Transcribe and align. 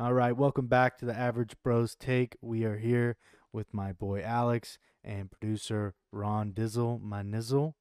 All 0.00 0.14
right, 0.14 0.34
welcome 0.34 0.66
back 0.66 0.96
to 0.98 1.04
the 1.04 1.14
Average 1.14 1.56
Bros 1.62 1.94
Take. 1.94 2.34
We 2.40 2.64
are 2.64 2.78
here 2.78 3.18
with 3.52 3.74
my 3.74 3.92
boy 3.92 4.22
Alex 4.22 4.78
and 5.04 5.30
producer 5.30 5.92
Ron 6.10 6.52
Dizzle, 6.52 7.02
my 7.02 7.22
nizzle. 7.22 7.74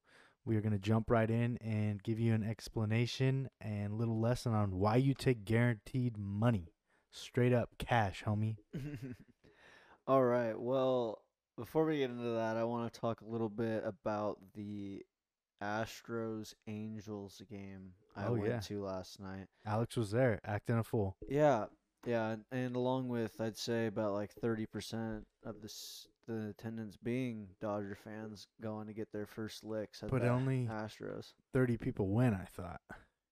We 0.43 0.58
are 0.58 0.61
going 0.61 0.74
to 0.74 0.79
jump 0.79 1.09
right 1.09 1.29
in 1.32 1.55
and 1.61 2.03
give 2.03 2.19
you 2.19 2.33
an 2.33 2.43
explanation 2.43 3.50
and 3.61 3.93
little 3.93 4.19
lesson 4.19 4.53
on 4.53 4.75
why 4.75 4.97
you 4.97 5.13
take 5.13 5.45
guaranteed 5.45 6.17
money. 6.17 6.74
Straight 7.09 7.53
up 7.53 7.69
cash, 7.77 8.24
homie. 8.26 8.58
All 10.08 10.26
right. 10.26 10.60
Well, 10.60 11.22
before 11.58 11.86
we 11.86 12.00
get 12.00 12.10
into 12.10 12.32
that, 12.32 12.58
I 12.58 12.66
want 12.66 12.92
to 12.92 13.00
talk 13.00 13.22
a 13.22 13.30
little 13.32 13.50
bit 13.50 13.84
about 13.86 14.40
the 14.56 15.06
Astros 15.64 16.54
Angels 16.68 17.42
game 17.50 17.92
I 18.14 18.26
Oh, 18.26 18.34
went 18.34 18.48
yeah. 18.48 18.60
to 18.60 18.84
last 18.84 19.22
night. 19.22 19.48
Alex 19.66 19.96
was 19.96 20.12
there 20.12 20.42
acting 20.44 20.78
a 20.78 20.84
fool. 20.84 21.16
Yeah, 21.30 21.66
yeah, 22.05 22.29
and, 22.29 22.43
and 22.52 22.75
along 22.75 23.07
with 23.09 23.39
I'd 23.41 23.57
say 23.57 23.88
about 23.88 24.13
like 24.13 24.31
thirty 24.34 24.66
percent 24.66 25.26
of 25.45 25.62
this 25.62 26.07
the 26.27 26.49
attendance 26.49 26.95
being 26.95 27.48
Dodger 27.59 27.98
fans 28.03 28.48
going 28.62 28.85
to 28.88 28.94
get 28.94 29.12
their 29.12 29.26
first 29.26 29.63
licks 29.63 30.04
at 30.04 30.12
But 30.12 30.21
the 30.21 30.30
only- 30.30 30.67
Astros. 30.70 31.34
30 31.54 31.77
people 31.77 32.07
win, 32.09 32.35
I 32.35 32.45
thought. 32.45 32.81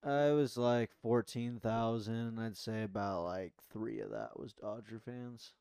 Uh, 0.05 0.30
it 0.31 0.34
was 0.35 0.58
like 0.58 0.91
fourteen 1.02 1.59
thousand. 1.59 2.39
I'd 2.39 2.58
say 2.58 2.84
about 2.84 3.23
like 3.25 3.53
three 3.72 3.99
of 3.99 4.11
that 4.11 4.39
was 4.39 4.53
Dodger 4.53 4.99
fans. 5.03 5.53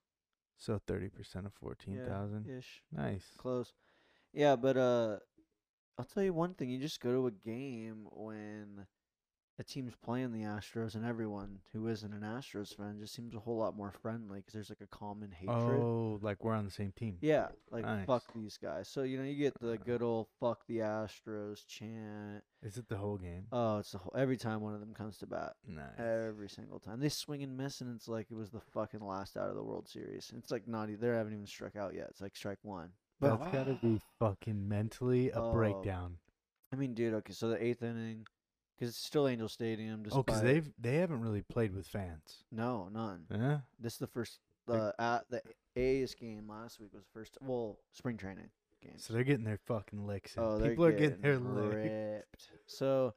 So 0.58 0.80
30% 0.88 1.44
of 1.44 1.52
14,000. 1.52 2.46
ish. 2.48 2.80
Nice. 2.90 3.26
Close. 3.36 3.74
Yeah, 4.32 4.56
but 4.56 4.76
uh 4.78 5.18
I'll 5.98 6.04
tell 6.04 6.22
you 6.22 6.32
one 6.32 6.54
thing, 6.54 6.68
you 6.70 6.78
just 6.78 7.00
go 7.00 7.12
to 7.12 7.26
a 7.26 7.30
game 7.30 8.06
when 8.10 8.86
a 9.58 9.64
team's 9.64 9.94
playing 9.96 10.32
the 10.32 10.40
Astros 10.42 10.94
and 10.94 11.04
everyone 11.04 11.60
who 11.72 11.88
isn't 11.88 12.12
an 12.12 12.20
Astros 12.20 12.76
fan 12.76 12.98
just 13.00 13.14
seems 13.14 13.34
a 13.34 13.38
whole 13.38 13.56
lot 13.56 13.74
more 13.76 13.90
friendly 13.90 14.42
cuz 14.42 14.52
there's 14.52 14.68
like 14.70 14.80
a 14.82 14.86
common 14.86 15.30
hatred. 15.32 15.80
Oh, 15.80 16.18
like 16.20 16.44
we're 16.44 16.52
on 16.54 16.64
the 16.66 16.70
same 16.70 16.92
team. 16.92 17.18
Yeah, 17.20 17.48
like 17.70 17.84
Nice. 17.84 18.06
fuck 18.06 18.32
these 18.34 18.58
guys. 18.58 18.88
So 18.88 19.02
you 19.02 19.16
know, 19.18 19.24
you 19.24 19.34
get 19.36 19.58
the 19.60 19.78
good 19.78 20.02
uh. 20.02 20.06
old 20.06 20.28
fuck 20.40 20.66
the 20.66 20.78
Astros 20.78 21.66
chant. 21.66 22.44
Is 22.62 22.76
it 22.78 22.88
the 22.88 22.96
whole 22.96 23.16
game? 23.16 23.46
Oh, 23.52 23.78
it's 23.78 23.92
the 23.92 23.98
whole, 23.98 24.12
every 24.16 24.36
time 24.36 24.60
one 24.60 24.74
of 24.74 24.80
them 24.80 24.92
comes 24.92 25.18
to 25.18 25.26
bat. 25.26 25.54
nice. 25.66 25.98
Every 25.98 26.48
single 26.48 26.78
time 26.80 27.00
they 27.00 27.08
swing 27.08 27.42
and 27.42 27.56
miss, 27.56 27.80
and 27.80 27.94
it's 27.94 28.08
like 28.08 28.30
it 28.30 28.34
was 28.34 28.50
the 28.50 28.60
fucking 28.60 29.00
last 29.00 29.36
out 29.36 29.48
of 29.48 29.54
the 29.56 29.62
World 29.64 29.88
Series. 29.88 30.32
It's 30.36 30.50
like 30.50 30.66
not 30.66 30.88
they 31.00 31.08
haven't 31.08 31.32
even 31.32 31.46
struck 31.46 31.76
out 31.76 31.94
yet. 31.94 32.08
It's 32.10 32.20
like 32.20 32.36
strike 32.36 32.58
one. 32.62 32.90
But 33.20 33.38
That's 33.38 33.52
got 33.52 33.64
to 33.64 33.74
be 33.74 34.00
fucking 34.18 34.68
mentally 34.68 35.30
a 35.30 35.40
Oh, 35.40 35.52
breakdown. 35.52 36.18
I 36.72 36.76
mean, 36.76 36.92
dude. 36.94 37.14
Okay, 37.14 37.32
so 37.32 37.48
the 37.48 37.62
eighth 37.62 37.82
inning, 37.82 38.26
because 38.78 38.90
it's 38.90 39.04
still 39.04 39.26
Angel 39.28 39.48
Stadium. 39.48 40.04
Oh, 40.12 40.22
because 40.22 40.42
they've 40.42 40.68
they 40.78 40.96
haven't 40.96 41.20
really 41.22 41.42
played 41.42 41.74
with 41.74 41.86
fans. 41.86 42.44
no 42.52 42.88
none. 42.92 43.24
Yeah. 43.30 43.58
This 43.80 43.94
is 43.94 43.98
the 43.98 44.06
first. 44.06 44.38
The 44.66 44.94
at 44.98 45.24
the 45.30 45.42
A's 45.76 46.14
game 46.14 46.48
last 46.48 46.80
week 46.80 46.92
was 46.92 47.02
the 47.04 47.10
first. 47.12 47.38
Well, 47.40 47.78
spring 47.92 48.16
training 48.16 48.50
game. 48.82 48.94
So 48.96 49.12
they're 49.14 49.22
getting 49.24 49.44
their 49.44 49.60
fucking 49.66 50.06
licks 50.06 50.36
in. 50.36 50.42
Oh, 50.42 50.58
People 50.60 50.84
are 50.86 50.92
getting 50.92 51.20
their 51.20 51.38
getting 51.38 51.54
licks. 51.54 51.74
ripped. 51.74 52.48
So 52.66 53.14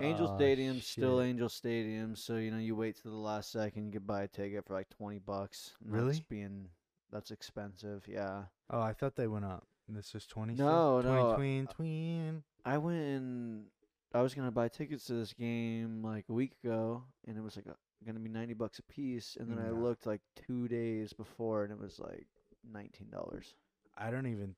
Angel 0.00 0.28
Oh, 0.30 0.36
Stadium's 0.36 0.86
still. 0.86 1.20
Angel 1.22 1.48
Stadium, 1.48 2.14
so 2.14 2.36
you 2.36 2.50
know 2.50 2.58
you 2.58 2.76
wait 2.76 2.96
to 2.96 3.08
the 3.08 3.14
last 3.16 3.50
second, 3.52 3.86
you 3.86 3.92
could 3.92 4.06
buy 4.06 4.22
a 4.24 4.28
ticket 4.28 4.66
for 4.66 4.74
like 4.74 4.88
twenty 4.90 5.18
bucks. 5.18 5.72
and 5.82 5.92
That's 5.94 6.02
Really? 6.02 6.24
being 6.28 6.68
that's 7.10 7.30
expensive. 7.30 8.04
Yeah, 8.08 8.44
Oh, 8.70 8.80
I 8.80 8.92
thought 8.92 9.16
they 9.16 9.26
went 9.28 9.44
up. 9.46 9.66
This 9.88 10.14
is 10.14 10.26
twenty. 10.26 10.54
No, 10.54 11.00
still? 11.00 11.12
no, 11.12 11.30
uh, 11.30 11.36
Tween, 11.36 11.66
tween. 11.66 12.42
I 12.66 12.76
went 12.78 12.98
and 13.00 13.64
I 14.14 14.22
was 14.22 14.34
gonna 14.34 14.50
buy 14.50 14.68
tickets 14.68 15.06
to 15.06 15.14
this 15.14 15.32
game 15.32 16.02
like 16.02 16.24
a 16.28 16.32
week 16.32 16.52
ago, 16.62 17.02
and 17.26 17.36
it 17.36 17.42
was 17.42 17.56
like 17.56 17.66
gonna 18.04 18.20
be 18.20 18.28
ninety 18.28 18.54
bucks 18.54 18.78
a 18.78 18.82
piece. 18.82 19.36
And 19.40 19.50
then 19.50 19.58
I 19.58 19.70
looked 19.70 20.06
like 20.06 20.20
two 20.46 20.68
days 20.68 21.12
before, 21.12 21.64
and 21.64 21.72
it 21.72 21.78
was 21.78 21.98
like 21.98 22.26
nineteen 22.70 23.08
dollars. 23.10 23.54
I 23.96 24.10
don't 24.10 24.26
even. 24.26 24.54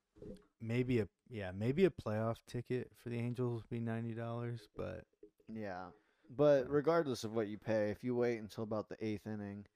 Maybe 0.61 1.01
a 1.01 1.09
yeah, 1.29 1.51
maybe 1.57 1.85
a 1.85 1.91
playoff 1.91 2.37
ticket 2.47 2.91
for 3.03 3.11
the 3.11 3.19
Angels 3.19 3.63
would 3.63 3.71
be 3.71 3.81
ninety 3.81 4.13
dollars, 4.13 4.69
but 4.77 5.05
Yeah, 5.53 5.87
but 6.35 6.69
regardless 6.71 7.23
of 7.25 7.35
what 7.35 7.49
you 7.49 7.59
pay, 7.59 7.91
if 7.91 8.03
you 8.03 8.15
wait 8.17 8.39
until 8.39 8.65
about 8.65 8.89
the 8.89 8.97
eighth 9.05 9.27
inning, 9.27 9.67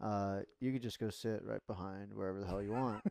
uh, 0.00 0.40
you 0.60 0.72
could 0.72 0.82
just 0.82 0.98
go 0.98 1.08
sit 1.08 1.42
right 1.44 1.66
behind 1.66 2.12
wherever 2.14 2.38
the 2.38 2.46
hell 2.46 2.62
you 2.62 2.72
want. 2.72 3.02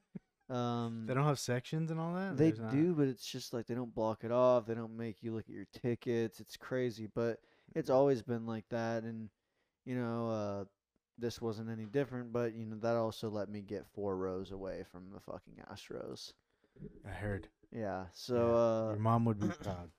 Um, 0.49 1.05
they 1.07 1.13
don't 1.15 1.25
have 1.25 1.39
sections 1.39 1.89
and 1.89 1.99
all 1.99 2.13
that. 2.13 2.37
They 2.37 2.51
There's 2.51 2.59
not? 2.59 2.71
do, 2.71 2.93
but 2.93 3.07
it's 3.07 3.25
just 3.25 3.53
like 3.53 3.65
they 3.65 3.73
don't 3.73 3.93
block 3.95 4.23
it 4.23 4.31
off. 4.31 4.65
They 4.67 4.75
don't 4.75 4.95
make 4.95 5.23
you 5.23 5.33
look 5.33 5.45
at 5.49 5.55
your 5.55 5.65
tickets. 5.73 6.39
It's 6.39 6.55
crazy, 6.57 7.07
but 7.13 7.39
it's 7.73 7.89
always 7.89 8.21
been 8.21 8.45
like 8.45 8.65
that. 8.69 9.03
And 9.03 9.29
you 9.85 9.95
know, 9.95 10.29
uh, 10.29 10.65
this 11.17 11.41
wasn't 11.41 11.69
any 11.71 11.85
different. 11.85 12.31
But 12.31 12.53
you 12.53 12.65
know, 12.67 12.77
that 12.81 12.95
also 12.95 13.29
let 13.29 13.49
me 13.49 13.61
get 13.61 13.87
four 13.95 14.15
rows 14.17 14.51
away 14.51 14.83
from 14.91 15.05
the 15.11 15.19
fucking 15.19 15.55
Astros. 15.71 16.33
I 17.07 17.09
heard. 17.11 17.47
Yeah. 17.71 18.05
So 18.13 18.35
Your 18.35 18.93
uh, 18.93 18.99
mom 18.99 19.25
would 19.25 19.39
be 19.39 19.47
proud. 19.63 19.89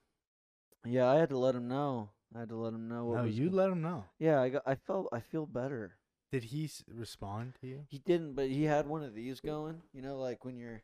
yeah, 0.84 1.08
I 1.10 1.16
had 1.16 1.30
to 1.30 1.38
let 1.38 1.54
him 1.56 1.66
know. 1.66 2.10
I 2.34 2.40
had 2.40 2.50
to 2.50 2.56
let 2.56 2.72
him 2.72 2.86
know 2.88 3.04
what 3.06 3.16
No, 3.16 3.24
you 3.24 3.50
go- 3.50 3.56
let 3.56 3.70
him 3.70 3.82
know. 3.82 4.04
yeah, 4.20 4.40
I 4.40 4.50
got. 4.50 4.62
I 4.66 4.76
felt. 4.76 5.08
I 5.12 5.18
feel 5.20 5.46
better. 5.46 5.96
Did 6.32 6.44
he 6.44 6.64
s- 6.64 6.82
respond 6.92 7.54
to 7.60 7.66
you? 7.66 7.84
He 7.88 7.98
didn't, 7.98 8.34
but 8.34 8.48
he 8.48 8.64
had 8.64 8.86
one 8.86 9.02
of 9.02 9.14
these 9.14 9.40
going. 9.40 9.82
You 9.92 10.02
know, 10.02 10.18
like 10.18 10.44
when 10.44 10.56
you're 10.56 10.82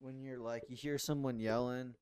when 0.00 0.20
you're 0.22 0.38
like 0.38 0.64
you 0.68 0.76
hear 0.76 0.98
someone 0.98 1.38
yelling 1.38 1.94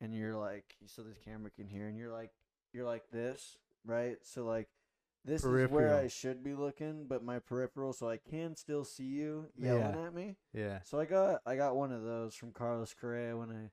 and 0.00 0.14
you're 0.14 0.34
like 0.36 0.76
so 0.86 1.02
the 1.02 1.14
camera 1.24 1.50
can 1.50 1.66
hear 1.68 1.86
and 1.88 1.96
you're 1.96 2.12
like 2.12 2.30
you're 2.72 2.84
like 2.84 3.08
this, 3.10 3.58
right? 3.84 4.16
So 4.22 4.44
like 4.44 4.68
this 5.24 5.40
is 5.42 5.46
where 5.46 5.66
Peripheral. 5.68 6.04
I 6.04 6.08
should 6.08 6.44
be 6.44 6.54
looking, 6.54 7.06
but 7.08 7.24
my 7.24 7.38
peripheral 7.38 7.92
so 7.92 8.08
I 8.08 8.18
can 8.18 8.54
still 8.54 8.84
see 8.84 9.04
you 9.04 9.46
yelling 9.56 9.80
Yeah. 9.94 10.06
at 10.06 10.14
me. 10.14 10.36
Yeah. 10.52 10.80
So 10.84 11.00
I 11.00 11.04
got 11.06 11.40
I 11.46 11.56
got 11.56 11.74
one 11.76 11.90
of 11.92 12.02
those 12.02 12.34
from 12.34 12.52
Carlos 12.52 12.94
Correa 12.94 13.36
when 13.36 13.50
I 13.50 13.70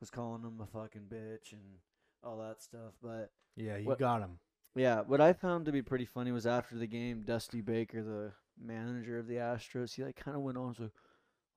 was 0.00 0.10
calling 0.10 0.42
him 0.42 0.60
a 0.60 0.66
fucking 0.66 1.08
bitch 1.10 1.52
and 1.52 1.78
all 2.22 2.38
that 2.38 2.62
stuff, 2.62 2.92
but 3.02 3.32
Yeah, 3.56 3.76
you 3.76 3.86
What- 3.86 3.98
got 3.98 4.20
him. 4.22 4.38
Yeah, 4.74 5.02
what 5.06 5.20
I 5.20 5.32
found 5.32 5.66
to 5.66 5.72
be 5.72 5.82
pretty 5.82 6.04
funny 6.04 6.32
was 6.32 6.46
after 6.46 6.76
the 6.76 6.86
game, 6.86 7.22
Dusty 7.22 7.60
Baker, 7.60 8.02
the 8.02 8.32
manager 8.60 9.18
of 9.18 9.26
the 9.26 9.36
Astros, 9.36 9.94
he 9.94 10.04
like 10.04 10.16
kind 10.16 10.36
of 10.36 10.42
went 10.42 10.58
on 10.58 10.74
so, 10.74 10.90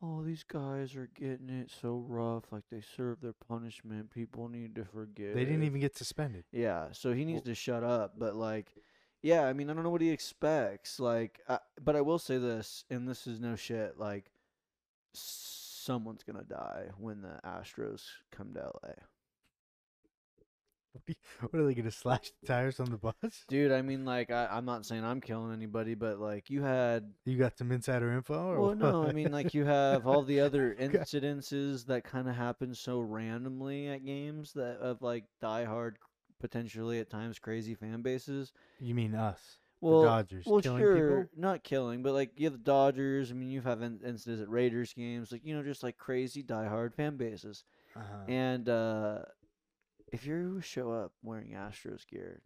"Oh, 0.02 0.24
these 0.24 0.44
guys 0.44 0.96
are 0.96 1.10
getting 1.20 1.50
it 1.50 1.72
so 1.82 2.06
rough. 2.08 2.52
Like 2.52 2.64
they 2.72 2.82
serve 2.96 3.22
their 3.22 3.34
punishment. 3.34 4.12
People 4.12 4.50
need 4.50 4.76
to 4.76 4.86
forgive." 4.86 5.34
They 5.34 5.46
didn't 5.46 5.64
even 5.64 5.82
get 5.82 5.98
suspended. 5.98 6.46
Yeah, 6.52 6.88
so 6.92 7.14
he 7.14 7.26
needs 7.26 7.44
to 7.44 7.56
shut 7.56 7.84
up. 7.84 8.14
But 8.18 8.36
like, 8.36 8.74
yeah, 9.22 9.46
I 9.46 9.54
mean, 9.54 9.70
I 9.70 9.74
don't 9.74 9.84
know 9.84 9.90
what 9.90 10.02
he 10.02 10.12
expects. 10.12 11.00
Like, 11.00 11.40
I, 11.50 11.60
but 11.84 11.96
I 11.96 12.02
will 12.02 12.20
say 12.20 12.38
this, 12.38 12.86
and 12.90 13.08
this 13.08 13.26
is 13.26 13.40
no 13.40 13.56
shit. 13.56 13.98
Like, 13.98 14.32
someone's 15.14 16.24
gonna 16.24 16.44
die 16.44 16.90
when 16.98 17.22
the 17.22 17.40
Astros 17.44 18.04
come 18.32 18.54
to 18.54 18.60
LA. 18.60 18.94
What 21.40 21.56
are 21.62 21.66
they 21.66 21.74
gonna 21.76 21.92
slash 21.92 22.32
the 22.42 22.48
tires 22.48 22.80
on 22.80 22.90
the 22.90 22.98
bus? 22.98 23.46
Dude, 23.48 23.72
I 23.72 23.82
mean, 23.82 24.06
like, 24.06 24.32
I, 24.32 24.48
I'm 24.52 24.66
not 24.66 24.86
saying 24.86 25.04
I'm 25.04 25.22
killing 25.22 25.54
anybody, 25.54 25.94
but 25.96 26.20
like, 26.20 26.50
you 26.50 26.62
had 26.64 27.12
You 27.26 27.38
got 27.38 27.58
some 27.58 27.72
insider 27.72 28.12
info? 28.14 28.34
Or 28.36 28.60
Well, 28.60 28.76
no, 28.76 29.08
I 29.08 29.12
mean, 29.12 29.32
like 29.32 29.54
you 29.54 29.66
have 29.66 30.08
all 30.08 30.24
the 30.24 30.40
other 30.40 30.76
incidences 30.80 31.86
that 31.88 32.04
kind 32.04 32.28
of 32.28 32.36
happen 32.36 32.74
so 32.74 33.00
randomly 33.00 33.88
at 33.88 34.06
games 34.06 34.54
that 34.54 34.78
of 34.80 35.02
like 35.02 35.26
diehard, 35.42 35.96
potentially 36.40 37.00
at 37.00 37.10
times 37.10 37.40
crazy 37.40 37.74
fan 37.76 38.02
bases. 38.02 38.54
you 38.80 38.94
mean 38.94 39.16
us, 39.16 39.60
Well, 39.82 40.02
the 40.02 40.08
Dodgers, 40.08 40.46
well, 40.46 40.62
killing 40.62 40.82
sure, 40.82 40.96
people? 41.24 41.30
not 41.36 41.64
killing, 41.64 42.04
but 42.04 42.14
like 42.14 42.32
you 42.38 42.46
have 42.46 42.54
the 42.54 42.60
Dodgers. 42.60 43.32
I 43.32 43.34
mean, 43.36 43.50
you 43.50 43.62
have 43.62 43.82
in- 43.82 44.00
incidents 44.06 44.42
at 44.42 44.50
Raiders 44.50 44.94
games, 44.94 45.32
like 45.32 45.44
you 45.46 45.56
know, 45.56 45.64
just 45.64 45.84
like 45.84 45.98
crazy 45.98 46.44
diehard 46.44 46.94
fan 46.94 47.18
bases. 47.18 47.64
Uh-huh. 47.96 48.32
And 48.32 48.70
uh, 48.70 49.20
if 50.12 50.26
you 50.26 50.62
show 50.62 50.92
up 50.92 51.12
wearing 51.24 51.52
Astros 51.52 52.08
gear 52.08 52.42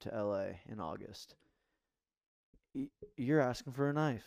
to 0.00 0.10
LA 0.10 0.46
in 0.68 0.80
August, 0.80 1.34
you're 3.16 3.40
asking 3.40 3.72
for 3.72 3.88
a 3.88 3.92
knife. 3.92 4.24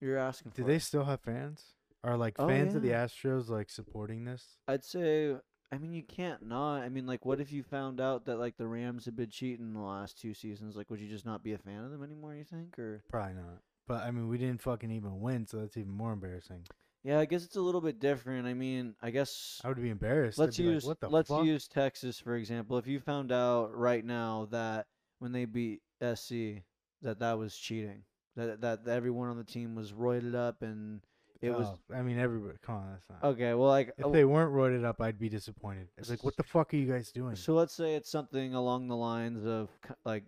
You're 0.00 0.18
asking 0.18 0.52
Do 0.54 0.64
they 0.64 0.76
it. 0.76 0.82
still 0.82 1.04
have 1.04 1.20
fans? 1.20 1.72
Are 2.04 2.16
like 2.16 2.34
Oh, 2.38 2.48
fans 2.48 2.74
of 2.74 2.82
the. 2.82 2.90
Astros 2.90 3.48
like 3.48 3.70
supporting 3.70 4.24
this? 4.24 4.58
I'd 4.68 4.84
say, 4.84 5.34
I 5.72 5.78
mean, 5.78 5.92
you 5.92 6.02
can't 6.02 6.46
not. 6.46 6.82
I 6.82 6.88
mean, 6.88 7.06
like, 7.06 7.24
what 7.24 7.40
if 7.40 7.50
you 7.52 7.62
found 7.62 8.00
out 8.00 8.26
that 8.26 8.36
like 8.38 8.56
the 8.56 8.66
Rams 8.66 9.04
had 9.06 9.16
been 9.16 9.30
cheating 9.30 9.72
the 9.72 9.80
last 9.80 10.20
two 10.20 10.34
seasons? 10.34 10.76
Like, 10.76 10.90
would 10.90 11.00
you 11.00 11.08
just 11.08 11.26
not 11.26 11.42
be 11.42 11.52
a 11.54 11.58
fan 11.58 11.84
of 11.84 11.90
them 11.90 12.02
anymore? 12.02 12.34
You 12.34 12.44
think, 12.44 12.78
or 12.78 13.02
Probably 13.08 13.34
not. 13.34 13.60
But 13.88 14.02
I 14.04 14.10
mean, 14.10 14.28
we 14.28 14.38
didn't 14.38 14.62
fucking 14.62 14.90
even 14.90 15.20
win, 15.20 15.46
so 15.46 15.58
that's 15.58 15.76
even 15.76 15.92
more 15.92 16.12
embarrassing. 16.12 16.64
Yeah, 17.06 17.20
I 17.20 17.24
guess 17.24 17.44
it's 17.44 17.54
a 17.54 17.60
little 17.60 17.80
bit 17.80 18.00
different. 18.00 18.48
I 18.48 18.54
mean, 18.54 18.96
I 19.00 19.10
guess 19.10 19.60
I 19.64 19.68
would 19.68 19.80
be 19.80 19.90
embarrassed. 19.90 20.38
Let's 20.38 20.56
be 20.56 20.64
like, 20.64 20.74
use 20.74 20.84
what 20.84 21.00
the 21.00 21.08
let's 21.08 21.28
fuck? 21.28 21.44
use 21.44 21.68
Texas 21.68 22.18
for 22.18 22.34
example. 22.34 22.78
If 22.78 22.88
you 22.88 22.98
found 22.98 23.30
out 23.30 23.76
right 23.76 24.04
now 24.04 24.48
that 24.50 24.86
when 25.20 25.30
they 25.30 25.44
beat 25.44 25.82
SC 26.02 26.62
that 27.02 27.20
that 27.20 27.38
was 27.38 27.56
cheating, 27.56 28.02
that 28.34 28.60
that 28.60 28.88
everyone 28.88 29.28
on 29.28 29.36
the 29.36 29.44
team 29.44 29.76
was 29.76 29.92
roided 29.92 30.34
up 30.34 30.62
and 30.62 31.00
it 31.40 31.50
was 31.50 31.68
Oh, 31.68 31.94
I 31.94 32.02
mean, 32.02 32.18
everybody. 32.18 32.58
Come 32.60 32.74
on, 32.74 32.90
that's 32.90 33.04
not. 33.08 33.28
okay. 33.34 33.54
Well, 33.54 33.68
like 33.68 33.92
If 33.98 34.06
uh, 34.06 34.10
they 34.10 34.24
weren't 34.24 34.52
roided 34.52 34.84
up, 34.84 35.00
I'd 35.00 35.18
be 35.18 35.28
disappointed. 35.28 35.86
It's 35.98 36.10
like, 36.10 36.24
what 36.24 36.36
the 36.36 36.42
fuck 36.42 36.74
are 36.74 36.76
you 36.76 36.90
guys 36.90 37.12
doing? 37.12 37.36
So 37.36 37.54
let's 37.54 37.74
say 37.74 37.94
it's 37.94 38.10
something 38.10 38.54
along 38.54 38.88
the 38.88 38.96
lines 38.96 39.46
of 39.46 39.68
like 40.04 40.24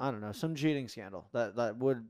I 0.00 0.10
don't 0.10 0.22
know 0.22 0.32
some 0.32 0.54
cheating 0.54 0.88
scandal 0.88 1.26
that 1.34 1.56
that 1.56 1.76
would 1.76 2.06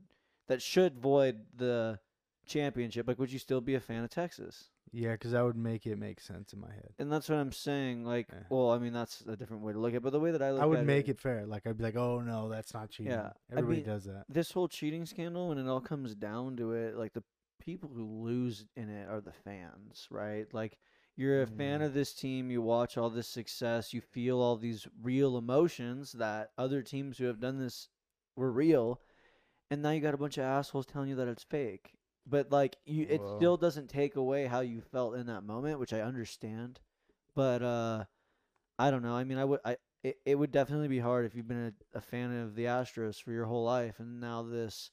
that 0.47 0.61
should 0.61 0.97
void 0.99 1.41
the 1.57 1.99
championship, 2.45 3.07
like 3.07 3.19
would 3.19 3.31
you 3.31 3.39
still 3.39 3.61
be 3.61 3.75
a 3.75 3.79
fan 3.79 4.03
of 4.03 4.09
Texas? 4.09 4.65
Yeah, 4.91 5.11
because 5.13 5.31
that 5.31 5.43
would 5.43 5.57
make 5.57 5.85
it 5.87 5.97
make 5.97 6.21
sense 6.21 6.53
in 6.53 6.59
my 6.61 6.71
head. 6.71 6.93
And 6.99 7.11
that's 7.11 7.27
what 7.27 7.37
I'm 7.37 7.51
saying. 7.51 8.05
Like, 8.05 8.27
Yeah. 8.31 8.43
well, 8.49 8.69
I 8.71 8.77
mean, 8.77 8.93
that's 8.93 9.21
a 9.27 9.35
different 9.35 9.63
way 9.63 9.73
to 9.73 9.79
look 9.79 9.91
at 9.91 9.97
it. 9.97 10.03
But 10.03 10.11
the 10.11 10.19
way 10.19 10.31
that 10.31 10.41
I 10.41 10.51
look 10.51 10.61
I 10.61 10.65
would 10.65 10.79
at 10.79 10.85
make 10.85 11.09
it 11.09 11.19
fair. 11.19 11.45
Like 11.45 11.67
I'd 11.67 11.77
be 11.77 11.83
like, 11.83 11.97
oh 11.97 12.21
no, 12.21 12.47
that's 12.49 12.73
not 12.73 12.89
cheating. 12.91 13.11
Yeah, 13.11 13.31
I 13.51 13.55
Everybody 13.57 13.77
mean, 13.77 13.85
does 13.85 14.05
that. 14.05 14.25
this 14.29 14.51
whole 14.51 14.67
cheating 14.67 15.05
scandal, 15.05 15.49
when 15.49 15.57
it 15.57 15.67
all 15.67 15.81
comes 15.81 16.15
down 16.15 16.55
to 16.57 16.71
it, 16.73 16.95
like 16.95 17.13
the 17.13 17.23
people 17.59 17.89
who 17.93 18.05
lose 18.05 18.65
in 18.75 18.89
it 18.89 19.09
are 19.09 19.21
the 19.21 19.33
fans, 19.33 20.07
right? 20.11 20.45
Like 20.53 20.77
you're 21.17 21.41
a 21.41 21.47
fan 21.47 21.79
Mm. 21.81 21.85
of 21.85 21.93
this 21.93 22.13
team, 22.13 22.51
you 22.51 22.61
watch 22.61 22.97
all 22.97 23.09
this 23.09 23.27
success, 23.27 23.93
you 23.93 24.01
feel 24.01 24.39
all 24.39 24.55
these 24.55 24.87
real 25.01 25.37
emotions 25.37 26.11
that 26.13 26.51
other 26.57 26.81
teams 26.81 27.17
who 27.17 27.25
have 27.25 27.39
done 27.39 27.57
this 27.57 27.89
were 28.35 28.51
real, 28.51 29.01
and 29.71 29.81
now 29.81 29.91
you 29.91 29.99
got 30.01 30.13
a 30.13 30.17
bunch 30.17 30.37
of 30.37 30.43
assholes 30.43 30.85
telling 30.85 31.09
you 31.09 31.15
that 31.15 31.27
it's 31.27 31.43
fake. 31.43 31.93
But 32.27 32.51
like 32.51 32.77
you, 32.85 33.05
it 33.09 33.21
Well- 33.21 33.37
still 33.37 33.57
doesn't 33.57 33.89
take 33.89 34.15
away 34.15 34.45
how 34.47 34.61
you 34.61 34.81
felt 34.81 35.15
in 35.15 35.27
that 35.27 35.43
moment, 35.43 35.79
which 35.79 35.93
I 35.93 36.01
understand. 36.01 36.79
But 37.35 37.61
uh, 37.61 38.05
I 38.79 38.89
don't 38.91 39.03
know. 39.03 39.13
I 39.13 39.23
mean, 39.23 39.37
I 39.37 39.45
would, 39.45 39.59
I 39.65 39.77
it, 40.03 40.17
it 40.25 40.35
would 40.35 40.51
definitely 40.51 40.87
be 40.87 40.99
hard 40.99 41.25
if 41.25 41.35
you've 41.35 41.47
been 41.47 41.73
a, 41.93 41.97
a 41.97 42.01
fan 42.01 42.31
of 42.31 42.55
the 42.55 42.65
Astros 42.65 43.21
for 43.21 43.31
your 43.31 43.45
whole 43.45 43.63
life, 43.65 43.99
and 43.99 44.19
now 44.19 44.41
this 44.43 44.91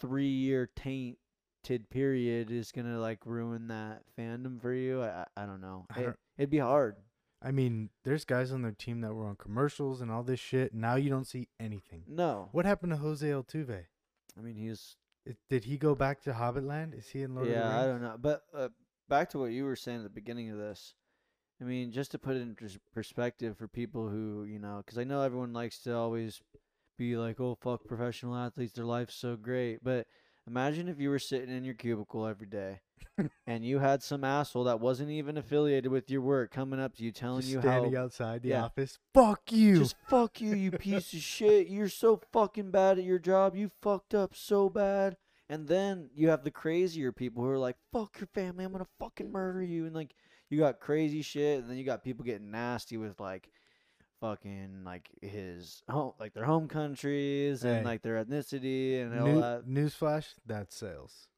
three 0.00 0.28
year 0.28 0.68
tainted 0.76 1.88
period 1.90 2.50
is 2.50 2.72
gonna 2.72 2.98
like 2.98 3.24
ruin 3.26 3.68
that 3.68 4.02
fandom 4.18 4.60
for 4.60 4.72
you. 4.72 5.02
I 5.02 5.24
I, 5.36 5.42
I 5.42 5.46
don't 5.46 5.60
know. 5.60 5.86
I 5.94 6.00
It, 6.00 6.04
don't- 6.04 6.16
it'd 6.38 6.50
be 6.50 6.58
hard. 6.58 6.96
I 7.42 7.50
mean, 7.50 7.90
there's 8.04 8.24
guys 8.24 8.52
on 8.52 8.62
their 8.62 8.72
team 8.72 9.02
that 9.02 9.12
were 9.14 9.26
on 9.26 9.36
commercials 9.36 10.00
and 10.00 10.10
all 10.10 10.22
this 10.22 10.40
shit. 10.40 10.72
Now 10.72 10.94
you 10.94 11.10
don't 11.10 11.26
see 11.26 11.48
anything. 11.60 12.04
No, 12.08 12.48
What 12.52 12.64
happened 12.64 12.92
to 12.92 12.96
Jose 12.96 13.26
Altuve? 13.28 13.84
I 14.38 14.40
mean 14.40 14.56
he's 14.56 14.96
It, 15.26 15.36
did 15.48 15.64
he 15.64 15.78
go 15.78 15.94
back 15.94 16.22
to 16.22 16.32
Hobbitland? 16.32 16.96
Is 16.98 17.08
he 17.08 17.22
in 17.22 17.34
Lord 17.34 17.48
yeah. 17.48 17.54
of 17.54 17.62
the 17.62 17.68
I 17.68 17.76
Rings? 17.76 17.86
don't 17.86 18.02
know. 18.02 18.16
But 18.20 18.42
uh, 18.54 18.68
back 19.08 19.30
to 19.30 19.38
what 19.38 19.52
you 19.52 19.64
were 19.64 19.76
saying 19.76 19.98
at 19.98 20.04
the 20.04 20.10
beginning 20.10 20.50
of 20.50 20.58
this. 20.58 20.94
I 21.60 21.64
mean, 21.64 21.92
just 21.92 22.10
to 22.10 22.18
put 22.18 22.36
it 22.36 22.42
in 22.42 22.54
pers- 22.54 22.78
perspective 22.92 23.56
for 23.56 23.68
people 23.68 24.08
who 24.08 24.44
you 24.44 24.58
know, 24.58 24.82
because 24.84 24.98
I 24.98 25.04
know 25.04 25.22
everyone 25.22 25.52
likes 25.52 25.78
to 25.82 25.94
always 25.96 26.42
be 26.98 27.16
like, 27.16 27.40
"Oh 27.40 27.56
fuck, 27.60 27.84
professional 27.86 28.36
athletes, 28.36 28.72
their 28.74 28.84
life's 28.84 29.14
so 29.14 29.36
great." 29.36 29.82
But 29.82 30.06
imagine 30.46 30.88
if 30.88 31.00
you 31.00 31.10
were 31.10 31.18
sitting 31.18 31.54
in 31.54 31.64
your 31.64 31.74
cubicle 31.74 32.26
every 32.26 32.46
day, 32.46 32.80
and 33.46 33.64
you 33.64 33.78
had 33.78 34.02
some 34.02 34.24
asshole 34.24 34.64
that 34.64 34.80
wasn't 34.80 35.10
even 35.10 35.36
affiliated 35.36 35.90
with 35.90 36.10
your 36.10 36.20
work 36.20 36.50
coming 36.50 36.80
up 36.80 36.96
to 36.96 37.04
you, 37.04 37.12
telling 37.12 37.42
Just 37.42 37.52
you 37.52 37.60
standing 37.60 37.94
how 37.94 38.04
outside 38.04 38.42
the 38.42 38.50
yeah. 38.50 38.64
office. 38.64 38.98
Fuck 39.12 39.52
you. 39.52 39.78
just 39.78 39.96
fuck 40.08 40.40
you, 40.40 40.54
you 40.54 40.70
piece 40.70 41.12
of 41.12 41.20
shit. 41.20 41.68
You're 41.68 41.88
so 41.88 42.20
fucking 42.32 42.70
bad 42.70 42.98
at 42.98 43.04
your 43.04 43.18
job. 43.18 43.54
You 43.54 43.70
fucked 43.82 44.14
up 44.14 44.34
so 44.34 44.68
bad. 44.68 45.16
And 45.48 45.68
then 45.68 46.08
you 46.14 46.30
have 46.30 46.42
the 46.42 46.50
crazier 46.50 47.12
people 47.12 47.42
who 47.42 47.50
are 47.50 47.58
like, 47.58 47.76
fuck 47.92 48.18
your 48.18 48.28
family. 48.28 48.64
I'm 48.64 48.72
going 48.72 48.84
to 48.84 48.90
fucking 48.98 49.30
murder 49.30 49.62
you. 49.62 49.84
And 49.84 49.94
like, 49.94 50.14
you 50.48 50.58
got 50.58 50.80
crazy 50.80 51.20
shit. 51.20 51.60
And 51.60 51.70
then 51.70 51.76
you 51.76 51.84
got 51.84 52.02
people 52.02 52.24
getting 52.24 52.50
nasty 52.50 52.96
with 52.96 53.20
like, 53.20 53.50
fucking 54.24 54.84
like 54.84 55.10
his 55.20 55.82
home, 55.88 56.12
like 56.18 56.32
their 56.32 56.44
home 56.44 56.66
countries 56.68 57.62
and 57.64 57.78
Hey. 57.80 57.84
like 57.84 58.02
their 58.02 58.24
ethnicity 58.24 59.02
and 59.02 59.18
all 59.20 59.26
New, 59.26 59.40
that. 59.40 59.66
newsflash, 59.68 60.28
that's 60.46 60.74
sales. 60.74 61.28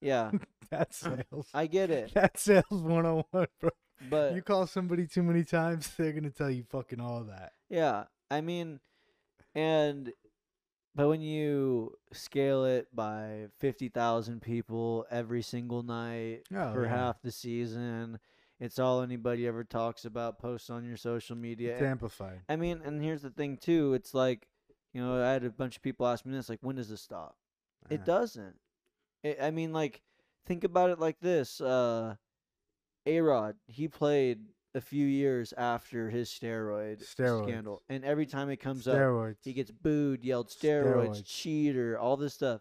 Yeah, 0.00 0.30
That's 0.70 0.96
sales. 0.96 1.48
I 1.54 1.66
get 1.66 1.90
it. 1.90 2.12
That's 2.14 2.42
sales 2.42 2.64
101, 2.70 3.46
bro. 3.60 3.70
But 4.10 4.34
you 4.34 4.42
call 4.42 4.66
somebody 4.66 5.06
too 5.06 5.22
many 5.22 5.42
times, 5.44 5.90
they're 5.96 6.12
going 6.12 6.24
to 6.24 6.30
tell 6.30 6.50
you 6.50 6.64
fucking 6.68 7.00
all 7.00 7.24
that. 7.24 7.52
Yeah, 7.68 8.04
I 8.30 8.40
mean, 8.40 8.78
and 9.54 10.12
but 10.94 11.08
when 11.08 11.20
you 11.20 11.96
scale 12.12 12.64
it 12.64 12.88
by 12.94 13.46
fifty 13.58 13.88
thousand 13.88 14.42
people 14.42 15.06
every 15.10 15.42
single 15.42 15.82
night 15.82 16.42
Oh, 16.54 16.72
for 16.72 16.84
yeah. 16.84 16.90
half 16.90 17.22
the 17.22 17.32
season, 17.32 18.18
it's 18.60 18.78
all 18.78 19.02
anybody 19.02 19.46
ever 19.46 19.64
talks 19.64 20.04
about. 20.04 20.38
Posts 20.38 20.70
on 20.70 20.84
your 20.84 20.96
social 20.96 21.36
media. 21.36 21.72
It's 21.74 21.82
amplified. 21.82 22.40
I 22.48 22.56
mean, 22.56 22.80
and 22.84 23.02
here's 23.02 23.22
the 23.22 23.30
thing 23.30 23.56
too. 23.56 23.94
It's 23.94 24.14
like, 24.14 24.48
you 24.92 25.00
know, 25.02 25.22
I 25.22 25.32
had 25.32 25.44
a 25.44 25.50
bunch 25.50 25.76
of 25.76 25.82
people 25.82 26.06
ask 26.06 26.24
me 26.26 26.32
this, 26.32 26.48
like, 26.48 26.60
when 26.62 26.76
does 26.76 26.88
this 26.88 27.02
stop? 27.02 27.36
It 27.90 28.00
Ah. 28.02 28.06
doesn't. 28.06 28.56
It, 29.22 29.38
I 29.40 29.50
mean, 29.50 29.72
like, 29.72 30.02
think 30.46 30.64
about 30.64 30.90
it 30.90 30.98
like 30.98 31.20
this. 31.20 31.60
Uh, 31.60 32.16
A 33.06 33.20
Rod, 33.20 33.56
he 33.66 33.88
played 33.88 34.40
a 34.74 34.80
few 34.80 35.06
years 35.06 35.52
after 35.56 36.10
his 36.10 36.28
steroid 36.28 37.02
Steroids. 37.02 37.44
scandal, 37.48 37.82
and 37.88 38.04
every 38.04 38.26
time 38.26 38.50
it 38.50 38.58
comes 38.58 38.86
up, 38.86 38.94
he 39.42 39.52
gets 39.54 39.70
booed, 39.70 40.22
yelled 40.24 40.48
steroids, 40.48 41.20
Steroids. 41.20 41.22
cheater, 41.26 41.98
all 41.98 42.16
this 42.16 42.34
stuff. 42.34 42.60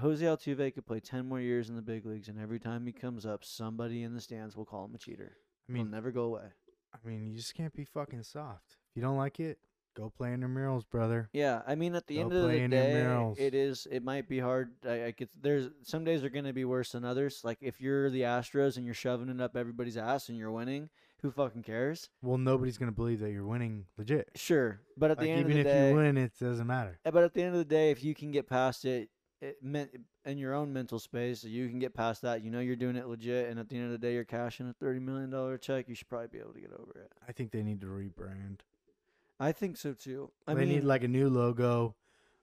Jose 0.00 0.24
Altuve 0.24 0.74
could 0.74 0.86
play 0.86 1.00
ten 1.00 1.26
more 1.28 1.40
years 1.40 1.68
in 1.68 1.76
the 1.76 1.82
big 1.82 2.04
leagues, 2.04 2.28
and 2.28 2.38
every 2.40 2.58
time 2.58 2.84
he 2.86 2.92
comes 2.92 3.24
up, 3.24 3.44
somebody 3.44 4.02
in 4.02 4.14
the 4.14 4.20
stands 4.20 4.56
will 4.56 4.64
call 4.64 4.84
him 4.86 4.94
a 4.94 4.98
cheater. 4.98 5.32
I 5.68 5.72
He'll 5.72 5.82
mean, 5.84 5.90
never 5.90 6.10
go 6.10 6.24
away. 6.24 6.48
I 6.92 7.08
mean, 7.08 7.26
you 7.26 7.36
just 7.36 7.54
can't 7.54 7.72
be 7.72 7.84
fucking 7.84 8.22
soft. 8.22 8.76
If 8.90 8.96
you 8.96 9.02
don't 9.02 9.16
like 9.16 9.40
it, 9.40 9.58
go 9.96 10.10
play 10.10 10.32
in 10.32 10.40
the 10.40 10.48
murals, 10.48 10.84
brother. 10.84 11.28
Yeah, 11.32 11.62
I 11.66 11.74
mean, 11.74 11.94
at 11.94 12.06
the 12.06 12.16
Go 12.16 12.20
end 12.22 12.32
of 12.32 12.42
the 12.42 12.68
day, 12.68 13.34
it 13.38 13.54
is. 13.54 13.86
It 13.90 14.02
might 14.02 14.28
be 14.28 14.38
hard. 14.40 14.72
I, 14.86 15.06
I 15.06 15.10
get 15.12 15.30
there's 15.40 15.68
some 15.82 16.04
days 16.04 16.24
are 16.24 16.28
gonna 16.28 16.52
be 16.52 16.64
worse 16.64 16.92
than 16.92 17.04
others. 17.04 17.40
Like 17.44 17.58
if 17.60 17.80
you're 17.80 18.10
the 18.10 18.22
Astros 18.22 18.76
and 18.76 18.84
you're 18.84 18.94
shoving 18.94 19.28
it 19.28 19.40
up 19.40 19.56
everybody's 19.56 19.96
ass 19.96 20.28
and 20.28 20.36
you're 20.38 20.52
winning, 20.52 20.90
who 21.22 21.30
fucking 21.30 21.62
cares? 21.62 22.10
Well, 22.22 22.36
nobody's 22.36 22.76
going 22.76 22.90
to 22.90 22.94
believe 22.94 23.20
that 23.20 23.30
you're 23.30 23.46
winning 23.46 23.86
legit. 23.96 24.28
Sure, 24.34 24.80
but 24.98 25.10
at 25.10 25.16
Like, 25.16 25.24
the 25.26 25.30
end 25.30 25.40
even 25.40 25.52
of 25.52 25.58
if 25.58 25.64
the 25.64 25.70
day, 25.72 25.90
you 25.90 25.96
win, 25.96 26.18
it 26.18 26.32
doesn't 26.38 26.66
matter. 26.66 26.98
Uh, 27.06 27.10
But 27.12 27.24
at 27.24 27.32
the 27.32 27.42
end 27.42 27.52
of 27.54 27.58
the 27.58 27.64
day, 27.64 27.90
if 27.90 28.04
you 28.04 28.14
can 28.14 28.30
get 28.30 28.46
past 28.46 28.84
it, 28.84 29.08
it 29.44 29.62
meant 29.62 29.90
in 30.24 30.38
your 30.38 30.54
own 30.54 30.72
mental 30.72 30.98
space, 30.98 31.44
you 31.44 31.68
can 31.68 31.78
get 31.78 31.94
past 31.94 32.22
that. 32.22 32.42
You 32.42 32.50
know 32.50 32.60
you're 32.60 32.76
doing 32.76 32.96
it 32.96 33.06
legit, 33.06 33.48
and 33.50 33.58
at 33.60 33.68
the 33.68 33.76
end 33.76 33.86
of 33.86 33.92
the 33.92 33.98
day, 33.98 34.14
you're 34.14 34.24
cashing 34.24 34.68
a 34.68 34.72
thirty 34.72 35.00
million 35.00 35.30
dollar 35.30 35.58
check. 35.58 35.88
You 35.88 35.94
should 35.94 36.08
probably 36.08 36.28
be 36.28 36.38
able 36.38 36.54
to 36.54 36.60
get 36.60 36.72
over 36.72 36.92
it. 37.00 37.12
I 37.28 37.32
think 37.32 37.50
they 37.52 37.62
need 37.62 37.80
to 37.82 37.86
rebrand. 37.86 38.60
I 39.38 39.52
think 39.52 39.76
so 39.76 39.92
too. 39.92 40.30
I 40.46 40.54
they 40.54 40.60
mean, 40.60 40.68
need 40.70 40.84
like 40.84 41.02
a 41.04 41.08
new 41.08 41.28
logo, 41.28 41.94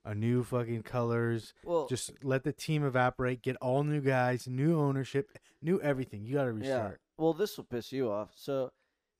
a 0.05 0.13
new 0.13 0.43
fucking 0.43 0.83
colors. 0.83 1.53
well, 1.63 1.87
Just 1.87 2.11
let 2.23 2.43
the 2.43 2.51
team 2.53 2.83
evaporate. 2.85 3.41
Get 3.41 3.55
all 3.57 3.83
new 3.83 4.01
guys, 4.01 4.47
new 4.47 4.79
ownership, 4.79 5.37
new 5.61 5.81
everything. 5.81 6.25
You 6.25 6.35
got 6.35 6.45
to 6.45 6.51
yeah. 6.51 6.59
restart. 6.59 7.01
Well, 7.17 7.33
this 7.33 7.57
will 7.57 7.63
piss 7.65 7.91
you 7.91 8.11
off. 8.11 8.31
So, 8.35 8.71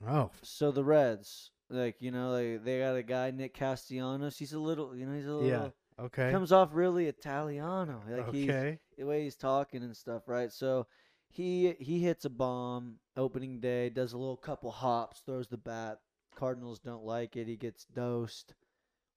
Oh, 0.07 0.31
so 0.42 0.72
the 0.72 0.83
Reds, 0.83 1.51
like 1.69 2.01
you 2.01 2.12
know, 2.12 2.31
like 2.31 2.63
they 2.63 2.80
got 2.80 2.95
a 2.95 3.04
guy 3.04 3.31
Nick 3.31 3.54
Castellanos. 3.54 4.38
He's 4.38 4.54
a 4.54 4.60
little, 4.60 4.95
you 4.95 5.06
know, 5.06 5.16
he's 5.16 5.28
a 5.28 5.31
little. 5.31 5.48
Yeah, 5.50 5.69
okay. 5.99 6.31
Comes 6.31 6.51
off 6.51 6.69
really 6.73 7.07
Italiano, 7.07 8.01
like 8.07 8.31
he's 8.31 8.49
okay. 8.49 8.79
the 8.97 9.05
way 9.05 9.23
he's 9.23 9.35
talking 9.35 9.83
and 9.83 9.95
stuff, 9.95 10.23
right? 10.27 10.51
So 10.51 10.87
he 11.30 11.75
he 11.80 11.99
hits 11.99 12.25
a 12.25 12.30
bomb 12.30 12.97
opening 13.16 13.59
day, 13.59 13.89
does 13.89 14.13
a 14.13 14.18
little 14.18 14.37
couple 14.37 14.71
hops, 14.71 15.21
throws 15.25 15.47
the 15.47 15.57
bat. 15.57 15.99
Cardinals 16.35 16.80
don't 16.80 17.04
like 17.04 17.35
it. 17.35 17.47
He 17.47 17.57
gets 17.57 17.85
dosed, 17.85 18.54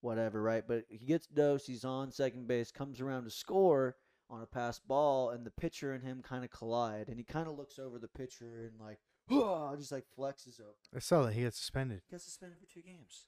whatever, 0.01 0.43
right? 0.43 0.65
But 0.67 0.85
he 0.89 1.07
gets 1.07 1.27
dosed. 1.27 1.67
He's 1.67 1.85
on 1.85 2.11
second 2.11 2.47
base, 2.47 2.71
comes 2.71 3.01
around 3.01 3.25
to 3.25 3.31
score 3.31 3.97
on 4.31 4.43
a 4.43 4.47
pass 4.47 4.79
ball, 4.79 5.31
and 5.31 5.45
the 5.45 5.51
pitcher 5.51 5.93
and 5.93 6.03
him 6.03 6.23
kind 6.23 6.45
of 6.45 6.51
collide, 6.51 7.09
and 7.09 7.19
he 7.19 7.25
kind 7.25 7.47
of 7.47 7.57
looks 7.57 7.79
over 7.79 7.99
the 7.99 8.09
pitcher 8.09 8.69
and 8.71 8.81
like, 8.81 8.99
just 9.79 9.93
like 9.93 10.05
flexes 10.19 10.61
over. 10.61 10.75
I 10.95 10.99
saw 10.99 11.23
that 11.23 11.35
he 11.35 11.45
got 11.45 11.55
suspended. 11.55 12.03
He 12.09 12.15
Got 12.15 12.23
suspended 12.23 12.59
for 12.59 12.67
two 12.67 12.83
games. 12.83 13.27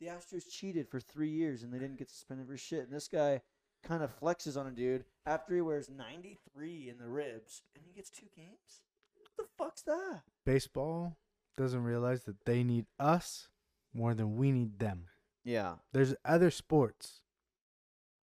The 0.00 0.06
Astros 0.06 0.48
cheated 0.50 0.88
for 0.88 1.00
three 1.00 1.30
years 1.30 1.62
and 1.62 1.72
they 1.72 1.78
didn't 1.78 1.98
get 1.98 2.10
suspended 2.10 2.46
for 2.46 2.56
shit. 2.56 2.84
And 2.84 2.92
this 2.92 3.08
guy 3.08 3.40
kind 3.82 4.02
of 4.02 4.18
flexes 4.20 4.56
on 4.58 4.66
a 4.66 4.70
dude 4.70 5.04
after 5.26 5.54
he 5.54 5.60
wears 5.60 5.88
93 5.90 6.88
in 6.88 6.98
the 6.98 7.08
ribs 7.08 7.62
and 7.74 7.84
he 7.86 7.92
gets 7.92 8.10
two 8.10 8.26
games? 8.36 8.82
What 9.14 9.30
the 9.36 9.44
fuck's 9.56 9.82
that? 9.82 10.22
Baseball 10.46 11.16
doesn't 11.56 11.82
realize 11.82 12.24
that 12.24 12.44
they 12.44 12.62
need 12.62 12.86
us 12.98 13.48
more 13.92 14.14
than 14.14 14.36
we 14.36 14.52
need 14.52 14.78
them. 14.78 15.06
Yeah. 15.44 15.74
There's 15.92 16.14
other 16.24 16.50
sports 16.50 17.20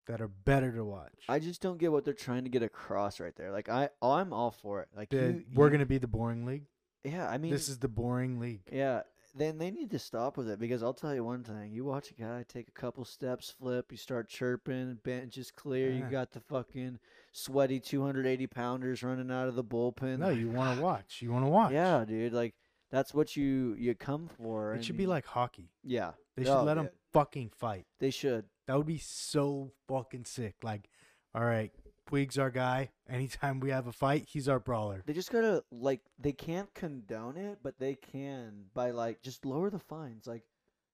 that 0.08 0.20
are 0.22 0.28
better 0.28 0.72
to 0.72 0.84
watch. 0.84 1.14
I 1.30 1.40
just 1.40 1.62
don't 1.62 1.78
get 1.78 1.92
what 1.92 2.06
they're 2.06 2.14
trying 2.14 2.44
to 2.46 2.50
get 2.50 2.64
across 2.64 3.20
right 3.20 3.36
there. 3.36 3.52
Like, 3.52 3.70
I, 3.70 3.90
I'm 4.02 4.34
all 4.34 4.52
for 4.52 4.82
it. 4.82 4.90
Like, 4.96 5.10
The- 5.10 5.18
you, 5.18 5.46
we're 5.54 5.68
you- 5.68 5.72
gonna 5.72 5.86
be 5.86 6.00
the 6.00 6.08
boring 6.08 6.46
league. 6.46 6.66
Yeah, 7.04 7.28
I 7.28 7.38
mean, 7.40 7.52
this 7.52 7.68
is 7.70 7.80
the 7.80 7.88
boring 7.88 8.40
league. 8.40 8.62
Yeah, 8.72 9.02
then 9.34 9.58
they 9.58 9.72
need 9.72 9.92
to 9.92 10.00
stop 10.00 10.38
with 10.38 10.50
it 10.50 10.60
because 10.60 10.84
I'll 10.84 10.94
tell 10.94 11.14
you 11.14 11.24
one 11.24 11.44
thing: 11.44 11.72
you 11.72 11.86
watch 11.86 12.12
a 12.12 12.14
guy 12.14 12.44
take 12.48 12.68
a 12.68 12.80
couple 12.80 13.06
steps, 13.06 13.54
flip, 13.58 13.92
you 13.92 13.98
start 13.98 14.30
chirping, 14.30 15.00
bench 15.04 15.38
is 15.38 15.52
clear, 15.52 15.92
you 15.92 16.04
got 16.04 16.32
the 16.32 16.42
fucking 16.42 17.00
sweaty 17.32 17.80
280 17.80 18.48
pounders 18.48 19.04
running 19.04 19.32
out 19.32 19.48
of 19.48 19.56
the 19.56 19.64
bullpen. 19.64 20.20
No, 20.20 20.30
like, 20.30 20.38
you 20.38 20.50
want 20.50 20.76
to 20.76 20.82
ah. 20.82 20.86
watch. 20.86 21.20
You 21.22 21.32
want 21.32 21.46
to 21.46 21.50
watch. 21.50 21.72
Yeah, 21.72 22.04
dude, 22.06 22.34
like 22.34 22.56
that's 22.92 23.14
what 23.14 23.36
you 23.36 23.76
you 23.80 23.96
come 23.96 24.30
for. 24.38 24.74
It 24.74 24.84
should 24.84 24.98
be 24.98 25.08
like 25.08 25.26
hockey. 25.26 25.72
yeah, 25.84 26.12
They 26.36 26.44
should 26.44 26.52
Oh, 26.52 26.64
let 26.64 26.76
them 26.76 26.86
yeah, 26.86 26.98
fucking 27.14 27.52
fight. 27.58 27.86
They 28.00 28.12
should. 28.12 28.46
That 28.68 28.78
would 28.78 28.88
be 28.88 29.00
so 29.00 29.72
fucking 29.88 30.26
sick. 30.26 30.56
Like, 30.62 30.90
all 31.34 31.46
right, 31.46 31.72
Puig's 32.12 32.38
our 32.38 32.52
guy. 32.52 32.90
Anytime 33.10 33.60
we 33.60 33.70
have 33.72 33.88
a 33.88 33.92
fight, 33.92 34.26
he's 34.28 34.48
our 34.50 34.60
brawler. 34.60 35.02
They 35.06 35.14
just 35.14 35.32
gotta 35.32 35.64
like 35.72 36.02
they 36.20 36.34
can't 36.34 36.74
condone 36.74 37.38
it, 37.38 37.60
but 37.64 37.80
they 37.80 37.96
can 37.96 38.66
by 38.74 38.92
like 38.92 39.22
just 39.22 39.46
lower 39.46 39.70
the 39.70 39.80
fines. 39.80 40.28
Like 40.28 40.44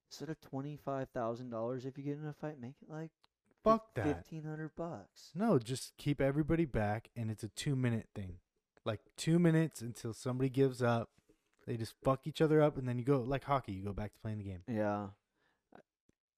instead 0.10 0.30
of 0.30 0.40
twenty 0.42 0.78
five 0.78 1.10
thousand 1.10 1.50
dollars 1.50 1.86
if 1.86 1.98
you 1.98 2.04
get 2.04 2.18
in 2.18 2.26
a 2.28 2.34
fight, 2.34 2.60
make 2.62 2.76
it 2.82 2.90
like 2.90 3.12
Fuck 3.64 3.96
that. 3.96 4.06
Fifteen 4.06 4.44
hundred 4.44 4.76
bucks. 4.78 5.32
No, 5.36 5.60
just 5.60 5.98
keep 5.98 6.22
everybody 6.22 6.64
back, 6.66 7.10
and 7.18 7.30
it's 7.30 7.44
a 7.44 7.50
two 7.50 7.76
minute 7.76 8.08
thing. 8.16 8.36
Like 8.86 9.02
two 9.18 9.40
minutes 9.40 9.82
until 9.82 10.14
somebody 10.14 10.50
gives 10.50 10.82
up. 10.82 11.10
They 11.66 11.76
just 11.76 11.94
fuck 12.02 12.26
each 12.26 12.40
other 12.42 12.62
up, 12.62 12.78
and 12.78 12.88
then 12.88 12.98
you 12.98 13.04
go 13.04 13.20
like 13.20 13.44
hockey. 13.44 13.74
You 13.74 13.84
go 13.84 13.92
back 13.92 14.14
to 14.14 14.20
playing 14.20 14.38
the 14.38 14.44
game. 14.46 14.62
Yeah. 14.70 15.08
I- 15.76 15.80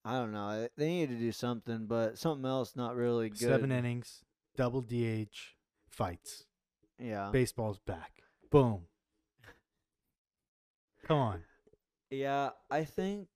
I 0.05 0.13
don't 0.13 0.31
know. 0.31 0.67
They 0.77 0.87
need 0.87 1.09
to 1.09 1.17
do 1.17 1.31
something, 1.33 1.85
but 1.85 2.17
something 2.17 2.45
else 2.49 2.75
not 2.75 2.95
really 2.95 3.29
good. 3.29 3.37
Seven 3.39 3.71
innings, 3.71 4.23
double 4.55 4.81
DH, 4.81 5.55
fights. 5.89 6.45
Yeah. 6.99 7.29
Baseball's 7.31 7.79
back. 7.79 8.23
Boom. 8.51 8.81
Come 11.05 11.17
on. 11.17 11.41
Yeah, 12.11 12.49
I 12.69 12.83
think 12.83 13.27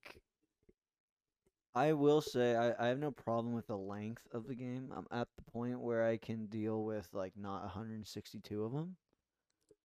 I 1.75 1.93
will 1.93 2.22
say 2.22 2.55
I, 2.55 2.74
I 2.79 2.88
have 2.88 3.00
no 3.00 3.12
problem 3.12 3.53
with 3.53 3.67
the 3.67 3.77
length 3.77 4.27
of 4.32 4.48
the 4.48 4.55
game. 4.55 4.91
I'm 4.96 5.08
at 5.12 5.27
the 5.36 5.51
point 5.51 5.79
where 5.79 6.05
I 6.05 6.17
can 6.17 6.46
deal 6.48 6.84
with 6.84 7.08
like 7.13 7.34
not 7.36 7.62
162 7.63 8.63
of 8.63 8.72
them. 8.74 8.96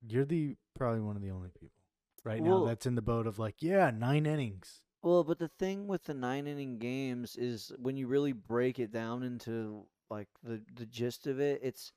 You're 0.07 0.25
the 0.25 0.57
probably 0.75 1.01
one 1.01 1.17
of 1.17 1.23
the 1.23 1.31
only 1.31 1.49
people 1.49 1.83
right 2.25 2.43
now 2.43 2.65
that's 2.65 2.87
in 2.87 2.95
the 2.95 3.03
boat 3.03 3.27
of 3.27 3.39
like, 3.39 3.57
yeah, 3.61 3.91
nine 3.91 4.27
innings. 4.27 4.83
Well, 5.03 5.25
but 5.25 5.39
the 5.39 5.49
thing 5.49 5.87
with 5.87 6.05
the 6.05 6.15
nine 6.15 6.47
inning 6.47 6.79
games 6.79 7.37
is 7.37 7.73
when 7.79 7.97
you 7.97 8.07
really 8.07 8.33
break 8.33 8.79
it 8.79 8.93
down 8.93 9.23
into 9.23 9.87
like 10.11 10.29
the 10.43 10.63
the 10.75 10.87
gist 10.87 11.27
of 11.27 11.41
it, 11.41 11.61
it's 11.63 11.93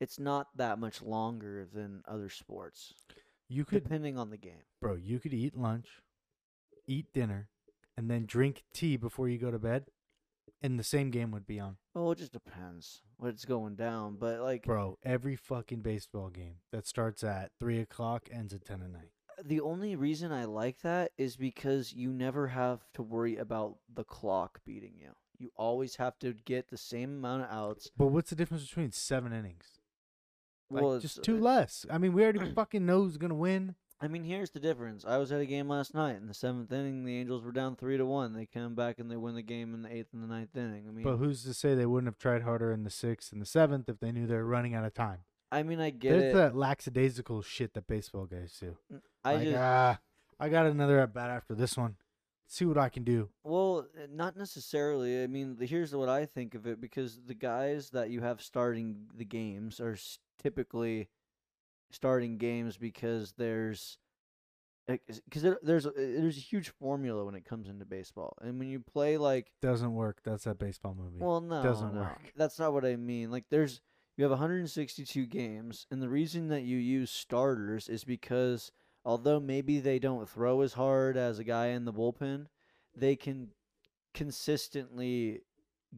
it's 0.00 0.18
not 0.18 0.48
that 0.56 0.78
much 0.78 1.00
longer 1.02 1.66
than 1.72 2.02
other 2.08 2.28
sports, 2.28 2.92
You 3.48 3.64
could, 3.64 3.84
depending 3.84 4.18
on 4.18 4.30
the 4.30 4.36
game. 4.36 4.64
bro. 4.80 4.94
You 4.94 5.20
could 5.20 5.32
eat 5.34 5.56
lunch, 5.56 5.86
eat 6.86 7.06
dinner, 7.12 7.48
and 7.96 8.10
then 8.10 8.26
drink 8.26 8.64
tea 8.72 8.96
before 8.96 9.28
you 9.28 9.38
go 9.38 9.50
to 9.52 9.58
bed, 9.60 9.84
and 10.60 10.78
the 10.78 10.82
same 10.84 11.10
game 11.10 11.30
would 11.30 11.46
be 11.46 11.60
on. 11.60 11.76
Well, 11.94 12.10
it 12.12 12.18
just 12.18 12.32
depends 12.32 13.02
what's 13.18 13.44
going 13.44 13.76
down, 13.76 14.16
but 14.18 14.40
like 14.40 14.64
Bro, 14.64 14.98
every 15.04 15.36
fucking 15.36 15.80
baseball 15.82 16.30
game 16.30 16.56
that 16.72 16.86
starts 16.86 17.22
at 17.22 17.52
three 17.60 17.78
o'clock 17.80 18.28
ends 18.32 18.52
at 18.52 18.64
ten 18.64 18.82
at 18.82 18.90
night. 18.90 19.10
the 19.44 19.60
only 19.60 19.94
reason 19.94 20.32
I 20.32 20.44
like 20.46 20.80
that 20.82 21.12
is 21.16 21.36
because 21.36 21.92
you 21.92 22.12
never 22.12 22.48
have 22.48 22.80
to 22.94 23.02
worry 23.02 23.36
about 23.36 23.76
the 23.92 24.04
clock 24.04 24.60
beating 24.64 24.94
you. 24.98 25.10
You 25.42 25.50
always 25.56 25.96
have 25.96 26.16
to 26.20 26.34
get 26.44 26.70
the 26.70 26.76
same 26.76 27.16
amount 27.16 27.42
of 27.42 27.48
outs. 27.50 27.90
But 27.96 28.06
what's 28.06 28.30
the 28.30 28.36
difference 28.36 28.64
between 28.64 28.92
seven 28.92 29.32
innings? 29.32 29.80
Like 30.70 30.84
well, 30.84 31.00
just 31.00 31.24
two 31.24 31.38
uh, 31.38 31.40
less. 31.40 31.84
I 31.90 31.98
mean, 31.98 32.12
we 32.12 32.22
already 32.22 32.38
fucking 32.54 32.86
know 32.86 33.02
who's 33.02 33.16
gonna 33.16 33.34
win. 33.34 33.74
I 34.00 34.06
mean, 34.06 34.22
here's 34.22 34.50
the 34.50 34.60
difference. 34.60 35.04
I 35.04 35.16
was 35.16 35.32
at 35.32 35.40
a 35.40 35.46
game 35.46 35.68
last 35.68 35.94
night. 35.94 36.16
In 36.16 36.28
the 36.28 36.34
seventh 36.34 36.70
inning, 36.72 37.04
the 37.04 37.16
Angels 37.18 37.42
were 37.44 37.50
down 37.50 37.74
three 37.74 37.96
to 37.96 38.06
one. 38.06 38.34
They 38.34 38.46
come 38.46 38.76
back 38.76 39.00
and 39.00 39.10
they 39.10 39.16
win 39.16 39.34
the 39.34 39.42
game 39.42 39.74
in 39.74 39.82
the 39.82 39.92
eighth 39.92 40.12
and 40.12 40.22
the 40.22 40.26
ninth 40.26 40.56
inning. 40.56 40.84
I 40.88 40.92
mean, 40.92 41.04
But 41.04 41.16
who's 41.16 41.42
to 41.44 41.54
say 41.54 41.74
they 41.74 41.86
wouldn't 41.86 42.08
have 42.08 42.18
tried 42.18 42.42
harder 42.42 42.72
in 42.72 42.84
the 42.84 42.90
sixth 42.90 43.32
and 43.32 43.40
the 43.40 43.46
seventh 43.46 43.88
if 43.88 43.98
they 43.98 44.10
knew 44.10 44.26
they 44.26 44.34
were 44.34 44.44
running 44.44 44.74
out 44.74 44.84
of 44.84 44.94
time? 44.94 45.18
I 45.52 45.62
mean, 45.62 45.80
I 45.80 45.90
get 45.90 46.10
There's 46.10 46.34
it. 46.34 46.36
that 46.36 46.56
lackadaisical 46.56 47.42
shit 47.42 47.74
that 47.74 47.86
baseball 47.86 48.26
guys 48.26 48.56
do. 48.58 48.76
I 49.24 49.34
like, 49.34 49.44
just 49.44 49.56
ah, 49.58 49.98
I 50.40 50.48
got 50.48 50.66
another 50.66 50.98
at 50.98 51.12
bat 51.12 51.30
after 51.30 51.54
this 51.54 51.76
one. 51.76 51.96
See 52.48 52.64
what 52.64 52.78
I 52.78 52.88
can 52.88 53.04
do. 53.04 53.28
well, 53.44 53.71
not 54.12 54.36
necessarily. 54.36 55.22
I 55.22 55.26
mean, 55.26 55.56
here's 55.60 55.94
what 55.94 56.08
I 56.08 56.26
think 56.26 56.54
of 56.54 56.66
it 56.66 56.80
because 56.80 57.20
the 57.26 57.34
guys 57.34 57.90
that 57.90 58.10
you 58.10 58.20
have 58.20 58.42
starting 58.42 59.06
the 59.14 59.24
games 59.24 59.80
are 59.80 59.96
typically 60.42 61.08
starting 61.90 62.38
games 62.38 62.76
because 62.76 63.32
there's 63.32 63.98
eh, 64.88 64.96
because 65.24 65.56
there's 65.62 65.86
a, 65.86 65.92
there's 65.96 66.36
a 66.36 66.40
huge 66.40 66.70
formula 66.70 67.24
when 67.24 67.34
it 67.34 67.44
comes 67.44 67.68
into 67.68 67.84
baseball, 67.84 68.36
and 68.40 68.58
when 68.58 68.68
you 68.68 68.80
play 68.80 69.16
like 69.18 69.52
Doesn't 69.60 69.94
work. 69.94 70.20
That's 70.24 70.44
that 70.44 70.58
baseball 70.58 70.96
movie. 70.98 71.18
Well, 71.20 71.40
no, 71.40 71.62
doesn't 71.62 71.94
no, 71.94 72.00
work. 72.00 72.32
That's 72.36 72.58
not 72.58 72.72
what 72.72 72.84
I 72.84 72.96
mean. 72.96 73.30
Like, 73.30 73.44
there's 73.50 73.80
you 74.16 74.24
have 74.24 74.30
162 74.30 75.26
games, 75.26 75.86
and 75.90 76.02
the 76.02 76.08
reason 76.08 76.48
that 76.48 76.62
you 76.62 76.76
use 76.76 77.10
starters 77.10 77.88
is 77.88 78.04
because 78.04 78.72
although 79.04 79.40
maybe 79.40 79.80
they 79.80 79.98
don't 79.98 80.28
throw 80.28 80.60
as 80.60 80.74
hard 80.74 81.16
as 81.16 81.38
a 81.38 81.44
guy 81.44 81.68
in 81.68 81.84
the 81.84 81.92
bullpen, 81.92 82.46
they 82.94 83.16
can 83.16 83.48
consistently 84.14 85.40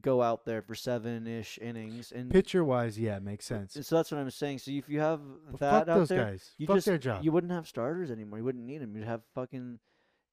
go 0.00 0.22
out 0.22 0.44
there 0.44 0.60
for 0.62 0.74
seven 0.74 1.26
ish 1.26 1.58
innings. 1.62 2.12
And 2.12 2.30
Pitcher 2.30 2.64
wise, 2.64 2.98
yeah, 2.98 3.16
it 3.16 3.22
makes 3.22 3.46
sense. 3.46 3.76
so 3.80 3.96
that's 3.96 4.10
what 4.10 4.18
I'm 4.18 4.30
saying. 4.30 4.58
So 4.58 4.70
if 4.72 4.88
you 4.88 5.00
have 5.00 5.20
But 5.50 5.60
that 5.60 5.70
fuck 5.70 5.88
out 5.88 5.98
those 5.98 6.08
there, 6.08 6.24
guys. 6.24 6.50
you 6.58 6.66
fuck 6.66 6.76
just 6.76 6.86
their 6.86 6.98
job. 6.98 7.22
you 7.24 7.32
wouldn't 7.32 7.52
have 7.52 7.68
starters 7.68 8.10
anymore. 8.10 8.38
You 8.38 8.44
wouldn't 8.44 8.64
need 8.64 8.78
them. 8.82 8.96
You'd 8.96 9.06
have 9.06 9.22
fucking. 9.34 9.78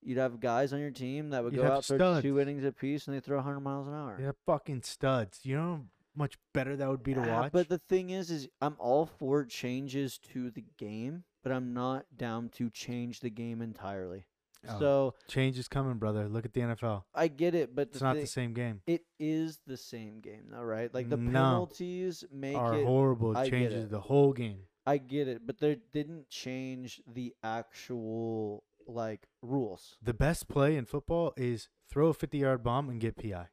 You'd 0.04 0.18
have 0.18 0.40
guys 0.40 0.74
on 0.74 0.80
your 0.80 0.90
team 0.90 1.30
that 1.30 1.44
would 1.44 1.54
You'd 1.54 1.62
go 1.62 1.72
out 1.72 1.86
for 1.86 2.22
two 2.24 2.40
innings 2.40 2.64
apiece 2.66 3.06
and 3.06 3.16
they 3.16 3.20
throw 3.20 3.38
100 3.38 3.60
miles 3.60 3.88
an 3.88 3.94
hour. 3.94 4.18
They're 4.20 4.34
fucking 4.48 4.82
studs. 4.82 5.42
You 5.44 5.56
know 5.58 5.62
how 5.76 5.82
much 6.16 6.40
better 6.56 6.76
that 6.76 6.90
would 6.90 7.04
be 7.04 7.14
to 7.14 7.22
Ah, 7.22 7.42
watch? 7.42 7.52
But 7.52 7.70
the 7.70 7.78
thing 7.78 8.10
is, 8.10 8.32
is 8.32 8.48
I'm 8.62 8.76
all 8.80 9.06
for 9.06 9.46
changes 9.46 10.18
to 10.34 10.50
the 10.50 10.66
game, 10.80 11.24
but 11.44 11.52
I'm 11.52 11.72
not 11.76 12.06
down 12.18 12.50
to 12.54 12.72
change 12.72 13.20
the 13.20 13.30
game 13.30 13.62
entirely. 13.62 14.26
Oh, 14.68 14.80
So 14.80 15.14
change 15.28 15.58
is 15.58 15.68
coming, 15.68 15.96
brother. 15.98 16.30
Look 16.30 16.46
at 16.46 16.54
the 16.54 16.62
NFL. 16.62 17.04
I 17.16 17.28
get 17.28 17.56
it, 17.56 17.74
but 17.76 17.90
It's 17.90 18.02
not 18.02 18.16
the 18.16 18.28
same 18.28 18.54
game. 18.54 18.82
it 18.86 19.06
is 19.20 19.60
the 19.66 19.78
same 19.78 20.20
game, 20.20 20.50
though, 20.52 20.62
right? 20.62 20.94
Like 20.94 21.10
the 21.10 21.18
No. 21.18 21.32
penalties 21.32 22.24
make 22.32 22.56
Are 22.58 22.76
it. 22.78 22.86
horrible. 22.86 23.32
It 23.32 23.38
I 23.38 23.50
changes 23.50 23.86
it. 23.86 23.90
the 23.92 24.02
whole 24.02 24.34
game. 24.34 24.68
I 24.86 24.98
get 24.98 25.28
it, 25.28 25.46
but 25.46 25.60
they 25.60 25.78
didn't 25.94 26.30
change 26.30 27.02
the 27.08 27.36
actual 27.44 28.64
like 28.88 29.28
rules. 29.42 29.98
The 30.02 30.14
best 30.14 30.48
play 30.48 30.76
in 30.76 30.86
football 30.86 31.34
is 31.38 31.70
throw 31.90 32.08
a 32.10 32.14
50 32.14 32.38
yard 32.40 32.64
bomb 32.64 32.90
and 32.90 33.00
get 33.00 33.16
PI. 33.18 33.48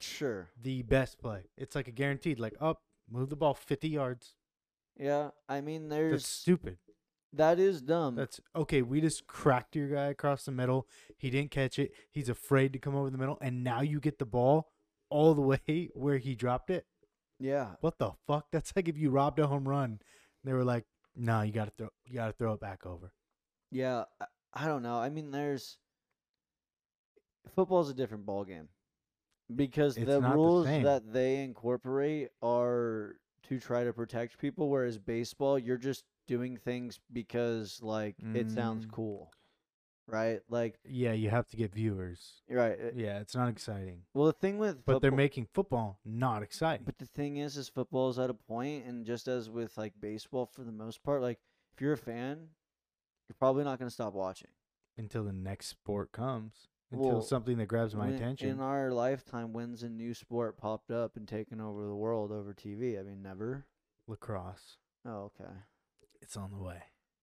Sure. 0.00 0.50
The 0.60 0.82
best 0.82 1.18
play. 1.18 1.44
It's 1.56 1.74
like 1.74 1.88
a 1.88 1.92
guaranteed, 1.92 2.38
like, 2.38 2.54
up, 2.60 2.82
move 3.10 3.30
the 3.30 3.36
ball 3.36 3.54
50 3.54 3.88
yards. 3.88 4.34
Yeah, 4.98 5.30
I 5.48 5.60
mean, 5.62 5.88
That's 5.88 5.98
there's 5.98 6.26
stupid. 6.26 6.78
That 7.36 7.58
is 7.58 7.80
dumb. 7.82 8.14
That's 8.16 8.40
okay. 8.54 8.82
We 8.82 9.00
just 9.00 9.26
cracked 9.26 9.76
your 9.76 9.88
guy 9.88 10.06
across 10.06 10.44
the 10.44 10.52
middle. 10.52 10.86
He 11.16 11.30
didn't 11.30 11.50
catch 11.50 11.78
it. 11.78 11.92
He's 12.10 12.28
afraid 12.28 12.72
to 12.72 12.78
come 12.78 12.94
over 12.94 13.10
the 13.10 13.18
middle. 13.18 13.38
And 13.40 13.62
now 13.64 13.80
you 13.80 14.00
get 14.00 14.18
the 14.18 14.26
ball 14.26 14.68
all 15.08 15.34
the 15.34 15.42
way 15.66 15.90
where 15.94 16.18
he 16.18 16.34
dropped 16.34 16.70
it. 16.70 16.86
yeah, 17.38 17.72
What 17.80 17.98
the 17.98 18.12
fuck? 18.26 18.46
That's 18.52 18.72
like 18.74 18.88
if 18.88 18.96
you 18.96 19.10
robbed 19.10 19.38
a 19.38 19.46
home 19.46 19.68
run. 19.68 20.00
They 20.44 20.52
were 20.52 20.64
like, 20.64 20.84
no, 21.16 21.42
you 21.42 21.52
gotta 21.52 21.72
throw 21.76 21.88
you 22.04 22.14
gotta 22.14 22.32
throw 22.32 22.52
it 22.52 22.60
back 22.60 22.86
over. 22.86 23.12
Yeah, 23.70 24.04
I, 24.20 24.26
I 24.54 24.66
don't 24.66 24.82
know. 24.82 24.96
I 24.96 25.10
mean, 25.10 25.30
there's 25.30 25.78
football's 27.54 27.90
a 27.90 27.94
different 27.94 28.26
ball 28.26 28.44
game 28.44 28.68
because 29.54 29.96
It's 29.96 30.06
the 30.06 30.20
not 30.20 30.30
the 30.30 30.36
rules 30.36 30.66
that 30.66 31.12
they 31.12 31.42
incorporate 31.42 32.28
are 32.42 33.16
to 33.48 33.58
try 33.60 33.84
to 33.84 33.92
protect 33.92 34.38
people, 34.38 34.68
whereas 34.68 34.98
baseball, 34.98 35.58
you're 35.58 35.76
just 35.76 36.04
doing 36.26 36.56
things 36.56 37.00
because 37.12 37.80
like 37.82 38.16
it 38.34 38.50
sounds 38.50 38.86
Mm. 38.86 38.90
cool, 38.92 39.32
right? 40.06 40.40
Like, 40.48 40.78
Yeah, 40.84 41.12
you 41.12 41.30
have 41.30 41.46
to 41.48 41.56
get 41.56 41.72
viewers. 41.74 42.42
right. 42.48 42.78
uh, 42.80 42.90
Yeah, 42.94 43.20
it's 43.20 43.34
not 43.34 43.48
exciting. 43.48 44.02
Well, 44.14 44.26
the 44.26 44.32
thing 44.32 44.58
with 44.58 44.84
But 44.84 45.00
they're 45.00 45.10
football- 45.10 45.16
making 45.16 45.46
football 45.46 45.98
not 46.04 46.42
exciting. 46.42 46.84
But 46.84 46.98
the 46.98 47.06
thing 47.06 47.36
is, 47.38 47.56
is 47.56 47.68
football 47.68 48.08
is 48.10 48.18
at 48.18 48.30
a 48.30 48.34
point, 48.34 48.86
and 48.86 49.04
just 49.06 49.28
as 49.28 49.48
with 49.50 49.76
like 49.78 49.94
baseball, 50.00 50.46
for 50.46 50.62
the 50.64 50.72
most 50.72 51.02
part, 51.02 51.22
like 51.22 51.40
if 51.74 51.80
you're 51.80 51.92
a 51.92 51.98
fan, 51.98 52.50
you're 53.28 53.36
probably 53.38 53.64
not 53.64 53.78
going 53.78 53.88
to 53.88 53.94
stop 53.94 54.14
watching. 54.14 54.50
until 54.98 55.24
the 55.24 55.32
next 55.32 55.66
sport 55.66 56.10
comes. 56.10 56.68
Until 56.90 57.06
Well, 57.10 57.20
something 57.20 57.58
that 57.58 57.66
grabs 57.66 57.94
my 57.94 58.06
When- 58.06 58.14
attention. 58.14 58.48
In 58.48 58.60
our 58.60 58.90
lifetime, 58.90 59.52
when's 59.52 59.82
a 59.82 59.90
new 59.90 60.14
sport 60.14 60.56
popped 60.56 60.90
up 60.90 61.16
and 61.18 61.28
taken 61.28 61.60
over 61.60 61.84
the 61.86 61.94
world 61.94 62.32
over 62.32 62.54
TV? 62.54 62.98
I 62.98 63.02
mean, 63.02 63.20
never. 63.20 63.66
Lacrosse. 64.06 64.78
Oh, 65.04 65.24
okay. 65.24 65.52
It's 66.20 66.36
on 66.36 66.50
the 66.50 66.58
way. 66.62 66.82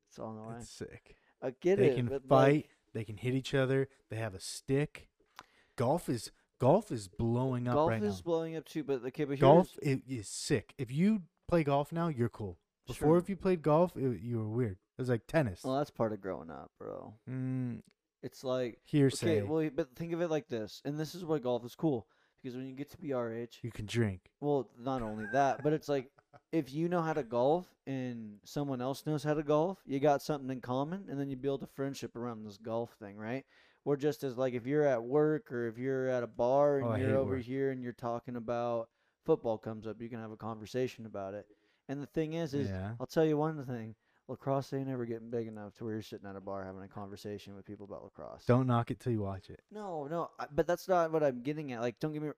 It's 0.10 0.20
on 0.20 0.36
the 0.36 0.42
way. 0.44 0.56
It's 0.60 0.70
sick. 0.70 1.16
I 1.42 1.52
get 1.60 1.78
they 1.80 1.90
it. 1.90 1.96
can 1.96 2.08
fight. 2.10 2.22
like, 2.30 2.70
they 2.94 3.04
can 3.04 3.18
hit 3.18 3.34
each 3.34 3.54
other. 3.54 3.90
They 4.10 4.18
have 4.18 4.34
a 4.36 4.40
stick. 4.40 5.10
Golf 5.76 6.08
is 6.10 6.32
golf 6.60 6.92
is 6.92 7.08
blowing 7.08 7.68
up 7.68 7.74
golf 7.76 7.90
right 7.90 8.04
is 8.04 8.18
now. 8.18 8.22
blowing 8.24 8.56
up 8.56 8.66
too, 8.66 8.84
but 8.84 9.04
okay, 9.08 9.26
but 9.26 9.40
Golf 9.40 9.78
is 9.82 10.28
sick. 10.28 10.74
If 10.78 10.92
you 10.92 11.24
play 11.48 11.64
golf 11.64 11.92
now, 11.92 12.08
you're 12.10 12.30
cool. 12.30 12.60
Before, 12.88 13.08
Sure. 13.10 13.18
if 13.18 13.30
you 13.30 13.36
played 13.36 13.62
golf, 13.62 13.96
it, 13.98 14.22
you 14.22 14.38
were 14.38 14.48
weird. 14.50 14.74
It 14.98 15.02
was 15.02 15.10
like 15.10 15.26
tennis. 15.28 15.64
Well, 15.64 15.78
that's 15.78 15.90
part 15.90 16.14
of 16.14 16.22
growing 16.22 16.52
up, 16.52 16.70
bro. 16.78 17.16
mm, 17.30 17.82
It's 18.22 18.44
like 18.44 18.80
hearsay. 18.84 19.40
okay, 19.40 19.42
well, 19.42 19.70
but 19.76 19.96
think 19.96 20.14
of 20.14 20.22
it 20.22 20.30
like 20.30 20.48
this, 20.48 20.82
and 20.86 21.00
this 21.00 21.16
is 21.16 21.26
why 21.26 21.40
golf 21.40 21.66
is 21.66 21.76
cool 21.76 22.08
because 22.42 22.56
when 22.56 22.68
you 22.68 22.76
get 22.76 22.90
to 22.92 22.98
be 22.98 23.14
our 23.14 23.34
age, 23.34 23.60
you 23.64 23.72
can 23.72 23.86
drink. 23.86 24.30
Well, 24.42 24.70
not 24.78 25.02
only 25.02 25.26
that, 25.34 25.64
but 25.64 25.74
it's 25.74 25.90
like 25.90 26.12
if 26.52 26.74
you 26.74 26.88
know 26.90 27.02
how 27.02 27.14
to 27.14 27.24
golf 27.24 27.68
and 27.88 28.38
someone 28.44 28.82
else 28.82 29.06
knows 29.06 29.24
how 29.24 29.34
to 29.34 29.44
golf, 29.44 29.80
you 29.86 30.00
got 30.00 30.22
something 30.22 30.50
in 30.50 30.62
common, 30.62 31.06
and 31.10 31.20
then 31.20 31.30
you 31.30 31.36
build 31.38 31.64
a 31.64 31.68
friendship 31.68 32.16
around 32.16 32.44
this 32.44 32.58
golf 32.58 32.92
thing, 33.00 33.18
right? 33.18 33.46
Or 33.86 33.98
just 33.98 34.24
as 34.24 34.38
like 34.38 34.54
if 34.54 34.66
you're 34.66 34.86
at 34.86 35.04
work 35.04 35.52
or 35.52 35.68
if 35.68 35.78
you're 35.78 36.08
at 36.08 36.24
a 36.24 36.28
bar 36.28 36.82
oh, 36.82 36.92
and 36.92 37.04
Oh, 37.04 37.08
you're 37.08 37.18
over 37.18 37.36
work. 37.36 37.44
here 37.44 37.72
and 37.72 37.84
you're 37.84 37.92
talking 37.94 38.36
about 38.38 38.90
football 39.26 39.58
comes 39.58 39.88
up, 39.88 40.02
you 40.02 40.10
can 40.10 40.20
have 40.20 40.32
a 40.32 40.38
conversation 40.38 41.06
about 41.06 41.34
it. 41.34 41.46
And 41.90 42.02
the 42.02 42.08
thing 42.08 42.34
is, 42.34 42.54
is 42.54 42.70
Yeah. 42.70 42.94
I'll 43.00 43.08
tell 43.08 43.26
you 43.26 43.36
one 43.38 43.64
thing: 43.66 43.94
lacrosse 44.30 44.72
ain't 44.72 44.88
ever 44.90 45.06
getting 45.06 45.30
big 45.30 45.48
enough 45.48 45.74
to 45.76 45.84
where 45.84 45.94
you're 45.94 46.02
sitting 46.02 46.26
at 46.28 46.38
a 46.38 46.42
bar 46.42 46.64
having 46.64 46.82
a 46.82 46.88
conversation 46.88 47.56
with 47.56 47.66
people 47.66 47.86
about 47.86 48.04
lacrosse. 48.04 48.46
Don't 48.46 48.68
knock 48.68 48.90
it 48.90 49.02
till 49.02 49.12
you 49.12 49.22
watch 49.22 49.50
it. 49.50 49.60
No, 49.70 50.08
no, 50.08 50.32
I- 50.40 50.48
but 50.50 50.66
that's 50.66 50.88
not 50.88 51.12
what 51.12 51.22
I'm 51.24 51.42
getting 51.42 51.74
at. 51.74 51.82
Like, 51.82 52.00
don't 52.00 52.14
get 52.14 52.22
me. 52.22 52.30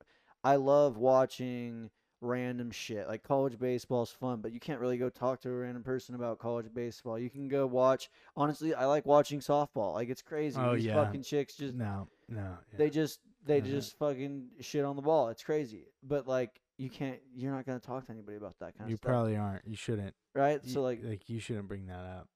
I 0.43 0.55
love 0.55 0.97
watching 0.97 1.91
random 2.25 2.71
shit. 2.71 3.07
Like 3.07 3.23
college 3.23 3.57
baseball's 3.59 4.11
fun, 4.11 4.41
but 4.41 4.51
you 4.51 4.59
can't 4.59 4.79
really 4.79 4.97
go 4.97 5.09
talk 5.09 5.39
to 5.41 5.49
a 5.49 5.53
random 5.53 5.83
person 5.83 6.15
about 6.15 6.39
college 6.39 6.67
baseball. 6.73 7.17
You 7.19 7.29
can 7.29 7.47
go 7.47 7.65
watch. 7.67 8.09
Honestly, 8.35 8.73
I 8.73 8.85
like 8.85 9.05
watching 9.05 9.39
softball. 9.39 9.93
Like 9.93 10.09
it's 10.09 10.21
crazy. 10.21 10.59
Oh, 10.59 10.75
These 10.75 10.85
yeah. 10.85 10.95
fucking 10.95 11.23
chicks 11.23 11.55
just 11.55 11.75
No, 11.75 12.07
no. 12.27 12.41
yeah. 12.41 12.77
they 12.77 12.89
just 12.89 13.19
they 13.45 13.61
Mhm. 13.61 13.65
just 13.65 13.97
fucking 13.97 14.49
shit 14.59 14.83
on 14.83 14.95
the 14.95 15.01
ball. 15.03 15.29
It's 15.29 15.43
crazy. 15.43 15.87
But 16.03 16.27
like 16.27 16.59
you 16.77 16.89
can't. 16.89 17.19
You're 17.33 17.53
not 17.53 17.65
gonna 17.65 17.79
talk 17.79 18.05
to 18.07 18.11
anybody 18.11 18.35
about 18.37 18.57
that 18.59 18.77
kind 18.77 18.89
you 18.89 18.95
of 18.95 18.99
stuff, 18.99 19.09
You 19.09 19.13
probably 19.13 19.35
aren't. 19.37 19.65
You 19.67 19.75
shouldn't. 19.77 20.13
right? 20.33 20.59
You- 20.63 20.71
So 20.71 20.81
like, 20.81 21.01
like 21.03 21.29
you 21.29 21.39
shouldn't 21.39 21.67
bring 21.67 21.85
that 21.87 22.03
up. 22.03 22.27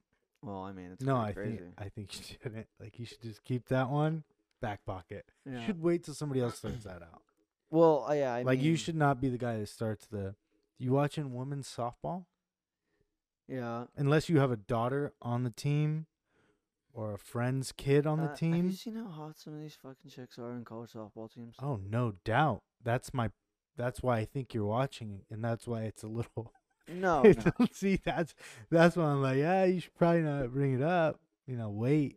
well, 0.42 0.64
I 0.64 0.72
mean, 0.72 0.92
it's 0.94 1.04
no, 1.04 1.18
I 1.18 1.34
crazy. 1.34 1.58
think 1.58 1.74
I 1.78 1.90
think 1.90 2.16
you 2.18 2.38
shouldn't. 2.44 2.68
Like 2.80 2.98
you 3.00 3.06
should 3.06 3.22
just 3.22 3.44
keep 3.44 3.68
that 3.70 3.90
one 3.90 4.24
back 4.62 4.86
pocket. 4.86 5.26
yeah. 5.46 5.60
You 5.60 5.66
should 5.66 5.82
wait 5.82 6.04
till 6.04 6.14
somebody 6.14 6.42
else 6.42 6.58
starts 6.60 6.84
that 6.86 7.02
out. 7.02 7.22
Well, 7.70 8.06
uh, 8.10 8.14
yeah. 8.14 8.34
I 8.36 8.42
like 8.44 8.62
you 8.62 8.76
should 8.76 8.96
not 8.96 9.20
be 9.22 9.30
the 9.30 9.38
guy 9.38 9.58
that 9.58 9.70
starts 9.70 10.06
the. 10.08 10.36
You 10.78 10.94
watching 10.94 11.34
women's 11.34 11.68
softball? 11.68 12.26
Yeah. 13.48 13.86
Unless 13.98 14.30
you 14.30 14.40
have 14.40 14.52
a 14.52 14.56
daughter 14.56 15.14
on 15.22 15.44
the 15.44 15.50
team, 15.50 16.06
or 16.94 17.14
a 17.14 17.18
friend's 17.18 17.72
kid 17.72 18.06
on 18.06 18.20
the 18.20 18.26
Uh, 18.26 18.28
Have 18.30 18.38
team. 18.38 18.66
you 18.68 18.72
seen 18.74 18.96
how 18.96 19.08
hot 19.10 19.38
some 19.38 19.54
of 19.56 19.62
these 19.62 19.76
fucking 19.82 20.10
chicks 20.10 20.38
are 20.40 20.52
in 20.56 20.64
college 20.64 20.92
softball 20.94 21.32
teams? 21.34 21.56
Oh, 21.62 21.80
no 21.90 22.14
doubt. 22.24 22.62
That's 22.84 23.14
my. 23.14 23.32
That's 23.76 24.02
why 24.04 24.18
I 24.20 24.26
think 24.26 24.54
you're 24.54 24.66
watching, 24.66 25.22
and 25.30 25.44
that's 25.44 25.68
why 25.68 25.84
it's 25.84 26.04
a 26.04 26.08
little. 26.08 26.54
No, 26.92 27.22
no. 27.22 27.68
See, 27.72 28.00
that's 28.04 28.34
that's 28.72 28.96
why 28.96 29.04
I'm 29.04 29.22
like, 29.22 29.38
yeah, 29.38 29.64
you 29.66 29.80
should 29.80 29.94
probably 29.94 30.24
not 30.24 30.52
bring 30.52 30.74
it 30.74 30.82
up. 30.82 31.20
You 31.46 31.56
know, 31.56 31.70
wait, 31.70 32.16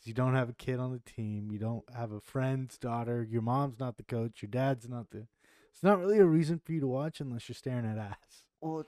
because 0.00 0.08
you 0.08 0.14
don't 0.14 0.34
have 0.34 0.48
a 0.48 0.54
kid 0.54 0.78
on 0.78 0.92
the 0.92 1.10
team, 1.10 1.50
you 1.52 1.58
don't 1.58 1.84
have 1.94 2.10
a 2.12 2.20
friend's 2.20 2.78
daughter, 2.78 3.26
your 3.28 3.42
mom's 3.42 3.78
not 3.78 3.98
the 3.98 4.02
coach, 4.02 4.40
your 4.40 4.50
dad's 4.50 4.88
not 4.88 5.10
the. 5.10 5.26
It's 5.72 5.82
not 5.82 6.00
really 6.00 6.18
a 6.18 6.24
reason 6.24 6.58
for 6.64 6.72
you 6.72 6.80
to 6.80 6.86
watch 6.86 7.20
unless 7.20 7.48
you're 7.48 7.54
staring 7.54 7.86
at 7.86 7.98
ass. 7.98 8.44
Well, 8.60 8.84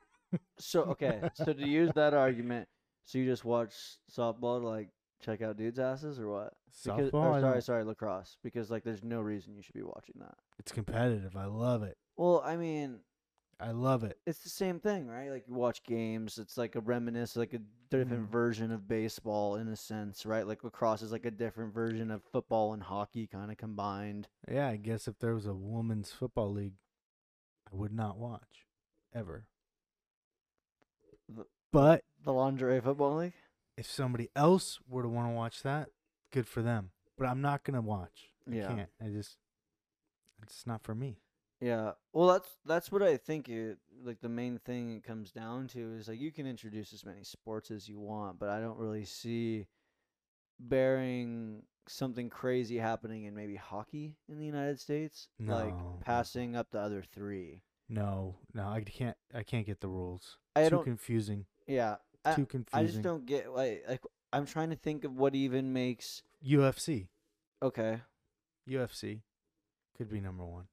so 0.58 0.82
okay, 0.82 1.20
so 1.34 1.52
to 1.52 1.66
use 1.66 1.90
that 1.94 2.14
argument, 2.14 2.68
so 3.04 3.18
you 3.18 3.26
just 3.26 3.44
watch 3.44 3.74
softball 4.12 4.60
to 4.60 4.66
like 4.66 4.88
check 5.24 5.40
out 5.40 5.56
dudes' 5.56 5.78
asses 5.78 6.18
or 6.18 6.28
what? 6.28 6.52
Because, 6.84 7.10
Softball, 7.10 7.36
or 7.36 7.40
sorry, 7.40 7.62
sorry, 7.62 7.84
lacrosse. 7.84 8.36
Because 8.42 8.70
like, 8.70 8.84
there's 8.84 9.02
no 9.02 9.20
reason 9.20 9.54
you 9.54 9.62
should 9.62 9.74
be 9.74 9.82
watching 9.82 10.16
that. 10.20 10.34
it's 10.58 10.72
competitive. 10.72 11.36
I 11.36 11.46
love 11.46 11.82
it. 11.82 11.96
Well, 12.16 12.42
I 12.44 12.56
mean, 12.56 12.98
I 13.58 13.70
love 13.70 14.04
it. 14.04 14.18
it's 14.26 14.40
the 14.40 14.50
same 14.50 14.80
thing, 14.80 15.06
right? 15.08 15.30
Like 15.30 15.48
you 15.48 15.54
watch 15.54 15.82
games, 15.82 16.36
it's 16.38 16.58
like 16.58 16.74
a 16.76 16.80
reminisce, 16.80 17.36
like 17.36 17.54
a 17.54 17.60
different 17.90 18.28
Mhm. 18.28 18.30
version 18.30 18.70
of 18.70 18.86
baseball 18.86 19.56
in 19.56 19.68
a 19.68 19.76
sense, 19.76 20.26
right? 20.26 20.46
Like 20.46 20.62
lacrosse 20.62 21.00
is 21.00 21.10
like 21.10 21.24
a 21.24 21.30
different 21.30 21.72
version 21.72 22.10
of 22.10 22.22
football 22.22 22.74
and 22.74 22.82
hockey 22.82 23.26
kind 23.26 23.50
of 23.50 23.56
combined. 23.56 24.28
Yeah, 24.46 24.68
I 24.68 24.76
guess 24.76 25.08
if 25.08 25.18
there 25.18 25.34
was 25.34 25.46
a 25.46 25.54
women's 25.54 26.12
football 26.12 26.52
league, 26.52 26.74
I 27.72 27.74
would 27.76 27.92
not 27.92 28.18
watch 28.18 28.66
ever. 29.14 29.46
The- 31.28 31.46
But 31.72 32.04
The 32.24 32.32
lingerie 32.32 32.80
football 32.80 33.16
league. 33.16 33.34
if 33.76 33.86
somebody 33.86 34.28
else 34.36 34.80
were 34.86 35.02
to 35.02 35.08
want 35.08 35.28
to 35.30 35.34
watch 35.34 35.62
that, 35.62 35.90
good 36.30 36.46
for 36.46 36.60
them. 36.62 36.92
But 37.16 37.26
I'm 37.28 37.40
not 37.40 37.64
gonna 37.64 37.80
watch. 37.80 38.30
I 38.46 38.50
Yeah. 38.50 38.68
can't. 38.68 38.90
I 39.00 39.08
just 39.08 39.38
it's 40.42 40.66
not 40.66 40.82
for 40.82 40.94
me. 40.94 41.22
Yeah. 41.60 41.92
Well, 42.12 42.28
that's 42.28 42.48
that's 42.64 42.92
what 42.92 43.02
I 43.02 43.16
think. 43.16 43.48
It 43.48 43.78
like 44.04 44.20
the 44.20 44.28
main 44.28 44.58
thing 44.58 44.94
it 44.96 45.04
comes 45.04 45.32
down 45.32 45.68
to 45.68 45.94
is 45.94 46.08
like 46.08 46.20
you 46.20 46.30
can 46.32 46.46
introduce 46.46 46.92
as 46.92 47.04
many 47.04 47.24
sports 47.24 47.70
as 47.70 47.88
you 47.88 47.98
want, 47.98 48.38
but 48.38 48.48
I 48.50 48.60
don't 48.60 48.78
really 48.78 49.04
see 49.04 49.66
bearing 50.60 51.62
something 51.88 52.28
crazy 52.30 52.78
happening 52.78 53.24
in 53.24 53.34
maybe 53.34 53.56
hockey 53.56 54.16
in 54.28 54.38
the 54.38 54.44
United 54.46 54.80
States, 54.80 55.28
like 55.40 55.74
passing 56.00 56.56
up 56.56 56.70
the 56.70 56.80
other 56.80 57.02
three. 57.02 57.62
No, 57.88 58.34
no, 58.52 58.68
I 58.68 58.80
can't. 58.82 59.16
I 59.34 59.42
can't 59.44 59.64
get 59.64 59.80
the 59.80 59.88
rules. 59.88 60.38
I 60.56 60.64
Too 60.64 60.70
don't. 60.70 60.84
confusing. 60.84 61.46
yeah. 61.66 61.96
I- 62.24 62.34
Too 62.34 62.46
confusing. 62.46 62.86
I 62.88 62.90
just 62.90 63.02
don't 63.02 63.24
get 63.24 63.52
like 63.54 63.84
like 63.88 64.02
I'm 64.32 64.46
trying 64.46 64.70
to 64.70 64.76
think 64.76 65.04
of 65.04 65.16
what 65.16 65.34
even 65.36 65.72
makes 65.72 66.22
UFC. 66.44 67.06
okay. 67.62 68.00
UFC 68.68 69.20
could 69.96 70.10
be 70.10 70.20
number 70.20 70.44
one. 70.44 70.64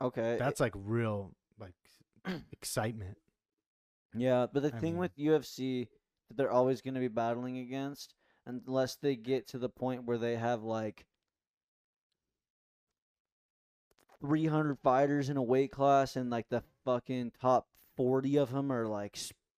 Okay. 0.00 0.36
That's 0.38 0.60
like 0.60 0.74
real 0.76 1.34
like 1.58 1.74
excitement. 2.52 3.18
Yeah, 4.14 4.46
but 4.52 4.62
the 4.62 4.74
I 4.74 4.78
thing 4.78 4.92
mean- 4.94 5.00
with 5.00 5.16
UFC 5.16 5.88
that 6.28 6.36
they're 6.36 6.50
always 6.50 6.80
going 6.80 6.94
to 6.94 7.00
be 7.00 7.08
battling 7.08 7.58
against, 7.58 8.14
unless 8.46 8.96
they 8.96 9.16
get 9.16 9.48
to 9.48 9.58
the 9.58 9.68
point 9.68 10.04
where 10.04 10.18
they 10.18 10.36
have 10.36 10.62
like 10.62 11.06
300 14.20 14.78
fighters 14.82 15.28
in 15.28 15.36
a 15.36 15.42
weight 15.42 15.70
class 15.70 16.16
and 16.16 16.30
like 16.30 16.48
the 16.48 16.62
fucking 16.84 17.32
top 17.40 17.68
40 17.96 18.36
of 18.36 18.52
them 18.52 18.72
are 18.72 18.86
like 18.86 19.16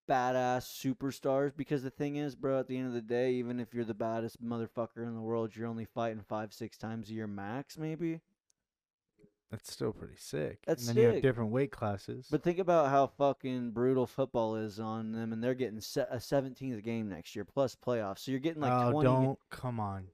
badass 0.08 0.64
superstars. 0.66 1.52
Because 1.56 1.82
the 1.82 1.90
thing 1.90 2.16
is, 2.16 2.34
bro, 2.34 2.60
at 2.60 2.68
the 2.68 2.76
end 2.76 2.88
of 2.88 2.92
the 2.94 3.00
day, 3.00 3.32
even 3.32 3.60
if 3.60 3.72
you're 3.72 3.84
the 3.84 3.94
baddest 3.94 4.42
motherfucker 4.44 4.98
in 5.04 5.14
the 5.14 5.20
world, 5.20 5.54
you're 5.54 5.68
only 5.68 5.86
fighting 5.86 6.22
five, 6.28 6.52
six 6.52 6.76
times 6.76 7.08
a 7.10 7.14
year 7.14 7.26
max, 7.26 7.78
maybe. 7.78 8.20
That's 9.50 9.72
still 9.72 9.92
pretty 9.92 10.16
sick. 10.16 10.60
That's 10.64 10.86
and 10.86 10.96
then 10.96 11.02
you 11.02 11.06
have 11.08 11.16
sick. 11.16 11.22
different 11.22 11.50
weight 11.50 11.72
classes. 11.72 12.28
But 12.30 12.44
think 12.44 12.58
about 12.60 12.88
how 12.90 13.08
fucking 13.08 13.72
brutal 13.72 14.06
football 14.06 14.54
is 14.54 14.78
on 14.78 15.10
them, 15.10 15.32
and 15.32 15.42
they're 15.42 15.54
getting 15.54 15.80
se- 15.80 16.06
a 16.08 16.18
17th 16.18 16.82
game 16.84 17.08
next 17.08 17.34
year 17.34 17.44
plus 17.44 17.74
playoffs. 17.74 18.20
So 18.20 18.30
you're 18.30 18.40
getting 18.40 18.62
like 18.62 18.72
oh, 18.72 18.92
20. 18.92 19.08
don't 19.08 19.38
come 19.50 19.80
on. 19.80 20.06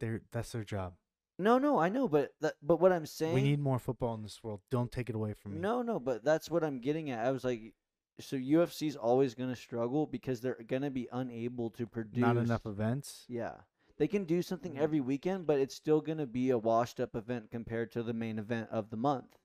They're 0.00 0.20
that's 0.32 0.52
their 0.52 0.64
job. 0.64 0.94
No, 1.38 1.58
no, 1.58 1.78
I 1.78 1.88
know, 1.88 2.08
but 2.08 2.32
that, 2.40 2.54
but 2.62 2.78
what 2.78 2.92
I'm 2.92 3.06
saying. 3.06 3.34
We 3.34 3.42
need 3.42 3.58
more 3.58 3.78
football 3.78 4.14
in 4.14 4.22
this 4.22 4.44
world. 4.44 4.60
Don't 4.70 4.92
take 4.92 5.08
it 5.08 5.16
away 5.16 5.32
from 5.32 5.54
me. 5.54 5.60
No, 5.60 5.80
no, 5.80 5.98
but 5.98 6.22
that's 6.22 6.50
what 6.50 6.62
I'm 6.62 6.78
getting 6.78 7.10
at. 7.10 7.24
I 7.24 7.30
was 7.30 7.42
like, 7.42 7.72
so 8.20 8.36
UFC's 8.36 8.96
always 8.96 9.34
gonna 9.34 9.56
struggle 9.56 10.06
because 10.06 10.40
they're 10.40 10.58
gonna 10.66 10.90
be 10.90 11.08
unable 11.10 11.70
to 11.70 11.86
produce 11.86 12.20
not 12.20 12.36
enough 12.36 12.66
events. 12.66 13.24
Yeah, 13.28 13.54
they 14.02 14.08
can 14.08 14.24
do 14.24 14.42
something 14.42 14.74
Mhm. 14.74 14.78
every 14.78 15.00
weekend, 15.00 15.46
but 15.46 15.60
it's 15.60 15.76
still 15.76 16.00
gonna 16.00 16.26
be 16.26 16.50
a 16.50 16.58
washed-up 16.58 17.14
event 17.14 17.52
compared 17.52 17.92
to 17.92 18.02
the 18.02 18.12
main 18.12 18.36
event 18.36 18.68
of 18.70 18.90
the 18.90 18.96
month. 18.96 19.38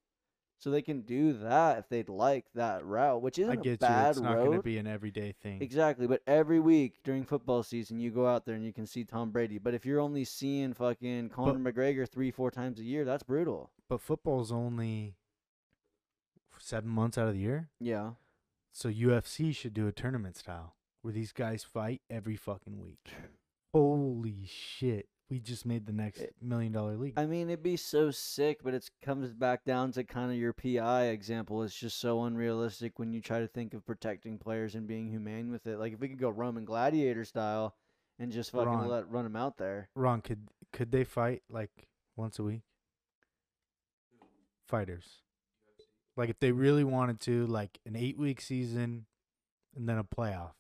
So 0.58 0.72
they 0.72 0.82
can 0.82 1.02
do 1.02 1.34
that 1.34 1.78
if 1.78 1.90
they'd 1.90 2.10
like 2.10 2.52
that 2.54 2.84
route, 2.84 3.22
which 3.22 3.38
isn't 3.38 3.52
I 3.52 3.56
get 3.62 3.68
a 3.68 3.72
you. 3.74 3.78
bad 3.78 4.10
It's 4.10 4.20
not 4.20 4.38
going 4.38 4.58
to 4.58 4.64
be 4.64 4.80
an 4.80 4.88
everyday 4.88 5.32
thing. 5.34 5.62
Exactly, 5.62 6.08
but 6.08 6.24
every 6.26 6.60
week 6.60 7.04
during 7.04 7.24
football 7.26 7.62
season, 7.62 8.00
you 8.00 8.10
go 8.10 8.26
out 8.26 8.46
there 8.48 8.56
and 8.56 8.66
you 8.66 8.74
can 8.74 8.88
see 8.88 9.06
Tom 9.06 9.30
Brady. 9.30 9.60
But 9.60 9.76
if 9.76 9.86
you're 9.86 10.00
only 10.00 10.24
seeing 10.24 10.74
fucking 10.74 11.30
Conor 11.30 11.60
McGregor 11.60 12.10
three, 12.10 12.32
four 12.32 12.50
times 12.50 12.80
a 12.80 12.84
year, 12.84 13.06
that's 13.06 13.22
brutal. 13.22 13.70
But 13.88 14.02
football's 14.02 14.52
only 14.52 15.16
seven 16.58 16.90
months 16.90 17.20
out 17.20 17.28
of 17.28 17.36
the 17.36 17.40
year. 17.40 17.70
Yeah. 17.80 18.14
So 18.72 18.90
UFC 18.90 19.52
should 19.54 19.76
do 19.76 19.86
a 19.88 19.92
tournament 19.92 20.36
style 20.38 20.76
where 21.04 21.14
these 21.14 21.32
guys 21.34 21.64
fight 21.64 22.02
every 22.10 22.36
fucking 22.36 22.80
week. 22.82 23.14
Holy 23.74 24.46
shit. 24.46 25.08
We 25.30 25.40
just 25.42 25.66
made 25.66 25.86
the 25.86 25.92
next 25.92 26.22
It- 26.22 26.36
million 26.42 26.72
dollar 26.72 26.96
league. 26.96 27.16
I 27.18 27.26
mean, 27.26 27.50
it'd 27.50 27.62
be 27.62 27.76
so 27.76 28.12
sick, 28.12 28.64
but 28.64 28.74
it 28.74 28.90
comes 29.02 29.34
back 29.34 29.66
down 29.66 29.92
to 29.92 30.06
kind 30.06 30.32
of 30.32 30.38
your 30.38 30.54
PI 30.54 31.08
example. 31.08 31.64
It's 31.64 31.78
just 31.78 32.00
so 32.00 32.24
unrealistic 32.24 32.98
when 32.98 33.12
you 33.12 33.20
try 33.22 33.40
to 33.42 33.48
think 33.48 33.74
of 33.74 33.86
protecting 33.86 34.38
players 34.38 34.74
and 34.76 34.88
being 34.88 35.10
humane 35.10 35.52
with 35.52 35.68
it. 35.68 35.80
Like 35.80 35.92
if 35.94 36.00
we 36.00 36.08
could 36.08 36.18
go 36.20 36.30
Roman 36.30 36.64
Gladiator 36.64 37.26
style 37.26 37.76
and 38.20 38.32
just 38.32 38.52
fucking 38.52 38.68
Ron. 38.68 38.88
let 38.88 39.10
run 39.10 39.26
them 39.26 39.36
out 39.36 39.58
there. 39.58 39.90
Ron, 39.96 40.22
could 40.22 40.48
could 40.72 40.92
they 40.92 41.04
fight 41.04 41.44
like 41.50 41.90
once 42.16 42.40
a 42.40 42.44
week? 42.44 42.62
Fighters. 44.68 45.24
Like 46.16 46.30
if 46.30 46.40
they 46.40 46.52
really 46.54 46.84
wanted 46.86 47.20
to, 47.22 47.46
like 47.48 47.80
an 47.86 47.96
eight 47.98 48.18
week 48.18 48.40
season 48.42 49.06
and 49.76 49.88
then 49.90 49.98
a 49.98 50.04
playoff. 50.06 50.54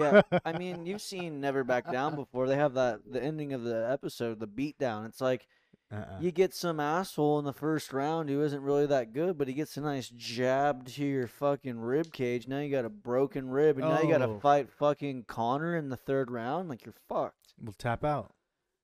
Yeah, 0.00 0.22
I 0.44 0.56
mean, 0.58 0.86
you've 0.86 1.02
seen 1.02 1.40
Never 1.40 1.64
Back 1.64 1.90
Down 1.90 2.14
before. 2.14 2.46
They 2.48 2.56
have 2.56 2.74
that 2.74 3.00
the 3.10 3.22
ending 3.22 3.52
of 3.52 3.62
the 3.64 3.88
episode, 3.90 4.40
the 4.40 4.46
beatdown. 4.48 5.06
It's 5.06 5.20
like 5.20 5.46
Uh-uh. 5.92 6.18
You 6.20 6.32
get 6.32 6.52
some 6.54 6.80
asshole 6.80 7.38
in 7.38 7.44
the 7.44 7.52
first 7.52 7.92
round 7.92 8.28
who 8.28 8.42
isn't 8.42 8.60
really 8.62 8.86
that 8.86 9.12
good, 9.12 9.38
but 9.38 9.46
he 9.48 9.54
gets 9.54 9.76
a 9.76 9.80
nice 9.80 10.08
jab 10.08 10.86
to 10.88 11.04
your 11.04 11.26
fucking 11.28 11.78
rib 11.78 12.12
cage. 12.12 12.48
Now 12.48 12.58
you 12.60 12.70
got 12.70 12.84
a 12.84 12.88
broken 12.90 13.48
rib, 13.50 13.78
and 13.78 13.88
now 13.88 14.00
you 14.02 14.08
got 14.10 14.18
to 14.18 14.24
Oh. 14.28 14.38
fight 14.40 14.68
fucking 14.70 15.24
Conor 15.28 15.76
in 15.76 15.88
the 15.88 15.96
third 15.96 16.30
round. 16.30 16.68
Like 16.68 16.84
you're 16.84 16.94
fucked. 17.08 17.54
We'll 17.62 17.72
tap 17.72 18.04
out. 18.04 18.32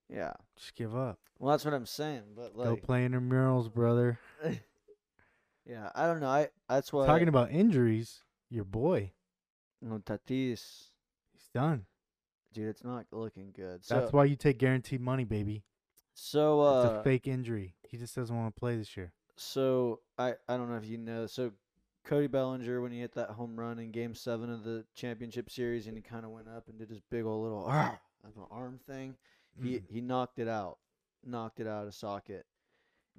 Yeah. 0.09 0.33
Just 0.57 0.75
give 0.77 0.95
up. 0.95 1.19
Well, 1.39 1.51
that's 1.51 1.65
what 1.65 1.75
I'm 1.75 1.87
saying. 1.87 2.23
But 2.37 2.55
Go 2.57 2.71
like, 2.75 2.83
play 2.85 3.05
intramurals, 3.09 3.73
brother. 3.73 4.21
yeah, 5.67 5.91
I 5.95 6.07
don't 6.07 6.21
know. 6.21 6.29
I 6.29 6.49
that's 6.69 6.93
why 6.93 7.07
Talking 7.07 7.29
about 7.29 7.51
injuries, 7.51 8.21
your 8.51 8.65
boy, 8.65 9.13
no 9.81 9.99
Tatis, 9.99 10.91
done. 11.53 11.87
dude. 12.53 12.69
It's 12.69 12.85
not 12.85 13.07
looking 13.13 13.53
good. 13.55 13.85
So 13.85 13.99
That's 14.01 14.13
why 14.13 14.25
you 14.25 14.37
take 14.37 14.59
guaranteed 14.59 15.01
money, 15.01 15.25
baby. 15.25 15.65
so 16.15 16.61
It's 16.85 16.95
uh 16.95 16.99
a 17.01 17.03
fake 17.03 17.27
injury. 17.27 17.75
He 17.83 17.97
just 17.97 18.15
doesn't 18.15 18.35
want 18.37 18.55
to 18.55 18.59
play 18.59 18.77
this 18.77 18.97
year. 18.97 19.13
So 19.37 20.01
I 20.19 20.35
I 20.49 20.57
don't 20.57 20.69
know 20.71 20.77
if 20.77 20.87
you 20.87 20.99
know. 20.99 21.27
So 21.27 21.53
Cody 22.05 22.27
Bellinger 22.27 22.81
when 22.81 22.93
he 22.93 23.01
hit 23.01 23.13
that 23.15 23.31
home 23.31 23.59
run 23.59 23.79
in 23.79 23.91
Game 23.93 24.15
Seven 24.15 24.51
of 24.51 24.65
the 24.65 24.85
championship 24.95 25.51
series, 25.51 25.87
and 25.87 25.97
he 25.97 26.03
kind 26.03 26.25
of 26.25 26.31
went 26.33 26.49
up 26.49 26.69
and 26.69 26.79
did 26.79 26.91
his 26.91 27.01
big 27.11 27.25
old 27.25 27.43
little 27.45 27.67
an 27.69 28.33
arm 28.51 28.79
thing. 28.87 29.17
He 29.63 29.77
Mm. 29.79 29.83
he 29.89 30.01
knocked 30.01 30.39
it 30.39 30.49
out, 30.49 30.79
knocked 31.25 31.61
it 31.61 31.67
out 31.67 31.87
of 31.87 31.95
socket, 31.95 32.45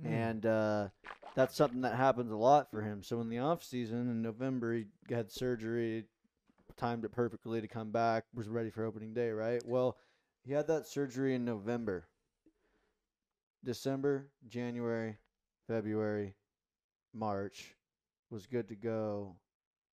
Mm. 0.01 0.07
and 0.07 0.45
uh, 0.45 0.89
that's 1.35 1.55
something 1.55 1.81
that 1.81 1.95
happens 1.95 2.31
a 2.31 2.35
lot 2.35 2.69
for 2.71 2.81
him. 2.81 3.03
So 3.03 3.21
in 3.21 3.29
the 3.29 3.39
off 3.39 3.63
season 3.63 4.09
in 4.09 4.21
November, 4.21 4.73
he 4.75 4.85
had 5.09 5.31
surgery, 5.31 6.05
timed 6.77 7.05
it 7.05 7.11
perfectly 7.11 7.61
to 7.61 7.67
come 7.67 7.91
back, 7.91 8.25
was 8.33 8.47
ready 8.49 8.69
for 8.69 8.83
opening 8.85 9.13
day. 9.13 9.29
Right. 9.31 9.61
Well, 9.65 9.97
he 10.43 10.53
had 10.53 10.67
that 10.67 10.87
surgery 10.87 11.35
in 11.35 11.45
November. 11.45 12.07
December, 13.63 14.29
January, 14.47 15.17
February, 15.67 16.35
March 17.13 17.75
was 18.29 18.45
good 18.45 18.67
to 18.69 18.75
go 18.75 19.35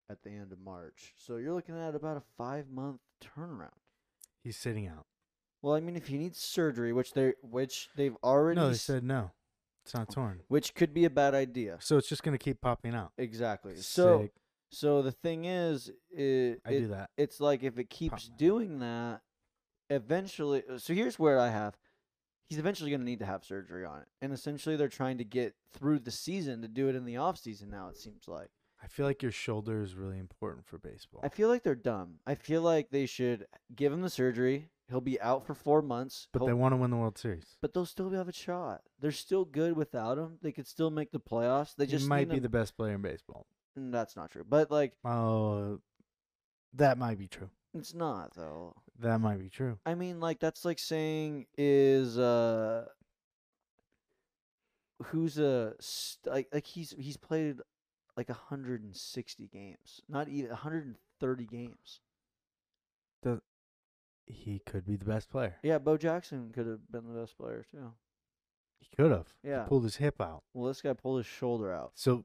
at 0.09 0.23
the 0.23 0.31
end 0.31 0.51
of 0.53 0.59
March. 0.59 1.15
So 1.17 1.37
you're 1.37 1.53
looking 1.55 1.79
at 1.79 1.95
about 1.95 2.17
a 2.17 2.23
five 2.37 2.69
month 2.71 3.01
turnaround. 3.23 3.71
he's 4.43 4.57
sitting 4.57 4.87
out. 4.89 5.07
Well, 5.63 5.75
I 5.75 5.81
mean, 5.81 5.95
if 5.95 6.09
he 6.09 6.17
needs 6.17 6.39
surgery, 6.39 6.93
which 6.93 7.13
they 7.13 7.35
which 7.43 7.91
they've 7.95 8.17
already 8.25 8.59
No, 8.59 8.69
they 8.69 8.75
s- 8.75 8.83
said 8.83 9.05
no. 9.05 9.31
It's 9.85 9.95
not 9.95 10.11
torn. 10.11 10.41
which 10.49 10.75
could 10.75 10.93
be 10.93 11.05
a 11.05 11.11
bad 11.11 11.35
idea. 11.35 11.77
So 11.81 11.97
it's 11.97 12.09
just 12.09 12.23
gonna 12.23 12.39
keep 12.39 12.61
popping 12.61 12.95
out. 12.95 13.13
Exactly. 13.19 13.77
So 13.77 14.23
Sick. 14.23 14.33
So 14.71 15.03
the 15.03 15.13
thing 15.13 15.45
is, 15.45 15.91
it, 16.11 16.61
I 16.65 16.71
it 16.73 16.81
do 16.81 16.87
that. 16.89 17.11
it's 17.17 17.41
like 17.41 17.63
if 17.63 17.79
it 17.79 17.91
keeps 17.91 18.29
my- 18.31 18.37
doing 18.37 18.79
that, 18.81 19.21
eventually. 19.89 20.63
uh, 20.69 20.79
So 20.79 20.95
here's 20.95 21.19
where 21.19 21.39
I 21.39 21.49
have. 21.49 21.77
He's 22.49 22.59
eventually 22.59 22.91
going 22.91 23.01
to 23.01 23.07
need 23.07 23.21
to 23.21 23.27
have 23.27 23.45
surgery 23.45 23.85
on 23.85 24.01
it, 24.01 24.09
and 24.21 24.33
essentially 24.33 24.75
they're 24.77 24.89
trying 24.89 25.19
to 25.19 25.25
get 25.25 25.55
through 25.73 26.01
the 26.01 26.11
season 26.11 26.63
to 26.63 26.69
do 26.69 26.89
it 26.89 26.97
in 26.97 27.05
the 27.05 27.17
off 27.17 27.39
season. 27.39 27.71
Now 27.71 27.89
it 27.89 27.97
seems 27.97 28.27
like. 28.27 28.51
I 28.83 28.89
feel 28.89 29.07
like 29.07 29.23
your 29.23 29.31
shoulder 29.31 29.83
is 29.83 29.95
really 29.95 30.19
important 30.19 30.67
for 30.67 30.79
baseball. 30.79 31.21
I 31.23 31.29
feel 31.29 31.49
like 31.49 31.63
they're 31.63 31.75
dumb. 31.77 32.15
I 32.27 32.35
feel 32.35 32.63
like 32.63 32.91
they 32.91 33.07
should 33.07 33.47
give 33.77 33.93
him 33.93 34.01
the 34.01 34.09
surgery. 34.11 34.71
He'll 34.89 35.01
be 35.03 35.21
out 35.21 35.47
for 35.47 35.55
four 35.55 35.81
months. 35.83 36.27
but 36.33 36.41
He'll- 36.41 36.47
they 36.49 36.53
want 36.55 36.73
to 36.73 36.77
win 36.79 36.91
the 36.91 36.97
World 36.97 37.19
Series. 37.19 37.57
but 37.61 37.73
they'll 37.75 37.87
still 37.87 38.11
have 38.11 38.27
a 38.27 38.33
shot. 38.33 38.83
They're 38.99 39.13
still 39.13 39.45
good 39.45 39.77
without 39.77 40.19
him. 40.19 40.39
They 40.43 40.51
could 40.51 40.67
still 40.67 40.91
make 40.91 41.13
the 41.13 41.21
playoffs. 41.21 41.77
They 41.77 41.85
He 41.85 41.91
just 41.93 42.09
might 42.09 42.29
be 42.29 42.37
him- 42.39 42.43
the 42.43 42.49
best 42.49 42.75
player 42.77 42.95
in 42.95 43.03
baseball. 43.03 43.47
That's 43.77 44.17
not 44.17 44.31
true. 44.31 44.45
But 44.49 44.71
like, 44.71 44.95
Oh, 45.05 45.81
that 46.75 46.99
might 46.99 47.19
be 47.19 47.29
true. 47.29 47.51
it's 47.75 47.95
not 47.95 48.35
though. 48.35 48.75
That 48.99 49.21
might 49.21 49.39
be 49.41 49.49
true. 49.49 49.79
I 49.87 49.95
mean, 49.95 50.21
like 50.21 50.41
that's 50.41 50.65
like 50.65 50.79
saying 50.79 51.47
is 51.57 52.19
uh 52.19 52.87
who's 55.05 55.39
a 55.39 55.75
st- 55.81 56.33
like 56.35 56.49
like 56.53 56.67
he's 56.67 56.95
he's 56.99 57.17
played 57.17 57.61
like 58.17 58.29
160 58.29 59.47
games, 59.49 60.01
not 60.09 60.29
even 60.29 60.51
130 60.51 61.47
games. 61.47 62.01
He 64.27 64.61
could 64.65 64.87
be 64.87 64.95
the 64.95 65.05
best 65.05 65.29
player. 65.29 65.57
Yeah, 65.65 65.79
Bo 65.79 65.97
Jackson 65.97 66.51
could 66.53 66.67
have 66.69 66.89
been 66.93 67.13
the 67.13 67.19
best 67.21 67.37
player 67.37 67.65
too. 67.69 67.93
He 68.79 68.87
could 68.97 69.11
have. 69.11 69.27
Yeah. 69.43 69.65
Pulled 69.65 69.83
his 69.83 69.97
hip 69.97 70.21
out. 70.21 70.45
Well, 70.55 70.69
this 70.69 70.81
guy 70.81 70.93
pulled 70.93 71.19
his 71.19 71.27
shoulder 71.27 71.73
out. 71.73 71.91
So 71.97 72.25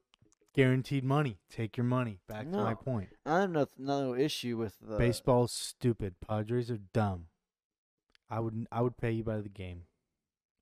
guaranteed 0.56 1.04
money. 1.04 1.38
Take 1.50 1.76
your 1.76 1.84
money. 1.84 2.20
Back 2.26 2.50
to 2.50 2.56
my 2.56 2.74
point. 2.74 3.10
I 3.24 3.40
have 3.40 3.50
no 3.50 3.66
no 3.78 4.14
issue 4.14 4.56
with 4.56 4.76
the 4.80 4.96
Baseball's 4.96 5.52
stupid. 5.52 6.16
Padres 6.26 6.70
are 6.70 6.78
dumb. 6.92 7.26
I 8.30 8.40
would 8.40 8.66
I 8.72 8.80
would 8.80 8.96
pay 8.96 9.12
you 9.12 9.24
by 9.24 9.40
the 9.40 9.48
game. 9.48 9.82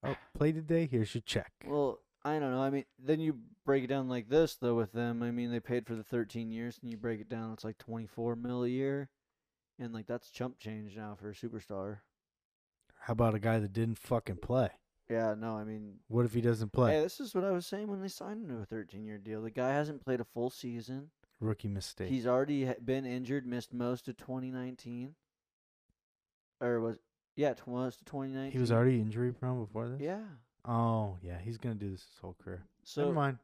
Oh, 0.02 0.16
play 0.36 0.52
today. 0.52 0.86
Here's 0.90 1.14
your 1.14 1.22
check. 1.22 1.52
Well, 1.66 2.00
I 2.24 2.38
don't 2.38 2.50
know. 2.50 2.60
I 2.62 2.70
mean, 2.70 2.84
then 2.98 3.20
you 3.20 3.38
break 3.64 3.84
it 3.84 3.86
down 3.86 4.08
like 4.08 4.28
this 4.28 4.56
though 4.56 4.74
with 4.74 4.92
them. 4.92 5.22
I 5.22 5.30
mean, 5.30 5.50
they 5.50 5.60
paid 5.60 5.86
for 5.86 5.94
the 5.94 6.02
13 6.02 6.50
years, 6.50 6.78
and 6.82 6.90
you 6.90 6.96
break 6.96 7.20
it 7.20 7.28
down, 7.28 7.52
it's 7.52 7.64
like 7.64 7.78
24 7.78 8.36
mil 8.36 8.64
a 8.64 8.68
year, 8.68 9.08
and 9.78 9.94
like 9.94 10.06
that's 10.06 10.30
chump 10.30 10.58
change 10.58 10.96
now 10.96 11.16
for 11.18 11.30
a 11.30 11.34
superstar. 11.34 11.98
How 13.00 13.12
about 13.12 13.34
a 13.34 13.38
guy 13.38 13.58
that 13.58 13.72
didn't 13.72 13.98
fucking 13.98 14.36
play? 14.36 14.70
Yeah, 15.10 15.34
no, 15.38 15.56
I 15.56 15.64
mean, 15.64 15.98
What 16.08 16.24
if 16.24 16.32
he 16.32 16.40
doesn't 16.40 16.72
play? 16.72 16.92
hey, 16.94 17.00
this 17.02 17.20
is 17.20 17.34
what 17.34 17.44
I 17.44 17.50
was 17.50 17.66
saying 17.66 17.88
when 17.88 18.00
they 18.00 18.08
signed 18.08 18.42
him 18.42 18.48
to 18.56 18.62
a 18.62 18.66
13 18.66 19.04
year 19.04 19.18
deal. 19.18 19.42
The 19.42 19.50
guy 19.50 19.70
hasn't 19.70 20.02
played 20.04 20.20
a 20.20 20.24
full 20.24 20.48
season. 20.50 21.10
Rookie 21.40 21.68
mistake. 21.68 22.08
He's 22.08 22.26
already 22.26 22.64
ha- 22.66 22.74
been 22.82 23.04
injured, 23.04 23.46
missed 23.46 23.74
most 23.74 24.08
of 24.08 24.16
2019, 24.16 25.14
or 26.60 26.80
was 26.80 26.98
yeah, 27.36 27.52
most 27.66 28.00
of 28.00 28.06
2019. 28.06 28.52
he 28.52 28.58
was 28.58 28.70
already 28.72 29.00
injury 29.00 29.32
prone 29.32 29.60
before 29.64 29.88
this. 29.88 30.00
yeah. 30.00 30.22
Oh 30.64 31.18
yeah, 31.20 31.38
he's 31.38 31.58
gonna 31.58 31.74
do 31.74 31.90
this 31.90 32.02
his 32.04 32.18
whole 32.22 32.36
career. 32.42 32.62
So 32.84 33.02
Never 33.02 33.14
mind. 33.14 33.38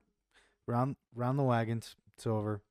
Round 0.67 0.97
round 1.15 1.39
the 1.39 1.43
wagons. 1.43 1.97
It's 2.17 2.27
over. 2.27 2.63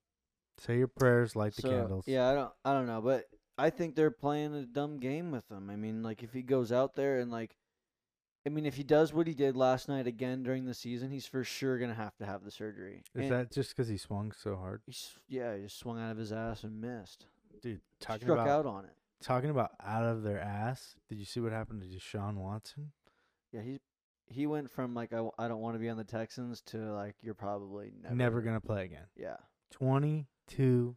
Say 0.57 0.77
your 0.79 0.87
prayers. 0.87 1.35
Light 1.35 1.53
the 1.55 1.61
So, 1.61 1.69
candles. 1.69 2.07
Yeah, 2.07 2.29
I 2.29 2.33
don't 2.33 2.51
I 2.65 2.73
don't 2.73 2.87
know, 2.87 3.01
but 3.01 3.25
I 3.57 3.69
think 3.69 3.95
they're 3.95 4.09
playing 4.09 4.55
a 4.55 4.65
dumb 4.65 4.97
game 4.99 5.31
with 5.31 5.49
him. 5.51 5.69
I 5.69 5.75
mean, 5.75 6.01
like 6.01 6.23
if 6.23 6.33
he 6.33 6.41
goes 6.41 6.71
out 6.71 6.95
there 6.95 7.19
and 7.19 7.29
like 7.29 7.55
I 8.45 8.49
mean, 8.49 8.65
if 8.65 8.75
he 8.75 8.83
does 8.83 9.13
what 9.13 9.27
he 9.27 9.33
did 9.33 9.55
last 9.57 9.89
night 9.89 10.07
again 10.07 10.43
during 10.43 10.65
the 10.65 10.73
season, 10.73 11.11
he's 11.11 11.25
for 11.25 11.43
sure 11.43 11.77
gonna 11.77 11.93
have 11.93 12.15
to 12.17 12.25
have 12.25 12.43
the 12.43 12.51
surgery. 12.51 13.03
Is 13.13 13.23
And 13.23 13.31
that 13.31 13.51
just 13.51 13.75
because 13.75 13.87
he 13.89 13.97
swung 13.97 14.31
so 14.31 14.55
hard, 14.55 14.81
he's, 14.85 15.11
yeah, 15.27 15.55
he 15.55 15.63
just 15.63 15.77
swung 15.77 15.99
out 15.99 16.11
of 16.11 16.17
his 16.17 16.31
ass 16.31 16.63
and 16.63 16.79
missed. 16.79 17.25
dude? 17.61 17.81
Talking 17.99 18.21
Struck 18.27 18.39
about 18.39 18.47
out 18.47 18.65
on 18.65 18.85
it. 18.85 18.91
talking 19.21 19.49
about 19.49 19.71
out 19.85 20.03
of 20.05 20.23
their 20.23 20.39
ass. 20.39 20.95
Did 21.09 21.17
you 21.19 21.25
see 21.25 21.39
what 21.41 21.51
happened 21.51 21.81
to 21.81 21.87
Deshaun 21.87 22.35
Watson? 22.35 22.91
Yeah, 23.51 23.61
he 23.61 23.79
he 24.27 24.47
went 24.47 24.71
from 24.71 24.93
like 24.93 25.11
I, 25.11 25.27
I 25.37 25.47
don't 25.49 25.59
want 25.61 25.75
to 25.75 25.79
be 25.79 25.89
on 25.89 25.97
the 25.97 26.03
Texans 26.05 26.61
to 26.67 26.77
like 26.93 27.15
you're 27.21 27.33
probably 27.33 27.91
never 28.01 28.15
Never 28.15 28.41
gonna 28.41 28.61
play 28.61 28.85
again. 28.85 29.07
Yeah. 29.17 29.37
Twenty 29.71 30.27
two 30.47 30.95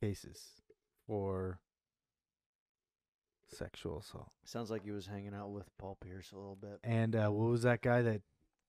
cases 0.00 0.62
for 1.06 1.58
sexual 3.50 3.98
assault. 4.00 4.30
Sounds 4.44 4.70
like 4.70 4.84
he 4.84 4.90
was 4.90 5.06
hanging 5.06 5.34
out 5.34 5.50
with 5.50 5.66
Paul 5.78 5.96
Pierce 6.00 6.32
a 6.32 6.36
little 6.36 6.56
bit. 6.56 6.78
And 6.82 7.14
uh, 7.14 7.28
what 7.28 7.50
was 7.50 7.62
that 7.62 7.82
guy 7.82 8.02
that 8.02 8.22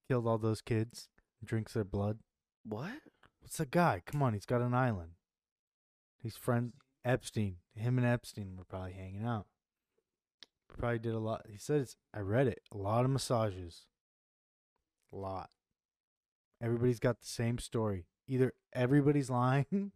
killed 0.07 0.27
all 0.27 0.37
those 0.37 0.61
kids? 0.61 1.09
Drinks 1.43 1.73
their 1.73 1.83
blood. 1.83 2.19
What? 2.63 2.91
What's 3.39 3.57
the 3.57 3.65
guy? 3.65 4.01
Come 4.05 4.21
on, 4.21 4.33
he's 4.33 4.45
got 4.45 4.61
an 4.61 4.73
island. 4.73 5.11
He's 6.21 6.35
friend 6.35 6.73
Epstein. 7.05 7.57
Him 7.75 7.97
and 7.97 8.05
Epstein 8.05 8.55
were 8.57 8.65
probably 8.65 8.93
hanging 8.93 9.25
out. 9.25 9.47
Probably 10.67 10.99
did 10.99 11.13
a 11.15 11.19
lot. 11.19 11.45
He 11.49 11.57
said 11.57 11.81
it's. 11.81 11.95
I 12.13 12.19
read 12.19 12.47
it. 12.47 12.61
A 12.73 12.77
lot 12.77 13.05
of 13.05 13.11
massages. 13.11 13.85
A 15.11 15.15
lot. 15.15 15.49
Everybody's 16.61 16.99
got 16.99 17.21
the 17.21 17.27
same 17.27 17.57
story. 17.57 18.05
Either 18.27 18.53
everybody's 18.73 19.29
lying, 19.29 19.91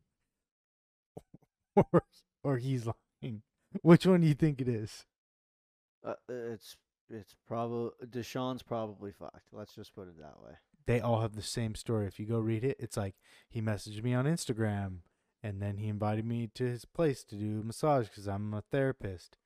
or 1.76 2.04
or 2.44 2.58
he's 2.58 2.86
lying. 2.86 3.44
Which 3.82 4.06
one 4.06 4.22
do 4.22 4.28
you 4.28 4.34
think 4.34 4.62
it 4.62 4.68
is? 4.68 5.06
Uh, 6.06 6.14
it's 6.30 6.78
it's 7.10 7.36
probably 7.48 7.92
Deshaun's 8.08 8.64
probably 8.64 9.12
fucked. 9.12 9.48
Let's 9.52 9.76
just 9.76 9.94
put 9.96 10.08
it 10.08 10.20
that 10.20 10.42
way. 10.44 10.54
They 10.86 11.00
all 11.00 11.22
have 11.22 11.36
the 11.36 11.42
same 11.42 11.76
story. 11.76 12.08
If 12.08 12.20
you 12.20 12.26
go 12.26 12.40
read 12.40 12.64
it, 12.64 12.78
it's 12.80 12.98
like 12.98 13.16
he 13.50 13.62
messaged 13.62 14.04
me 14.04 14.14
on 14.14 14.26
Instagram, 14.26 14.98
and 15.42 15.62
then 15.62 15.78
he 15.78 15.88
invited 15.88 16.26
me 16.26 16.50
to 16.56 16.66
his 16.66 16.84
place 16.86 17.24
to 17.26 17.36
do 17.36 17.62
a 17.62 17.66
massage 17.66 18.08
because 18.10 18.28
I'm 18.28 18.54
a 18.54 18.62
therapist, 18.62 19.38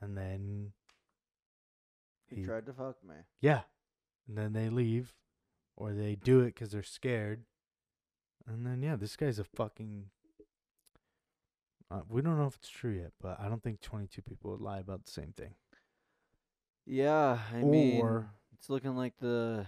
and 0.00 0.16
then 0.16 0.72
He, 2.28 2.36
He- 2.36 2.44
tried 2.44 2.66
to 2.66 2.72
fuck 2.72 3.02
me. 3.04 3.16
yeah, 3.40 3.62
and 4.26 4.36
then 4.38 4.52
they 4.54 4.70
leave, 4.70 5.12
or 5.76 5.92
they 5.92 6.14
do 6.14 6.40
it 6.40 6.54
because 6.54 6.70
they're 6.72 6.82
scared, 6.82 7.44
and 8.46 8.64
then 8.66 8.82
yeah, 8.82 8.96
this 8.96 9.16
guy's 9.16 9.38
a 9.38 9.44
fucking. 9.44 10.06
Uh, 11.90 12.00
we 12.08 12.20
don't 12.20 12.38
know 12.38 12.46
if 12.46 12.56
it's 12.56 12.68
true 12.68 12.92
yet, 12.92 13.12
but 13.20 13.38
I 13.40 13.48
don't 13.48 13.62
think 13.62 13.80
22 13.80 14.20
people 14.22 14.50
would 14.50 14.60
lie 14.60 14.78
about 14.78 15.04
the 15.04 15.10
same 15.10 15.32
thing. 15.32 15.54
Yeah, 16.84 17.38
I 17.54 17.62
mean, 17.62 18.24
it's 18.54 18.70
looking 18.70 18.96
like 18.96 19.18
the 19.18 19.66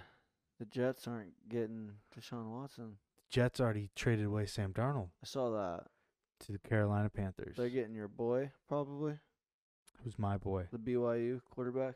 the 0.59 0.65
Jets 0.67 1.07
aren't 1.07 1.33
getting 1.49 1.93
Deshaun 2.15 2.51
Watson. 2.51 2.97
The 3.17 3.31
Jets 3.31 3.61
already 3.61 3.91
traded 3.95 4.27
away 4.27 4.47
Sam 4.47 4.73
Darnold 4.73 5.09
I 5.23 5.27
saw 5.27 5.51
that. 5.51 5.85
to 6.47 6.53
the 6.53 6.59
Carolina 6.59 7.09
Panthers. 7.11 7.57
They're 7.57 7.69
getting 7.69 7.95
your 7.95 8.09
boy 8.09 8.53
probably 8.69 9.19
Who's 10.03 10.19
my 10.19 10.39
boy? 10.39 10.67
the 10.73 10.79
BYU 10.79 11.41
quarterback. 11.51 11.95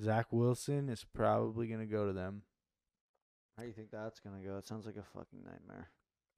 Zach 0.00 0.26
Wilson 0.30 0.88
is 0.88 1.04
probably 1.14 1.66
gonna 1.66 1.86
go 1.86 2.06
to 2.06 2.12
them. 2.12 2.42
How 3.56 3.62
do 3.62 3.68
you 3.68 3.74
think 3.74 3.90
that's 3.90 4.20
gonna 4.20 4.42
go? 4.42 4.58
It 4.58 4.66
sounds 4.66 4.84
like 4.86 4.96
a 4.96 5.04
fucking 5.18 5.42
nightmare. 5.44 5.90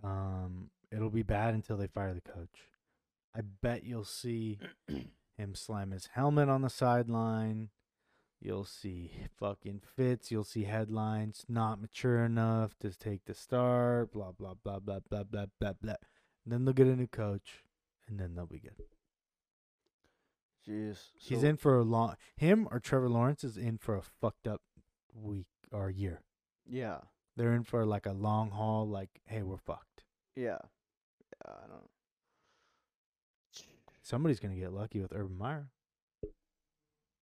Um, 0.05 0.71
it'll 0.92 1.11
be 1.11 1.23
bad 1.23 1.55
until 1.55 1.77
they 1.77 1.87
fire 1.87 2.14
the 2.14 2.21
coach. 2.21 2.69
I 3.37 3.40
bet 3.42 3.85
you'll 3.85 4.05
see 4.05 4.59
him 5.37 5.55
slam 5.55 5.90
his 5.90 6.09
helmet 6.14 6.49
on 6.49 6.62
the 6.62 6.70
sideline. 6.70 7.68
You'll 8.40 8.64
see 8.64 9.11
fucking 9.38 9.81
fits. 9.96 10.31
You'll 10.31 10.44
see 10.44 10.64
headlines. 10.64 11.44
Not 11.49 11.81
mature 11.81 12.25
enough 12.25 12.79
to 12.81 12.90
take 12.90 13.25
the 13.27 13.35
start. 13.35 14.12
Blah 14.12 14.33
blah 14.33 14.55
blah 14.55 14.79
blah 14.79 15.01
blah 15.01 15.25
blah 15.25 15.46
blah 15.59 15.72
blah. 15.81 15.94
And 16.44 16.53
then 16.53 16.64
they'll 16.64 16.75
get 16.75 16.87
a 16.87 16.96
new 16.96 17.07
coach, 17.09 17.64
and 18.09 18.18
then 18.18 18.35
they'll 18.35 18.46
be 18.46 18.59
good. 18.61 18.83
Jeez, 20.68 20.99
He's 21.16 21.42
in 21.44 21.57
for 21.57 21.77
a 21.79 21.83
long. 21.83 22.16
Him 22.37 22.66
or 22.70 22.81
Trevor 22.81 23.09
Lawrence 23.09 23.44
is 23.44 23.57
in 23.57 23.79
for 23.79 23.96
a 23.96 24.03
fucked 24.03 24.49
up 24.49 24.62
week 25.14 25.46
or 25.70 25.90
year. 25.90 26.22
Yeah, 26.68 26.99
They're 27.37 27.53
in 27.55 27.62
for 27.62 27.85
like 27.87 28.07
a 28.07 28.12
long 28.12 28.51
haul. 28.51 28.88
Like, 28.88 29.20
hey, 29.27 29.42
we're 29.42 29.57
fucked. 29.59 30.03
yeah, 30.35 30.59
yeah. 30.59 31.53
I 31.53 31.66
don't. 31.68 31.88
Somebody's 34.07 34.38
gonna 34.38 34.55
get 34.55 34.73
lucky 34.73 35.01
with 35.01 35.12
Urban 35.12 35.37
Meyer. 35.37 35.69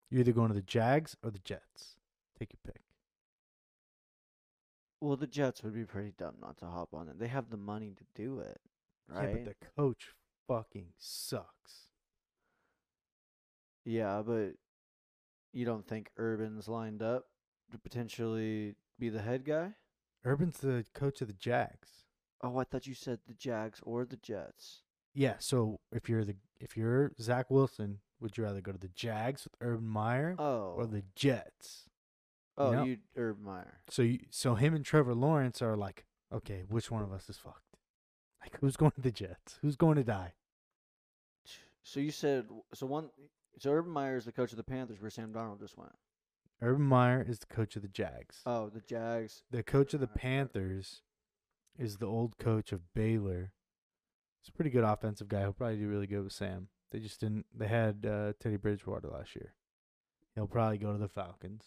You're 0.08 0.20
either 0.20 0.32
going 0.32 0.48
to 0.48 0.54
the 0.54 0.62
Jags 0.62 1.14
or 1.22 1.30
the 1.30 1.38
Jets. 1.38 1.96
Take 2.38 2.54
your 2.54 2.72
pick. 2.72 2.80
Well, 4.98 5.18
the 5.18 5.26
Jets 5.26 5.62
would 5.62 5.74
be 5.74 5.84
pretty 5.84 6.14
dumb 6.16 6.36
not 6.40 6.56
to 6.60 6.64
hop 6.64 6.94
on 6.94 7.10
it. 7.10 7.18
They 7.18 7.28
have 7.28 7.50
the 7.50 7.58
money 7.58 7.92
to 7.98 8.04
do 8.14 8.40
it, 8.40 8.62
right? 9.10 9.28
Yeah, 9.28 9.34
but 9.34 9.44
the 9.44 9.66
coach 9.76 10.14
fucking 10.48 10.94
sucks. 10.96 11.90
Yeah, 13.84 14.22
but 14.24 14.54
you 15.52 15.66
don't 15.66 15.86
think 15.86 16.10
Urban's 16.18 16.66
lined 16.66 17.02
up 17.02 17.26
to 17.72 17.78
potentially 17.78 18.74
be 18.98 19.10
the 19.10 19.20
head 19.20 19.44
guy? 19.44 19.74
Urban's 20.24 20.60
the 20.60 20.86
coach 20.94 21.20
of 21.20 21.26
the 21.26 21.34
Jags. 21.34 22.06
Oh, 22.40 22.56
I 22.56 22.64
thought 22.64 22.86
you 22.86 22.94
said 22.94 23.18
the 23.26 23.34
Jags 23.34 23.80
or 23.82 24.06
the 24.06 24.16
Jets. 24.16 24.80
Yeah, 25.14 25.34
so 25.38 25.80
if 25.92 26.08
you're 26.08 26.24
the 26.24 26.36
if 26.60 26.76
you're 26.76 27.12
Zach 27.20 27.50
Wilson, 27.50 27.98
would 28.20 28.36
you 28.36 28.44
rather 28.44 28.60
go 28.60 28.72
to 28.72 28.78
the 28.78 28.88
Jags 28.88 29.44
with 29.44 29.54
Urban 29.60 29.86
Meyer 29.88 30.36
Oh, 30.38 30.74
or 30.76 30.86
the 30.86 31.02
Jets? 31.16 31.88
oh, 32.58 32.70
know- 32.72 32.84
you 32.84 32.98
Urban 33.16 33.44
Meyer. 33.44 33.80
So 33.88 34.02
you, 34.02 34.20
so 34.30 34.54
him 34.54 34.74
and 34.74 34.84
Trevor 34.84 35.14
Lawrence 35.14 35.60
are 35.62 35.76
like, 35.76 36.04
okay, 36.32 36.62
which 36.68 36.90
one 36.90 37.02
of 37.02 37.12
us 37.12 37.28
is 37.28 37.36
fucked? 37.38 37.64
Like 38.42 38.56
who's 38.60 38.76
going 38.78 38.92
to 38.92 39.02
the 39.02 39.10
Jets? 39.12 39.58
Who's 39.60 39.76
going 39.76 39.96
to 39.96 40.04
die? 40.04 40.32
So 41.82 42.00
you 42.00 42.10
said 42.10 42.46
so 42.72 42.86
one. 42.86 43.10
So 43.58 43.70
Urban 43.72 43.92
Meyer 43.92 44.16
is 44.16 44.24
the 44.24 44.32
coach 44.32 44.50
of 44.52 44.56
the 44.56 44.62
Panthers, 44.64 45.00
where 45.00 45.10
Sam 45.10 45.32
Darnold 45.32 45.60
just 45.60 45.76
went. 45.76 45.92
Urban 46.62 46.82
Meyer 46.86 47.22
is 47.26 47.38
the 47.40 47.46
coach 47.54 47.76
of 47.76 47.82
the 47.82 47.88
Jags. 47.88 48.40
Oh, 48.46 48.68
the 48.70 48.80
Jags. 48.80 49.42
the 49.50 49.62
coach 49.62 49.92
of 49.92 50.00
the. 50.00 50.06
Panthers 50.06 51.02
is 51.78 51.96
the 51.98 52.06
old 52.06 52.38
coach 52.38 52.72
of 52.72 52.94
Baylor. 52.94 53.52
He's 54.40 54.48
a 54.48 54.52
pretty 54.52 54.70
good 54.70 54.84
offensive 54.84 55.28
guy. 55.28 55.40
He'll 55.40 55.52
probably 55.52 55.76
do 55.76 55.88
really 55.88 56.06
good 56.06 56.24
with 56.24 56.32
Sam. 56.32 56.68
They 56.90 56.98
just 56.98 57.20
didn't. 57.20 57.46
They 57.54 57.68
had 57.68 58.06
uh, 58.06 58.32
Teddy 58.40 58.56
Bridgewater 58.56 59.08
last 59.08 59.36
year. 59.36 59.54
He'll 60.34 60.46
probably 60.46 60.78
go 60.78 60.92
to 60.92 60.98
the 60.98 61.08
Falcons. 61.08 61.64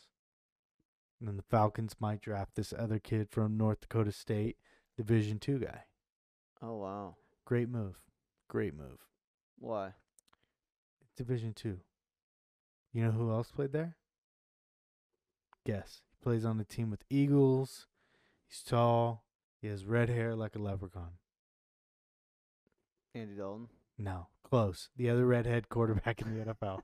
And 1.19 1.29
then 1.29 1.37
the 1.37 1.43
Falcons 1.43 1.95
might 1.99 2.21
draft 2.21 2.55
this 2.55 2.73
other 2.77 2.99
kid 2.99 3.29
from 3.29 3.57
North 3.57 3.81
Dakota 3.81 4.11
State, 4.11 4.57
Division 4.97 5.39
two 5.39 5.59
guy. 5.59 5.83
Oh 6.61 6.77
wow. 6.77 7.15
Great 7.45 7.69
move. 7.69 7.97
Great 8.47 8.75
move. 8.75 8.99
Why? 9.59 9.93
Division 11.15 11.53
two. 11.53 11.79
You 12.91 13.05
know 13.05 13.11
who 13.11 13.31
else 13.31 13.51
played 13.51 13.71
there? 13.71 13.95
Guess. 15.65 16.01
He 16.09 16.23
plays 16.23 16.43
on 16.43 16.57
the 16.57 16.65
team 16.65 16.89
with 16.89 17.03
Eagles. 17.09 17.87
He's 18.47 18.61
tall. 18.61 19.23
He 19.61 19.67
has 19.67 19.85
red 19.85 20.09
hair 20.09 20.35
like 20.35 20.55
a 20.55 20.59
leprechaun. 20.59 21.11
Andy 23.15 23.35
Dalton. 23.35 23.67
No, 23.97 24.27
close. 24.43 24.89
The 24.97 25.09
other 25.09 25.25
redhead 25.25 25.69
quarterback 25.69 26.21
in 26.21 26.35
the 26.37 26.45
NFL, 26.53 26.79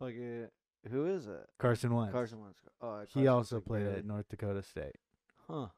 Like, 0.00 0.14
uh, 0.16 0.88
who 0.90 1.06
is 1.06 1.26
it? 1.26 1.46
Carson 1.58 1.94
Wentz. 1.94 2.12
Carson 2.12 2.40
Wentz. 2.40 2.58
Oh, 2.80 3.04
he 3.08 3.26
also 3.26 3.56
like 3.56 3.64
played 3.64 3.82
good. 3.84 3.98
at 3.98 4.04
North 4.04 4.28
Dakota 4.28 4.62
State. 4.62 4.96
Huh. 5.48 5.68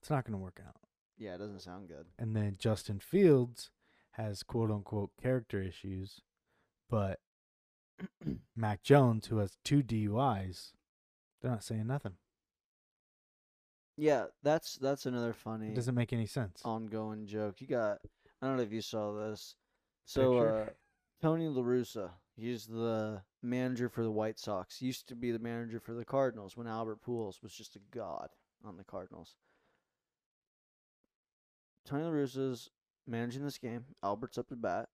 It's 0.00 0.08
not 0.10 0.24
going 0.24 0.32
to 0.32 0.42
work 0.42 0.60
out. 0.66 0.76
Yeah, 1.18 1.34
it 1.34 1.38
doesn't 1.38 1.60
sound 1.60 1.88
good. 1.88 2.06
And 2.18 2.34
then 2.34 2.56
Justin 2.58 3.00
Fields 3.00 3.70
has 4.12 4.42
quote 4.42 4.70
unquote 4.70 5.10
character 5.20 5.60
issues, 5.60 6.22
but 6.88 7.20
Mac 8.56 8.82
Jones, 8.82 9.26
who 9.26 9.38
has 9.38 9.58
two 9.62 9.82
DUIs, 9.82 10.72
they're 11.42 11.50
not 11.50 11.64
saying 11.64 11.86
nothing. 11.86 12.14
Yeah, 13.96 14.26
that's 14.42 14.76
that's 14.76 15.06
another 15.06 15.32
funny 15.32 15.68
It 15.68 15.74
doesn't 15.74 15.94
make 15.94 16.12
any 16.12 16.26
sense. 16.26 16.62
ongoing 16.64 17.26
joke. 17.26 17.60
You 17.60 17.66
got 17.66 17.98
I 18.40 18.46
don't 18.46 18.56
know 18.56 18.62
if 18.62 18.72
you 18.72 18.80
saw 18.82 19.12
this. 19.12 19.56
So 20.04 20.32
Picture? 20.32 20.54
uh 20.54 20.70
Tony 21.20 21.48
La 21.48 21.62
Russa, 21.62 22.10
he's 22.34 22.66
the 22.66 23.20
manager 23.42 23.90
for 23.90 24.02
the 24.02 24.10
White 24.10 24.38
Sox. 24.38 24.78
He 24.78 24.86
used 24.86 25.06
to 25.08 25.14
be 25.14 25.30
the 25.32 25.38
manager 25.38 25.78
for 25.80 25.92
the 25.92 26.04
Cardinals 26.04 26.56
when 26.56 26.66
Albert 26.66 27.02
Pujols 27.06 27.42
was 27.42 27.52
just 27.52 27.76
a 27.76 27.80
god 27.90 28.30
on 28.64 28.78
the 28.78 28.84
Cardinals. 28.84 29.34
Tony 31.84 32.04
La 32.04 32.10
Russa's 32.10 32.70
managing 33.06 33.44
this 33.44 33.58
game. 33.58 33.84
Albert's 34.02 34.38
up 34.38 34.48
to 34.48 34.56
bat. 34.56 34.88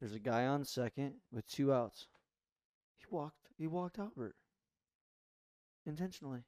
There's 0.00 0.14
a 0.14 0.18
guy 0.20 0.46
on 0.46 0.64
second 0.64 1.14
with 1.32 1.46
two 1.46 1.72
outs. 1.72 2.06
He 2.96 3.04
walked 3.10 3.48
he 3.58 3.66
walked 3.66 3.98
Albert. 3.98 4.36
Intentionally. 5.86 6.40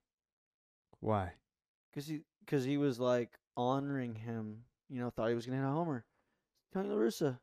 Why? 1.00 1.32
Cause 1.96 2.06
he, 2.06 2.20
cause 2.46 2.62
he 2.62 2.76
was 2.76 3.00
like 3.00 3.30
honoring 3.56 4.14
him. 4.14 4.58
You 4.90 5.00
know, 5.00 5.10
thought 5.10 5.30
he 5.30 5.34
was 5.34 5.46
gonna 5.46 5.58
hit 5.58 5.66
a 5.66 5.70
homer. 5.70 6.04
Tony 6.72 6.90
La 6.90 6.94
Russa, 6.94 7.38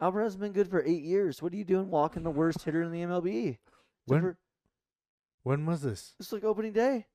Albert 0.00 0.22
hasn't 0.22 0.40
been 0.40 0.52
good 0.52 0.68
for 0.68 0.82
eight 0.82 1.02
years. 1.02 1.42
What 1.42 1.52
are 1.52 1.56
you 1.56 1.64
doing 1.64 1.90
walking 1.90 2.22
the 2.22 2.30
worst 2.30 2.62
hitter 2.62 2.82
in 2.82 2.90
the 2.90 3.02
MLB? 3.02 3.58
When 4.06 4.36
when 5.42 5.66
was 5.66 5.82
this? 5.82 6.14
It's 6.18 6.32
like 6.32 6.42
opening 6.42 6.72
day. 6.72 7.06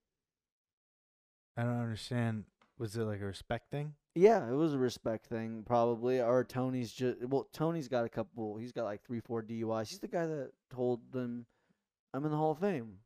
I 1.57 1.63
don't 1.63 1.81
understand. 1.81 2.45
Was 2.77 2.95
it 2.95 3.03
like 3.03 3.21
a 3.21 3.25
respect 3.25 3.71
thing? 3.71 3.93
Yeah, 4.15 4.47
it 4.47 4.53
was 4.53 4.73
a 4.73 4.77
respect 4.77 5.25
thing, 5.25 5.63
probably. 5.65 6.21
Or 6.21 6.43
Tony's 6.43 6.91
just 6.91 7.23
well, 7.25 7.47
Tony's 7.53 7.87
got 7.87 8.05
a 8.05 8.09
couple. 8.09 8.57
He's 8.57 8.71
got 8.71 8.85
like 8.85 9.03
three, 9.03 9.19
four 9.19 9.41
DUIs. 9.41 9.89
He's 9.89 9.99
the 9.99 10.07
guy 10.07 10.27
that 10.27 10.51
told 10.73 11.11
them, 11.11 11.45
"I'm 12.13 12.23
in 12.25 12.31
the 12.31 12.37
Hall 12.37 12.51
of 12.51 12.59
Fame." 12.59 12.99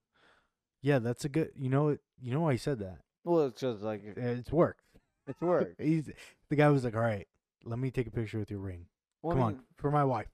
Yeah, 0.81 0.99
that's 0.99 1.25
a 1.25 1.29
good. 1.29 1.51
You 1.55 1.69
know? 1.69 1.97
You 2.21 2.33
know 2.33 2.41
why 2.41 2.53
he 2.53 2.57
said 2.57 2.79
that? 2.79 3.04
Well, 3.25 3.47
it's 3.47 3.59
just 3.59 3.81
like 3.81 4.03
It's 4.05 4.51
worked. 4.51 4.81
it's 5.27 5.41
work. 5.41 5.75
He's 5.79 6.09
the 6.49 6.55
guy 6.55 6.69
was 6.69 6.83
like, 6.85 6.95
all 6.95 7.01
right, 7.01 7.27
let 7.65 7.79
me 7.79 7.91
take 7.91 8.07
a 8.07 8.11
picture 8.11 8.39
with 8.39 8.49
your 8.51 8.59
ring. 8.59 8.85
Well, 9.21 9.33
I 9.33 9.35
Come 9.39 9.47
mean, 9.47 9.55
on, 9.57 9.63
for 9.77 9.91
my 9.91 10.05
wife. 10.05 10.27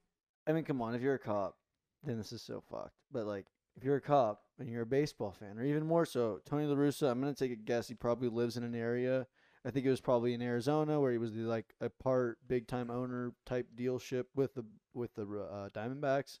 I 0.46 0.52
mean, 0.52 0.64
come 0.64 0.80
on. 0.82 0.94
If 0.94 1.02
you're 1.02 1.14
a 1.14 1.18
cop, 1.18 1.56
then 2.04 2.18
this 2.18 2.32
is 2.32 2.42
so 2.42 2.62
fucked. 2.70 2.94
But 3.10 3.26
like, 3.26 3.46
if 3.76 3.84
you're 3.84 3.96
a 3.96 4.00
cop 4.00 4.42
and 4.58 4.68
you're 4.68 4.82
a 4.82 4.86
baseball 4.86 5.32
fan, 5.32 5.58
or 5.58 5.64
even 5.64 5.86
more 5.86 6.04
so, 6.04 6.40
Tony 6.44 6.66
La 6.66 6.76
Russa, 6.76 7.10
I'm 7.10 7.20
gonna 7.20 7.34
take 7.34 7.52
a 7.52 7.56
guess. 7.56 7.88
He 7.88 7.94
probably 7.94 8.28
lives 8.28 8.56
in 8.56 8.64
an 8.64 8.74
area. 8.74 9.26
I 9.64 9.70
think 9.70 9.86
it 9.86 9.90
was 9.90 10.00
probably 10.00 10.34
in 10.34 10.42
Arizona 10.42 11.00
where 11.00 11.12
he 11.12 11.18
was 11.18 11.32
the, 11.32 11.42
like 11.42 11.72
a 11.80 11.88
part 11.88 12.38
big 12.48 12.66
time 12.66 12.90
owner 12.90 13.32
type 13.46 13.68
dealship 13.76 14.24
with 14.34 14.54
the 14.54 14.64
with 14.92 15.14
the 15.14 15.22
uh, 15.22 15.68
Diamondbacks. 15.70 16.38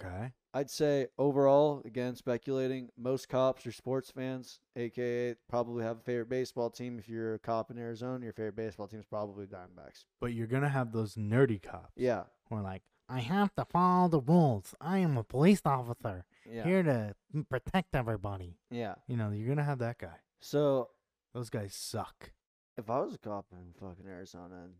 Okay. 0.00 0.32
I'd 0.54 0.70
say 0.70 1.08
overall, 1.18 1.82
again, 1.84 2.14
speculating, 2.16 2.88
most 2.96 3.28
cops 3.28 3.66
are 3.66 3.72
sports 3.72 4.10
fans, 4.10 4.60
aka 4.76 5.34
probably 5.48 5.84
have 5.84 5.98
a 5.98 6.02
favorite 6.02 6.28
baseball 6.28 6.70
team. 6.70 6.98
If 6.98 7.08
you're 7.08 7.34
a 7.34 7.38
cop 7.38 7.70
in 7.70 7.78
Arizona, 7.78 8.24
your 8.24 8.32
favorite 8.32 8.56
baseball 8.56 8.86
team 8.86 9.00
is 9.00 9.06
probably 9.06 9.46
Diamondbacks. 9.46 10.04
But 10.20 10.32
you're 10.32 10.46
gonna 10.46 10.68
have 10.68 10.92
those 10.92 11.16
nerdy 11.16 11.60
cops. 11.62 11.92
Yeah, 11.96 12.24
Who 12.48 12.56
are 12.56 12.62
like, 12.62 12.82
I 13.08 13.20
have 13.20 13.54
to 13.56 13.64
follow 13.64 14.08
the 14.08 14.20
rules. 14.20 14.74
I 14.80 14.98
am 14.98 15.16
a 15.18 15.24
police 15.24 15.60
officer 15.64 16.24
yeah, 16.50 16.64
here 16.64 16.82
to 16.82 17.14
protect 17.50 17.94
everybody. 17.94 18.56
yeah. 18.70 18.94
You 19.08 19.16
know, 19.16 19.30
you're 19.30 19.48
gonna 19.48 19.64
have 19.64 19.80
that 19.80 19.98
guy. 19.98 20.16
So 20.40 20.90
Those 21.34 21.50
guys 21.50 21.74
suck. 21.74 22.30
if 22.78 22.88
I 22.88 23.00
was 23.00 23.14
a 23.14 23.18
cop 23.18 23.46
in 23.52 23.74
fucking 23.78 24.06
Arizona 24.08 24.54
and 24.64 24.74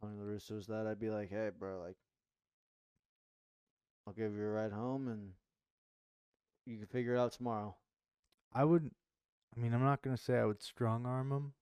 Tony 0.00 0.16
La 0.18 0.24
Russa 0.24 0.52
was 0.56 0.66
that, 0.66 0.86
I'd 0.86 0.98
be 0.98 1.10
like, 1.10 1.30
hey, 1.30 1.50
bro, 1.56 1.80
like, 1.80 1.96
I'll 4.06 4.12
give 4.12 4.34
you 4.34 4.42
a 4.44 4.48
ride 4.50 4.72
home 4.72 5.08
and 5.08 5.30
you 6.66 6.76
can 6.78 6.86
figure 6.86 7.14
it 7.14 7.18
out 7.18 7.32
tomorrow. 7.32 7.74
I 8.52 8.64
would. 8.64 8.90
I 9.56 9.60
mean, 9.60 9.74
I'm 9.74 9.82
not 9.82 10.02
gonna 10.02 10.16
say 10.16 10.38
I 10.38 10.44
would 10.44 10.62
strong 10.62 11.04
arm 11.06 11.30
him, 11.30 11.52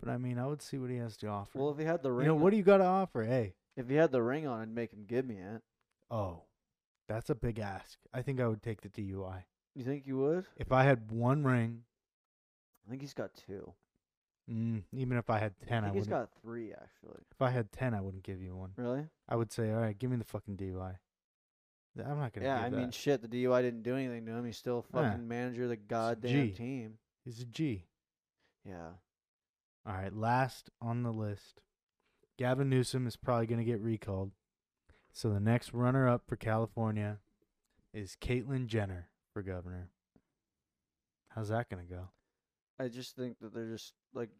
but 0.00 0.08
I 0.10 0.16
mean, 0.18 0.38
I 0.38 0.46
would 0.46 0.62
see 0.62 0.78
what 0.78 0.90
he 0.90 0.96
has 0.96 1.16
to 1.18 1.28
offer. 1.28 1.58
Well, 1.58 1.70
if 1.70 1.78
he 1.78 1.84
had 1.84 2.02
the 2.02 2.12
ring, 2.12 2.24
you 2.26 2.28
know, 2.32 2.36
on- 2.36 2.42
what 2.42 2.50
do 2.50 2.56
you 2.56 2.62
got 2.62 2.78
to 2.78 2.84
offer? 2.84 3.24
Hey, 3.24 3.54
if 3.76 3.88
he 3.88 3.94
had 3.94 4.12
the 4.12 4.22
ring 4.22 4.46
on, 4.46 4.60
I'd 4.60 4.68
make 4.74 4.92
him 4.92 5.04
give 5.06 5.24
me 5.26 5.36
it. 5.36 5.62
oh, 6.10 6.42
that's 7.08 7.30
a 7.30 7.34
big 7.34 7.58
ask. 7.58 7.98
I 8.12 8.22
think 8.22 8.38
I 8.40 8.46
would 8.46 8.62
take 8.62 8.82
the 8.82 8.88
DUI 8.90 9.44
You 9.74 9.84
think 9.84 10.06
you 10.06 10.18
would? 10.18 10.46
if 10.56 10.72
I 10.72 10.84
had 10.84 11.10
one 11.10 11.42
ring. 11.44 11.84
I 12.86 12.90
think 12.90 13.02
he's 13.02 13.14
got 13.14 13.30
two. 13.34 13.72
Mm, 14.50 14.82
even 14.92 15.18
if 15.18 15.28
I 15.28 15.38
had 15.38 15.54
ten, 15.66 15.84
I, 15.84 15.88
think 15.88 15.96
he's 15.96 16.08
wouldn't. 16.08 16.30
got 16.32 16.40
three 16.42 16.72
actually. 16.72 17.20
if 17.30 17.42
I 17.42 17.50
had 17.50 17.70
ten, 17.72 17.92
I 17.94 18.00
wouldn't 18.00 18.22
give 18.22 18.40
you 18.42 18.56
one. 18.56 18.72
Really? 18.76 19.04
I 19.28 19.36
would 19.36 19.52
say, 19.52 19.70
all 19.72 19.80
right, 19.80 19.98
give 19.98 20.10
me 20.10 20.16
the 20.16 20.24
fucking 20.24 20.56
DUI. 20.56 20.96
I'm 21.98 22.18
not 22.18 22.32
gonna. 22.32 22.46
Yeah, 22.46 22.60
I 22.60 22.70
mean, 22.70 22.90
shit. 22.90 23.22
The 23.22 23.28
DUI 23.28 23.62
didn't 23.62 23.82
do 23.82 23.96
anything 23.96 24.26
to 24.26 24.32
him. 24.32 24.44
He's 24.44 24.56
still 24.56 24.84
fucking 24.92 25.26
manager 25.26 25.64
of 25.64 25.70
the 25.70 25.76
goddamn 25.76 26.52
team. 26.52 26.98
he's 27.24 27.40
a 27.40 27.44
G. 27.44 27.84
Yeah. 28.64 28.90
All 29.86 29.94
right, 29.94 30.14
last 30.14 30.70
on 30.82 31.02
the 31.02 31.12
list, 31.12 31.62
Gavin 32.36 32.68
Newsom 32.68 33.06
is 33.06 33.16
probably 33.16 33.46
gonna 33.46 33.64
get 33.64 33.80
recalled. 33.80 34.32
So 35.12 35.30
the 35.30 35.40
next 35.40 35.72
runner-up 35.72 36.22
for 36.28 36.36
California 36.36 37.18
is 37.92 38.16
Caitlyn 38.20 38.66
Jenner 38.66 39.08
for 39.32 39.42
governor. 39.42 39.90
How's 41.28 41.48
that 41.48 41.68
gonna 41.70 41.84
go? 41.84 42.10
I 42.78 42.88
just 42.88 43.16
think 43.16 43.38
that 43.40 43.54
they're 43.54 43.70
just 43.70 43.94
like 44.14 44.30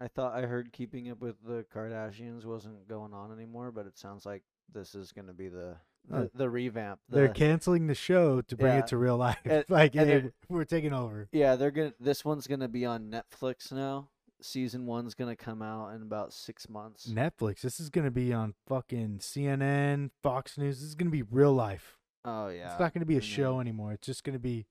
I 0.00 0.08
thought 0.08 0.34
I 0.34 0.42
heard 0.42 0.72
keeping 0.72 1.10
up 1.10 1.20
with 1.20 1.36
the 1.44 1.64
Kardashians 1.74 2.44
wasn't 2.44 2.88
going 2.88 3.12
on 3.12 3.32
anymore, 3.32 3.72
but 3.72 3.86
it 3.86 3.98
sounds 3.98 4.24
like 4.24 4.42
this 4.72 4.94
is 4.94 5.12
going 5.12 5.26
to 5.26 5.32
be 5.32 5.48
the 5.48 5.76
the, 6.08 6.16
Uh, 6.16 6.26
the 6.34 6.48
revamp. 6.50 7.00
They're 7.08 7.28
canceling 7.28 7.86
the 7.86 7.94
show 7.94 8.40
to 8.42 8.56
bring 8.56 8.72
Yeah. 8.74 8.78
it 8.80 8.86
to 8.88 8.96
real 8.96 9.16
life. 9.16 9.38
And- 9.44 9.64
like, 9.68 9.94
and 9.94 10.08
hey, 10.10 10.30
we're 10.48 10.64
taking 10.64 10.92
over. 10.92 11.28
yeah, 11.32 11.56
they're 11.56 11.70
to 11.70 11.94
this 12.00 12.24
one's 12.24 12.46
going 12.46 12.60
to 12.60 12.68
be 12.68 12.84
on 12.86 13.10
Netflix 13.10 13.70
now 13.72 14.08
season 14.40 14.86
one's 14.86 15.14
gonna 15.14 15.34
come 15.34 15.60
out 15.60 15.92
in 15.96 16.00
about 16.00 16.32
six 16.32 16.68
months. 16.68 17.08
Netflix. 17.08 17.60
This 17.60 17.80
is 17.80 17.90
gonna 17.90 18.12
be 18.12 18.32
on 18.32 18.54
fucking 18.68 19.18
CNN, 19.18 20.10
Fox 20.22 20.56
News. 20.56 20.78
This 20.78 20.88
is 20.90 20.94
gonna 20.94 21.10
be 21.10 21.22
real 21.22 21.52
life. 21.52 21.98
Oh 22.24 22.46
yeah. 22.46 22.70
It's 22.70 22.78
not 22.78 22.94
gonna 22.94 23.04
be 23.04 23.16
a 23.16 23.20
show 23.20 23.58
anymore. 23.58 23.94
It's 23.94 24.06
just 24.06 24.22
gonna 24.22 24.38
be 24.38 24.66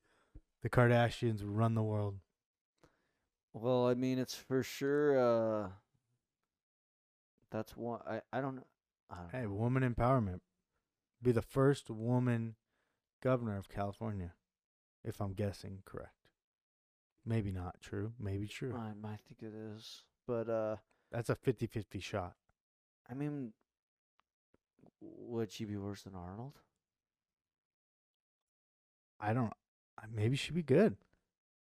the 0.64 0.70
Kardashians 0.70 1.42
run 1.44 1.76
the 1.76 1.84
world. 1.84 2.16
Well, 3.54 3.88
I 3.88 3.94
mean, 3.94 4.20
it's 4.20 4.36
for 4.36 4.64
sure. 4.64 5.20
Uh, 5.20 5.70
that's 7.52 7.76
one. 7.76 8.00
I 8.08 8.22
I 8.32 8.40
don't 8.40 8.56
know. 8.56 8.68
I 9.10 9.16
don't 9.18 9.30
Hey, 9.32 9.42
know. 9.44 9.54
woman 9.54 9.84
empowerment. 9.94 10.40
Be 11.22 11.32
the 11.32 11.42
first 11.42 11.90
woman 11.90 12.56
governor 13.22 13.58
of 13.58 13.70
California, 13.70 14.34
if 15.04 15.20
I'm 15.22 15.34
guessing 15.34 15.80
correct. 15.86 16.14
Maybe 17.26 17.52
not 17.52 17.82
true. 17.82 18.14
Maybe 18.20 18.48
true. 18.48 18.74
I 18.76 18.94
might 19.02 19.20
think 19.28 19.42
it 19.42 19.56
is, 19.56 20.04
but 20.26 20.50
uh, 20.50 20.78
That's 21.12 21.30
a 21.30 21.36
50-50 21.36 22.02
shot. 22.02 22.36
I 23.10 23.14
mean, 23.14 23.52
would 25.02 25.52
she 25.52 25.66
be 25.66 25.78
worse 25.78 26.04
than 26.04 26.16
Arnold? 26.16 26.54
I 29.20 29.34
don't. 29.34 29.52
Maybe 30.14 30.36
she'd 30.36 30.54
be 30.54 30.64
good. 30.64 30.96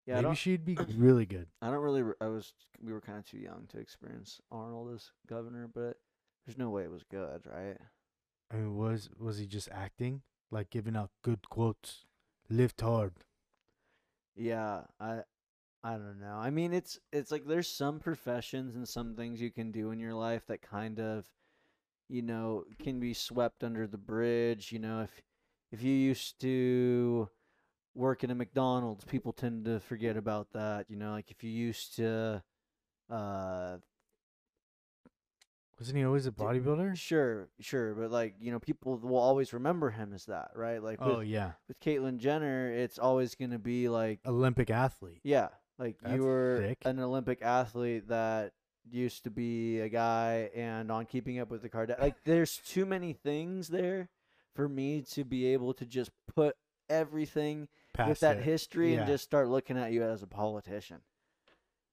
Yeah, 0.05 0.21
maybe 0.21 0.35
she'd 0.35 0.65
be 0.65 0.75
really 0.97 1.25
good. 1.25 1.47
I 1.61 1.67
don't 1.69 1.81
really. 1.81 2.03
I 2.21 2.27
was. 2.27 2.53
We 2.83 2.91
were 2.93 3.01
kind 3.01 3.17
of 3.17 3.25
too 3.25 3.37
young 3.37 3.65
to 3.69 3.77
experience 3.79 4.41
Arnold 4.51 4.93
as 4.93 5.11
governor, 5.27 5.69
but 5.73 5.97
there's 6.45 6.57
no 6.57 6.69
way 6.69 6.83
it 6.83 6.91
was 6.91 7.03
good, 7.03 7.41
right? 7.45 7.77
I 8.51 8.55
mean, 8.57 8.75
was 8.75 9.09
was 9.17 9.37
he 9.37 9.45
just 9.47 9.69
acting 9.71 10.21
like 10.51 10.69
giving 10.69 10.95
out 10.95 11.11
good 11.21 11.49
quotes? 11.49 12.05
Lift 12.49 12.81
hard. 12.81 13.13
Yeah, 14.35 14.81
I 14.99 15.21
I 15.83 15.93
don't 15.93 16.19
know. 16.19 16.35
I 16.35 16.49
mean, 16.49 16.73
it's 16.73 16.99
it's 17.11 17.31
like 17.31 17.45
there's 17.45 17.69
some 17.69 17.99
professions 17.99 18.75
and 18.75 18.87
some 18.87 19.15
things 19.15 19.41
you 19.41 19.51
can 19.51 19.71
do 19.71 19.91
in 19.91 19.99
your 19.99 20.13
life 20.13 20.45
that 20.47 20.61
kind 20.61 20.99
of 20.99 21.25
you 22.09 22.21
know, 22.21 22.65
can 22.79 22.99
be 22.99 23.13
swept 23.13 23.63
under 23.63 23.87
the 23.87 23.97
bridge, 23.97 24.71
you 24.71 24.79
know, 24.79 25.01
if 25.03 25.21
if 25.71 25.81
you 25.83 25.93
used 25.93 26.39
to 26.41 27.29
work 27.95 28.23
in 28.23 28.31
a 28.31 28.35
McDonald's, 28.35 29.05
people 29.05 29.33
tend 29.33 29.65
to 29.65 29.79
forget 29.81 30.17
about 30.17 30.51
that, 30.53 30.89
you 30.89 30.97
know, 30.97 31.11
like 31.11 31.31
if 31.31 31.43
you 31.43 31.51
used 31.51 31.95
to 31.97 32.43
uh 33.09 33.77
Wasn't 35.79 35.95
he 35.97 36.03
always 36.03 36.25
a 36.25 36.31
bodybuilder? 36.31 36.97
sure, 36.97 37.49
sure, 37.59 37.93
but 37.93 38.09
like, 38.11 38.35
you 38.39 38.51
know, 38.51 38.59
people 38.59 38.97
will 38.97 39.17
always 39.17 39.53
remember 39.53 39.91
him 39.91 40.11
as 40.13 40.25
that, 40.25 40.51
right? 40.55 40.81
Like 40.81 40.97
Oh 41.01 41.19
yeah, 41.19 41.51
with 41.67 41.79
Caitlyn 41.79 42.17
Jenner, 42.17 42.71
it's 42.71 42.97
always 42.97 43.35
going 43.35 43.51
to 43.51 43.59
be 43.59 43.87
like 43.89 44.19
Olympic 44.25 44.69
athlete. 44.71 45.19
Yeah, 45.23 45.49
like 45.77 45.97
That's 46.01 46.15
you 46.15 46.23
were 46.23 46.57
sick. 46.61 46.79
an 46.85 46.99
Olympic 46.99 47.41
athlete 47.43 48.07
that 48.07 48.53
used 48.89 49.25
to 49.25 49.29
be 49.29 49.79
a 49.81 49.89
guy, 49.89 50.49
and 50.55 50.91
on 50.91 51.05
Keeping 51.05 51.39
Up 51.39 51.51
with 51.51 51.61
the 51.61 51.69
Kardashians, 51.69 51.99
like 52.01 52.15
there's 52.25 52.57
too 52.65 52.85
many 52.85 53.13
things 53.13 53.67
there 53.67 54.09
for 54.55 54.67
me 54.67 55.03
to 55.11 55.23
be 55.23 55.45
able 55.47 55.73
to 55.75 55.85
just 55.85 56.09
put 56.33 56.55
everything 56.89 57.67
Past 57.93 58.09
with 58.09 58.19
that 58.21 58.37
it. 58.37 58.43
history 58.43 58.93
Yeah. 58.93 58.99
and 59.01 59.07
just 59.07 59.23
start 59.23 59.47
looking 59.49 59.77
at 59.77 59.91
you 59.91 60.01
as 60.03 60.23
a 60.23 60.27
politician. 60.27 61.01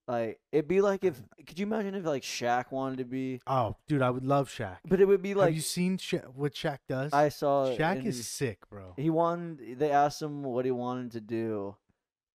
Like 0.07 0.39
it'd 0.53 0.69
be 0.69 0.81
like 0.83 1.03
if 1.03 1.21
could 1.47 1.59
you 1.59 1.65
imagine 1.67 1.95
if 1.95 2.05
like 2.05 2.23
Shaq 2.23 2.71
wanted 2.71 2.99
to 2.99 3.05
be, 3.07 3.41
Oh, 3.47 3.77
dude, 3.89 4.03
I 4.03 4.11
would 4.11 4.25
love 4.25 4.51
Shaq. 4.51 4.77
but 4.87 5.01
it 5.01 5.07
would 5.07 5.23
be 5.23 5.33
like 5.35 5.47
Have 5.49 5.55
you 5.55 5.63
seen 5.63 5.97
Sha- 5.97 6.19
what 6.35 6.53
Shaq 6.53 6.79
does? 6.89 7.13
I 7.15 7.31
saw 7.31 7.75
Shaq 7.75 8.01
in- 8.01 8.07
is 8.07 8.27
sick, 8.29 8.69
bro. 8.69 8.93
He 8.97 9.09
wanted. 9.09 9.79
They 9.79 9.91
asked 9.91 10.21
him 10.21 10.43
what 10.43 10.67
he 10.67 10.71
wanted 10.71 11.13
to 11.13 11.21
do 11.23 11.77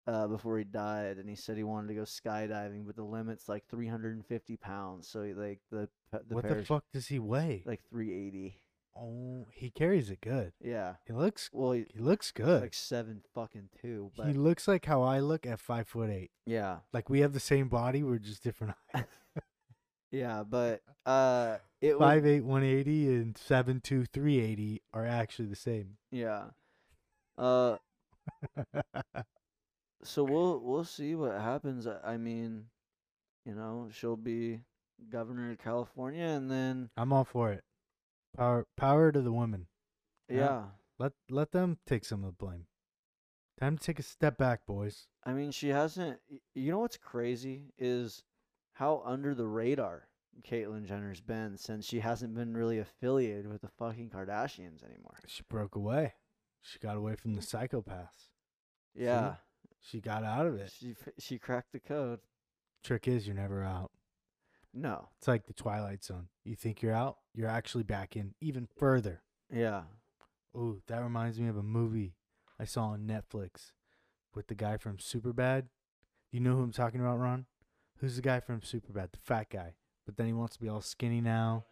uh, 0.07 0.27
before 0.29 0.57
he 0.57 0.65
died, 0.65 1.19
and 1.19 1.29
he 1.29 1.37
said 1.37 1.59
he 1.59 1.63
wanted 1.63 1.89
to 1.89 1.95
go 1.95 2.03
skydiving, 2.05 2.87
but 2.87 2.97
the 2.97 3.03
limit's 3.05 3.51
like 3.51 3.67
350 3.69 4.57
pounds. 4.57 5.07
So 5.07 5.23
he, 5.23 5.35
like 5.35 5.61
the 5.71 5.91
the 6.11 6.23
what 6.35 6.45
the 6.45 6.49
parachute- 6.49 6.67
fuck 6.69 6.85
does 6.95 7.07
he 7.09 7.19
weigh? 7.19 7.63
like 7.67 7.83
380. 7.91 8.57
Oh, 9.01 9.47
he 9.53 9.71
carries 9.71 10.11
it 10.11 10.21
good. 10.21 10.53
Yeah. 10.61 10.95
He 11.07 11.13
looks 11.13 11.49
Well, 11.53 11.73
he, 11.73 11.87
he 11.93 12.01
looks 12.01 12.31
good. 12.33 12.63
like 12.63 12.75
seven 12.75 13.23
fucking 13.35 13.69
two. 13.81 14.11
But 14.17 14.27
he 14.27 14.35
looks 14.35 14.67
like 14.69 14.85
how 14.85 15.03
I 15.03 15.21
look 15.21 15.47
at 15.47 15.61
five 15.61 15.87
foot 15.89 16.11
eight. 16.11 16.31
yeah, 16.47 16.79
Like 16.93 17.09
we 17.09 17.21
have 17.21 17.33
the 17.33 17.41
same 17.41 17.69
body, 17.69 18.03
we're 18.03 18.19
just 18.19 18.43
different. 18.43 18.75
height. 18.95 19.05
yeah, 20.11 20.43
but 20.43 20.83
uh, 21.07 21.59
it 21.81 21.99
was 21.99 22.07
Five 22.07 22.27
eight 22.27 22.45
one 22.45 22.65
eighty 22.65 23.07
and 23.09 23.37
seven 23.39 23.81
two 23.81 24.05
three 24.07 24.41
eighty 24.41 24.83
are 24.93 25.07
actually 25.07 25.47
the 25.49 25.57
same. 25.57 25.97
yeah. 26.11 26.47
Uh, 27.37 27.77
so 30.03 30.25
we'll 30.25 30.61
we'll 30.61 30.85
see 30.85 31.15
what 31.15 31.33
happens. 31.41 31.87
I- 31.87 32.01
I 32.05 32.17
mean, 32.17 32.65
you 33.45 33.55
know, 33.55 33.89
she'll 33.93 34.17
be 34.17 34.61
governor 35.11 35.53
of 35.53 35.59
California, 35.59 36.25
and 36.25 36.51
then 36.51 36.91
I'm 36.97 37.13
all 37.13 37.25
for 37.25 37.53
it. 37.53 37.63
Power 38.39 38.67
power 38.77 39.11
to 39.11 39.21
the 39.21 39.33
women. 39.33 39.67
Yeah. 40.29 40.37
yeah 40.37 40.63
Let 40.99 41.13
let 41.29 41.51
them 41.53 41.79
take 41.87 42.05
some 42.05 42.23
of 42.25 42.31
the 42.31 42.45
blame. 42.45 42.67
Time 43.59 43.77
to 43.77 43.85
take 43.85 43.99
a 43.99 44.05
step 44.05 44.39
back, 44.39 44.65
boys. 44.65 45.09
I 45.25 45.33
mean, 45.33 45.51
she 45.51 45.69
hasn't. 45.71 46.19
You 46.55 46.71
know 46.71 46.79
what's 46.79 46.97
crazy 46.97 47.73
is 47.77 48.23
how 48.75 49.03
under 49.05 49.35
the 49.35 49.47
radar 49.47 50.07
Caitlyn 50.49 50.87
Jenner's 50.87 51.21
been 51.21 51.57
since 51.57 51.85
she 51.85 51.99
hasn't 51.99 52.35
been 52.35 52.57
really 52.57 52.79
affiliated 52.79 53.49
with 53.49 53.63
the 53.63 53.69
fucking 53.77 54.11
Kardashians 54.11 54.85
anymore. 54.85 55.19
She 55.27 55.43
broke 55.49 55.75
away. 55.75 56.15
She 56.63 56.79
got 56.79 56.97
away 56.97 57.17
from 57.17 57.35
the 57.35 57.41
psychopaths. 57.41 58.31
Yeah, 58.95 59.35
She 59.81 60.01
got 60.01 60.23
out 60.23 60.47
of 60.47 60.55
it. 60.55 60.73
she 60.73 60.95
she 61.19 61.39
cracked 61.39 61.73
the 61.73 61.81
code. 61.81 62.21
Trick 62.85 63.09
is 63.09 63.27
you're 63.27 63.35
never 63.35 63.65
out. 63.65 63.91
No, 64.75 65.09
It's 65.19 65.29
like 65.29 65.47
the 65.47 65.53
Twilight 65.55 66.05
Zone. 66.05 66.29
You 66.45 66.55
think 66.55 66.83
you're 66.83 66.95
out, 66.95 67.19
you're 67.35 67.49
actually 67.49 67.85
back 67.85 68.17
in 68.17 68.35
even 68.41 68.69
further. 68.79 69.23
yeah, 69.53 69.83
Ooh, 70.57 70.83
that 70.89 71.03
reminds 71.03 71.39
me 71.39 71.49
of 71.49 71.57
a 71.57 71.63
movie 71.63 72.15
I 72.59 72.65
saw 72.65 72.87
on 72.89 73.07
Netflix 73.07 73.73
with 74.35 74.49
the 74.49 74.55
guy 74.55 74.77
from 74.77 74.97
Superbad. 74.97 75.65
You 76.33 76.41
know 76.41 76.57
who 76.57 76.63
I'm 76.63 76.73
talking 76.73 77.01
about, 77.01 77.19
Ron? 77.19 77.47
Who's 77.99 78.17
the 78.17 78.23
guy 78.23 78.41
from 78.41 78.61
Superbad? 78.61 79.13
The 79.13 79.19
fat 79.23 79.51
guy. 79.51 79.75
But 80.07 80.17
then 80.17 80.27
he 80.27 80.33
wants 80.33 80.57
to 80.57 80.63
be 80.63 80.69
all 80.69 80.81
skinny 80.81 81.21
now. 81.21 81.65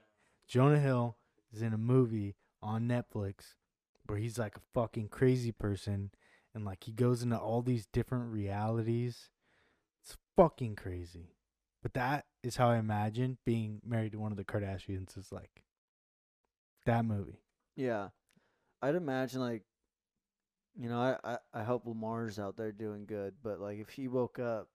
Jonah 0.47 0.79
Hill 0.79 1.17
is 1.53 1.63
in 1.63 1.73
a 1.73 1.79
movie 1.79 2.37
on 2.63 2.87
Netflix 2.89 3.55
where 4.07 4.19
he's 4.19 4.39
like 4.39 4.57
a 4.57 4.61
fucking 4.75 5.09
crazy 5.09 5.53
person 5.53 6.11
and 6.55 6.65
like 6.65 6.85
he 6.85 6.93
goes 6.93 7.23
into 7.23 7.39
all 7.39 7.63
these 7.63 7.87
different 7.87 8.33
realities. 8.33 9.31
It's 10.03 10.17
fucking 10.37 10.77
crazy. 10.77 11.35
But 11.83 11.95
that 11.95 12.27
is 12.47 12.57
how 12.57 12.71
I 12.71 12.77
imagine 12.79 13.39
being 13.45 13.81
married 13.85 14.13
to 14.13 14.19
one 14.19 14.31
of 14.33 14.39
the 14.39 14.45
Kardashians 14.45 15.17
is 15.19 15.33
like. 15.33 15.63
That 16.87 17.05
movie. 17.05 17.41
yeah. 17.75 18.09
I'd 18.83 18.95
imagine 18.95 19.41
like, 19.41 19.63
you 20.79 20.89
know, 20.89 20.99
I, 21.01 21.17
I 21.25 21.39
I 21.55 21.63
hope 21.65 21.87
Lamar's 21.87 22.39
out 22.39 22.57
there 22.57 22.71
doing 22.73 23.07
good, 23.07 23.35
but 23.43 23.59
like 23.61 23.79
if 23.81 23.89
he 23.89 24.07
woke 24.07 24.39
up 24.39 24.69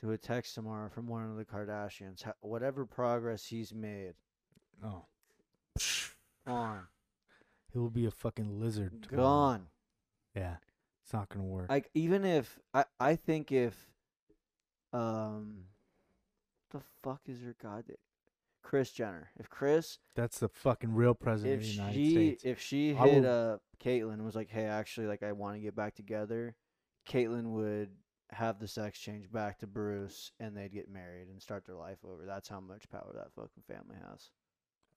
to 0.00 0.10
a 0.12 0.18
text 0.18 0.54
tomorrow 0.54 0.88
from 0.88 1.06
one 1.06 1.30
of 1.30 1.36
the 1.36 1.44
Kardashians, 1.44 2.24
whatever 2.40 2.84
progress 2.86 3.44
he's 3.46 3.72
made 3.74 4.14
Oh. 4.82 5.04
on 6.46 6.86
He 7.72 7.78
will 7.78 7.90
be 7.90 8.06
a 8.06 8.10
fucking 8.10 8.58
lizard. 8.60 9.02
tomorrow. 9.08 9.26
gone. 9.28 9.66
Yeah. 10.34 10.56
It's 11.04 11.12
not 11.12 11.28
gonna 11.28 11.44
work. 11.44 11.68
like 11.68 11.90
even 11.94 12.24
if 12.24 12.58
I 12.74 12.84
I 12.98 13.16
think 13.16 13.52
if 13.52 13.76
um 14.92 15.64
the 16.70 16.80
fuck 17.02 17.20
is 17.26 17.40
your 17.42 17.54
god 17.62 17.84
Kris 18.62 18.92
Jenner. 18.92 19.30
If 19.38 19.48
Kris 19.48 19.98
That's 20.14 20.38
the 20.38 20.48
fucking 20.48 20.94
real 20.94 21.14
president 21.14 21.54
if 21.54 21.60
of 21.60 21.66
the 21.66 21.72
United 21.72 21.94
she 21.94 22.10
States. 22.10 22.44
if 22.44 22.60
she 22.60 22.94
I 22.94 23.08
hit 23.08 23.22
will- 23.22 23.52
uh 23.54 23.58
Caitlyn 23.82 24.12
and 24.14 24.24
was 24.24 24.34
like, 24.36 24.50
Hey, 24.50 24.64
actually 24.64 25.06
like 25.06 25.22
I 25.22 25.32
wanna 25.32 25.60
get 25.60 25.74
back 25.74 25.94
together, 25.94 26.54
Caitlyn 27.08 27.52
would 27.52 27.90
have 28.32 28.58
the 28.60 28.68
sex 28.68 28.98
change 28.98 29.32
back 29.32 29.58
to 29.58 29.66
Bruce 29.66 30.30
and 30.38 30.56
they'd 30.56 30.72
get 30.72 30.88
married 30.90 31.28
and 31.28 31.40
start 31.42 31.64
their 31.64 31.74
life 31.76 31.98
over. 32.04 32.24
That's 32.26 32.48
how 32.48 32.60
much 32.60 32.88
power 32.90 33.10
that 33.14 33.32
fucking 33.34 33.64
family 33.66 33.96
has. 34.08 34.30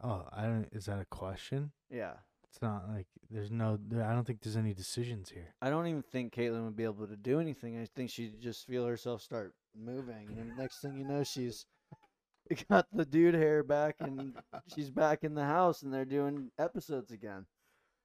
oh, 0.04 0.28
I 0.34 0.44
don't. 0.44 0.68
Is 0.74 0.86
that 0.86 1.00
a 1.00 1.06
question? 1.06 1.72
Yeah. 1.90 2.16
It's 2.54 2.62
not 2.62 2.88
like 2.88 3.08
there's 3.32 3.50
no. 3.50 3.80
There, 3.88 4.04
I 4.04 4.14
don't 4.14 4.26
think 4.26 4.44
there's 4.44 4.58
any 4.58 4.76
decisions 4.76 5.28
here. 5.28 5.56
I 5.60 5.72
don't 5.72 5.88
even 5.88 6.04
think 6.04 6.36
Caitlyn 6.36 6.64
would 6.66 6.76
be 6.76 6.84
able 6.84 7.08
to 7.08 7.16
do 7.16 7.40
anything. 7.40 7.82
I 7.82 7.88
think 7.96 8.12
she'd 8.12 8.40
just 8.40 8.68
feel 8.68 8.86
herself 8.86 9.24
start 9.24 9.56
moving, 9.76 10.28
and 10.40 10.56
next 10.56 10.80
thing 10.80 10.96
you 10.96 11.04
know, 11.04 11.24
she's 11.24 11.66
got 12.70 12.86
the 12.94 13.06
dude 13.06 13.34
hair 13.34 13.64
back, 13.64 13.96
and 14.00 14.36
she's 14.76 14.92
back 14.92 15.24
in 15.24 15.34
the 15.34 15.46
house, 15.46 15.82
and 15.82 15.92
they're 15.92 16.06
doing 16.06 16.52
episodes 16.60 17.12
again. 17.12 17.48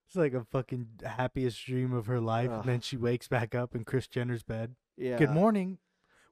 It's 0.06 0.16
like 0.16 0.32
a 0.32 0.46
fucking 0.50 0.86
happiest 1.04 1.66
dream 1.66 1.92
of 1.92 2.06
her 2.06 2.20
life, 2.20 2.48
Ugh. 2.50 2.60
and 2.60 2.68
then 2.70 2.80
she 2.80 2.96
wakes 2.96 3.28
back 3.28 3.54
up 3.54 3.74
in 3.74 3.84
Kris 3.84 4.06
Jenner's 4.06 4.44
bed. 4.44 4.76
Yeah. 4.96 5.18
Good 5.18 5.30
morning. 5.30 5.76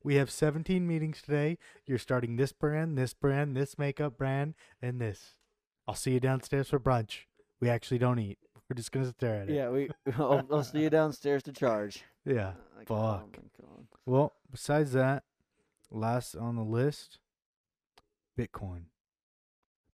We 0.03 0.15
have 0.15 0.31
17 0.31 0.87
meetings 0.87 1.21
today. 1.21 1.59
You're 1.85 1.99
starting 1.99 2.37
this 2.37 2.53
brand, 2.53 2.97
this 2.97 3.13
brand, 3.13 3.55
this 3.55 3.77
makeup 3.77 4.17
brand, 4.17 4.55
and 4.81 5.03
this. 5.03 5.33
I'll 5.87 5.95
see 5.95 6.13
you 6.13 6.21
downstairs 6.21 6.71
for 6.71 6.81
brunch. 6.81 7.27
We 7.61 7.69
actually 7.69 7.99
don't 7.99 8.19
eat. 8.19 8.39
We're 8.69 8.75
just 8.75 8.93
gonna 8.93 9.07
stare 9.11 9.43
at 9.43 9.49
it. 9.49 9.55
Yeah, 9.55 9.71
we. 9.71 9.89
I'll, 10.19 10.47
I'll 10.51 10.65
see 10.65 10.81
you 10.81 10.91
downstairs 10.91 11.43
to 11.45 11.53
charge. 11.53 12.03
Yeah. 12.25 12.49
Uh, 12.49 12.79
like, 12.79 12.91
oh 12.91 12.95
Fuck. 12.95 13.37
my 13.37 13.43
God. 13.61 13.87
Well, 14.05 14.33
besides 14.51 14.93
that, 14.93 15.23
last 15.91 16.35
on 16.35 16.57
the 16.57 16.63
list, 16.63 17.19
Bitcoin. 18.39 18.85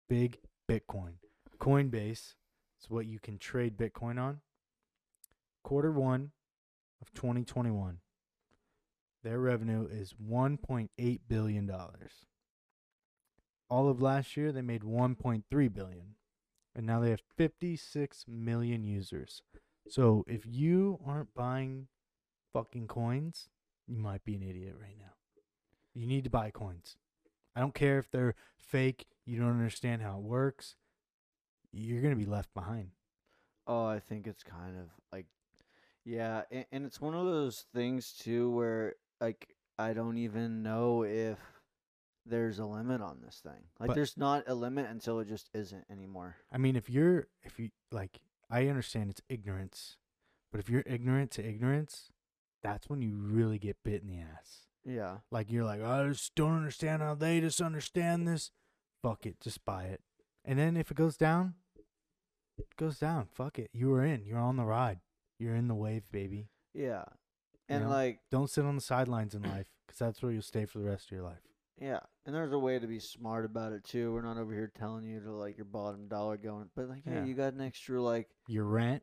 Big 0.08 0.38
Bitcoin. 0.68 1.14
Coinbase 1.58 2.34
is 2.80 2.90
what 2.90 3.06
you 3.06 3.18
can 3.18 3.38
trade 3.38 3.76
Bitcoin 3.76 4.18
on. 4.20 4.40
Quarter 5.62 5.92
one 5.92 6.32
of 7.00 7.12
2021, 7.14 7.98
their 9.22 9.38
revenue 9.38 9.86
is 9.90 10.14
1.8 10.28 11.20
billion 11.28 11.66
dollars. 11.66 12.26
All 13.70 13.88
of 13.88 14.02
last 14.02 14.36
year, 14.36 14.50
they 14.52 14.60
made 14.60 14.82
1.3 14.82 15.44
billion, 15.72 16.16
and 16.74 16.86
now 16.86 17.00
they 17.00 17.10
have 17.10 17.22
56 17.36 18.24
million 18.28 18.84
users. 18.84 19.42
So 19.88 20.24
if 20.28 20.46
you 20.46 20.98
aren't 21.06 21.34
buying 21.34 21.88
fucking 22.52 22.86
coins, 22.86 23.48
you 23.86 23.98
might 23.98 24.24
be 24.24 24.34
an 24.34 24.42
idiot 24.42 24.76
right 24.80 24.96
now. 24.98 25.12
You 25.94 26.06
need 26.06 26.24
to 26.24 26.30
buy 26.30 26.50
coins. 26.50 26.96
I 27.54 27.60
don't 27.60 27.74
care 27.74 27.98
if 27.98 28.10
they're 28.10 28.34
fake, 28.56 29.06
you 29.26 29.38
don't 29.38 29.50
understand 29.50 30.02
how 30.02 30.16
it 30.16 30.22
works. 30.22 30.76
You're 31.72 32.00
going 32.00 32.14
to 32.14 32.24
be 32.24 32.30
left 32.30 32.52
behind. 32.54 32.90
Oh, 33.66 33.86
I 33.86 34.00
think 34.00 34.26
it's 34.26 34.42
kind 34.42 34.78
of 34.78 34.86
like, 35.12 35.26
yeah, 36.04 36.42
and, 36.50 36.64
and 36.72 36.86
it's 36.86 37.00
one 37.00 37.14
of 37.14 37.26
those 37.26 37.66
things 37.74 38.12
too 38.12 38.50
where 38.50 38.94
like 39.20 39.54
I 39.78 39.92
don't 39.92 40.18
even 40.18 40.62
know 40.62 41.04
if 41.04 41.38
there's 42.24 42.58
a 42.58 42.66
limit 42.66 43.00
on 43.00 43.20
this 43.24 43.40
thing. 43.40 43.64
Like, 43.78 43.88
But- 43.88 43.94
there's 43.94 44.16
not 44.16 44.44
a 44.46 44.54
limit 44.54 44.88
until 44.90 45.18
it 45.20 45.26
just 45.28 45.50
isn't 45.54 45.84
anymore. 45.90 46.36
I 46.50 46.58
mean, 46.58 46.76
if 46.76 46.88
you're, 46.88 47.26
if 47.42 47.58
you, 47.58 47.70
like, 47.90 48.20
I 48.50 48.68
understand 48.68 49.10
it's 49.10 49.22
ignorance, 49.28 49.96
but 50.50 50.60
if 50.60 50.68
you're 50.68 50.84
ignorant 50.86 51.30
to 51.32 51.44
ignorance, 51.46 52.10
that's 52.62 52.88
when 52.88 53.02
you 53.02 53.16
really 53.16 53.58
get 53.58 53.82
bit 53.82 54.02
in 54.02 54.08
the 54.08 54.18
ass. 54.18 54.66
Yeah, 54.84 55.18
Like, 55.30 55.50
you're 55.50 55.64
like, 55.64 55.80
I 55.82 56.08
just 56.08 56.34
don't 56.34 56.56
understand 56.56 57.02
how 57.02 57.14
they 57.14 57.40
just 57.40 57.60
understand 57.60 58.26
this. 58.26 58.50
Fuck 59.00 59.26
it, 59.26 59.40
just 59.40 59.64
buy 59.64 59.84
it. 59.84 60.00
And 60.44 60.58
then 60.58 60.76
if 60.76 60.90
it 60.90 60.96
goes 60.96 61.16
down, 61.16 61.54
it 62.58 62.76
goes 62.76 62.98
down. 62.98 63.26
Fuck 63.32 63.58
it. 63.58 63.70
You 63.72 63.90
were 63.90 64.04
in. 64.04 64.24
You're 64.24 64.38
on 64.38 64.56
the 64.56 64.64
ride. 64.64 65.00
You're 65.38 65.54
in 65.54 65.68
the 65.68 65.74
wave, 65.74 66.10
baby. 66.10 66.48
yeah, 66.74 67.04
and 67.68 67.84
know? 67.84 67.90
like, 67.90 68.20
Don't 68.30 68.50
sit 68.50 68.64
on 68.64 68.74
the 68.74 68.80
sidelines 68.80 69.34
in 69.34 69.42
life 69.42 69.68
because 69.86 69.98
that's 69.98 70.22
where 70.22 70.30
you'll 70.32 70.42
stay 70.42 70.66
for 70.66 70.78
the 70.78 70.84
rest 70.84 71.06
of 71.06 71.12
your 71.12 71.22
life. 71.22 71.42
Yeah, 71.82 72.00
and 72.24 72.34
there's 72.34 72.52
a 72.52 72.58
way 72.58 72.78
to 72.78 72.86
be 72.86 72.98
smart 73.00 73.44
about 73.44 73.72
it 73.72 73.84
too. 73.84 74.12
We're 74.12 74.22
not 74.22 74.38
over 74.38 74.52
here 74.54 74.70
telling 74.78 75.04
you 75.04 75.20
to 75.20 75.32
like 75.32 75.56
your 75.56 75.64
bottom 75.66 76.06
dollar 76.08 76.36
going, 76.36 76.70
but 76.76 76.88
like, 76.88 77.02
hey, 77.04 77.14
Yeah. 77.14 77.24
you 77.24 77.34
got 77.34 77.54
an 77.54 77.60
extra 77.60 78.00
like, 78.00 78.28
Your 78.46 78.64
rent, 78.64 79.02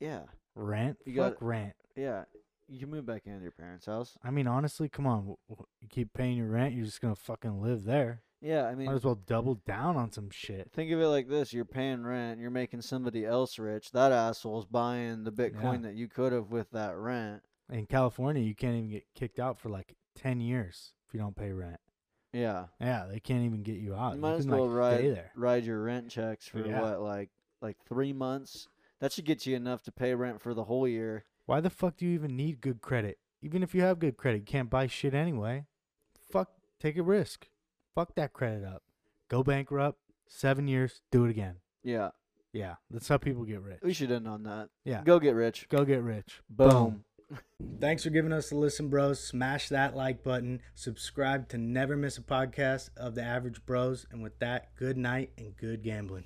yeah, 0.00 0.22
rent, 0.54 0.98
You 1.04 1.16
fuck 1.16 1.34
got- 1.40 1.42
rent. 1.46 1.74
yeah, 1.96 2.24
you 2.68 2.78
can 2.78 2.90
move 2.90 3.04
back 3.06 3.26
into 3.26 3.42
your 3.42 3.50
parents' 3.52 3.86
house. 3.86 4.16
I 4.22 4.30
mean, 4.30 4.46
honestly, 4.46 4.88
come 4.88 5.06
on. 5.06 5.18
w- 5.20 5.36
w- 5.48 5.66
You 5.80 5.88
keep 5.88 6.12
paying 6.14 6.36
your 6.36 6.48
rent, 6.48 6.74
you're 6.74 6.84
just 6.84 7.00
gonna 7.00 7.14
fucking 7.16 7.60
live 7.60 7.84
there. 7.84 8.22
Yeah, 8.40 8.66
I 8.66 8.74
mean, 8.74 8.86
Might 8.86 8.94
as 8.94 9.04
well 9.04 9.14
double 9.14 9.54
down 9.54 9.96
on 9.96 10.10
some 10.10 10.28
shit. 10.30 10.72
Think 10.72 10.90
of 10.90 11.00
it 11.00 11.06
like 11.06 11.28
this: 11.28 11.52
you're 11.52 11.64
paying 11.64 12.02
rent, 12.04 12.40
you're 12.40 12.50
making 12.50 12.82
somebody 12.82 13.24
else 13.24 13.56
rich. 13.58 13.92
That 13.92 14.10
asshole's 14.10 14.66
buying 14.66 15.22
the 15.24 15.30
Bitcoin 15.32 15.82
that 15.82 15.94
you 15.94 16.08
could 16.08 16.32
have 16.32 16.50
with 16.50 16.70
that 16.72 16.96
rent. 16.96 17.42
In 17.70 17.86
California, 17.86 18.42
you 18.42 18.54
can't 18.56 18.74
even 18.76 18.90
get 18.90 19.04
kicked 19.14 19.38
out 19.38 19.58
for 19.58 19.68
like 19.68 19.94
ten 20.16 20.40
years 20.40 20.92
if 21.06 21.14
you 21.14 21.20
don't 21.20 21.36
pay 21.36 21.52
rent. 21.52 21.78
Yeah, 22.32 22.66
Yeah, 22.80 23.06
they 23.10 23.20
can't 23.20 23.44
even 23.44 23.62
get 23.62 23.76
you 23.76 23.94
out. 23.94 24.14
you 24.14 24.20
might 24.20 24.34
as 24.36 24.46
well 24.46 24.66
like, 24.68 24.96
stay 24.98 25.06
ride 25.08 25.16
there. 25.16 25.30
ride 25.36 25.64
your 25.64 25.82
rent 25.82 26.08
checks 26.10 26.46
for 26.46 26.60
Yeah. 26.66 26.80
what, 26.80 27.00
like 27.02 27.30
like 27.60 27.76
three 27.86 28.12
months. 28.12 28.68
That 29.00 29.12
should 29.12 29.24
get 29.24 29.46
you 29.46 29.54
enough 29.56 29.82
to 29.82 29.92
pay 29.92 30.14
rent 30.14 30.40
for 30.40 30.54
the 30.54 30.64
whole 30.64 30.86
year. 30.88 31.24
Why 31.46 31.60
the 31.60 31.70
fuck 31.70 31.96
do 31.96 32.06
you 32.06 32.12
even 32.12 32.36
need 32.36 32.60
good 32.60 32.80
credit? 32.80 33.18
Even 33.42 33.62
if 33.62 33.74
you 33.74 33.82
have 33.82 33.98
good 33.98 34.16
credit, 34.16 34.38
you 34.38 34.44
can't 34.44 34.70
buy 34.70 34.86
shit 34.86 35.12
anyway. 35.14 35.66
Fuck, 36.30 36.50
take 36.80 36.96
a 36.96 37.02
risk. 37.02 37.48
Fuck 37.94 38.14
that 38.14 38.32
credit 38.32 38.64
up. 38.64 38.82
Go 39.28 39.42
bankrupt. 39.42 39.98
Seven 40.28 40.66
years, 40.68 41.02
do 41.10 41.24
it 41.26 41.30
again. 41.30 41.56
Yeah, 41.82 42.10
Yeah, 42.52 42.76
that's 42.90 43.08
how 43.08 43.18
people 43.18 43.44
get 43.44 43.60
rich. 43.60 43.80
we 43.82 43.92
should 43.92 44.10
end 44.12 44.26
on 44.28 44.44
that. 44.44 44.70
Yeah, 44.84 45.02
Go 45.04 45.18
get 45.18 45.34
rich. 45.34 45.68
go 45.68 45.84
get 45.84 46.02
rich. 46.02 46.40
Boom. 46.48 47.04
Thanks 47.80 48.04
for 48.04 48.10
giving 48.10 48.32
us 48.32 48.50
a 48.52 48.56
listen, 48.56 48.88
bros. 48.88 49.22
Smash 49.22 49.68
that 49.68 49.96
like 49.96 50.22
button. 50.22 50.60
Subscribe 50.74 51.48
to 51.48 51.58
never 51.58 51.96
miss 51.96 52.18
a 52.18 52.22
podcast 52.22 52.90
of 52.96 53.14
the 53.14 53.22
Average 53.22 53.64
Bros. 53.66 54.06
And 54.10 54.22
with 54.22 54.38
that, 54.40 54.74
good 54.76 54.96
night 54.96 55.30
and 55.36 55.56
good 55.56 55.82
gambling. 55.82 56.24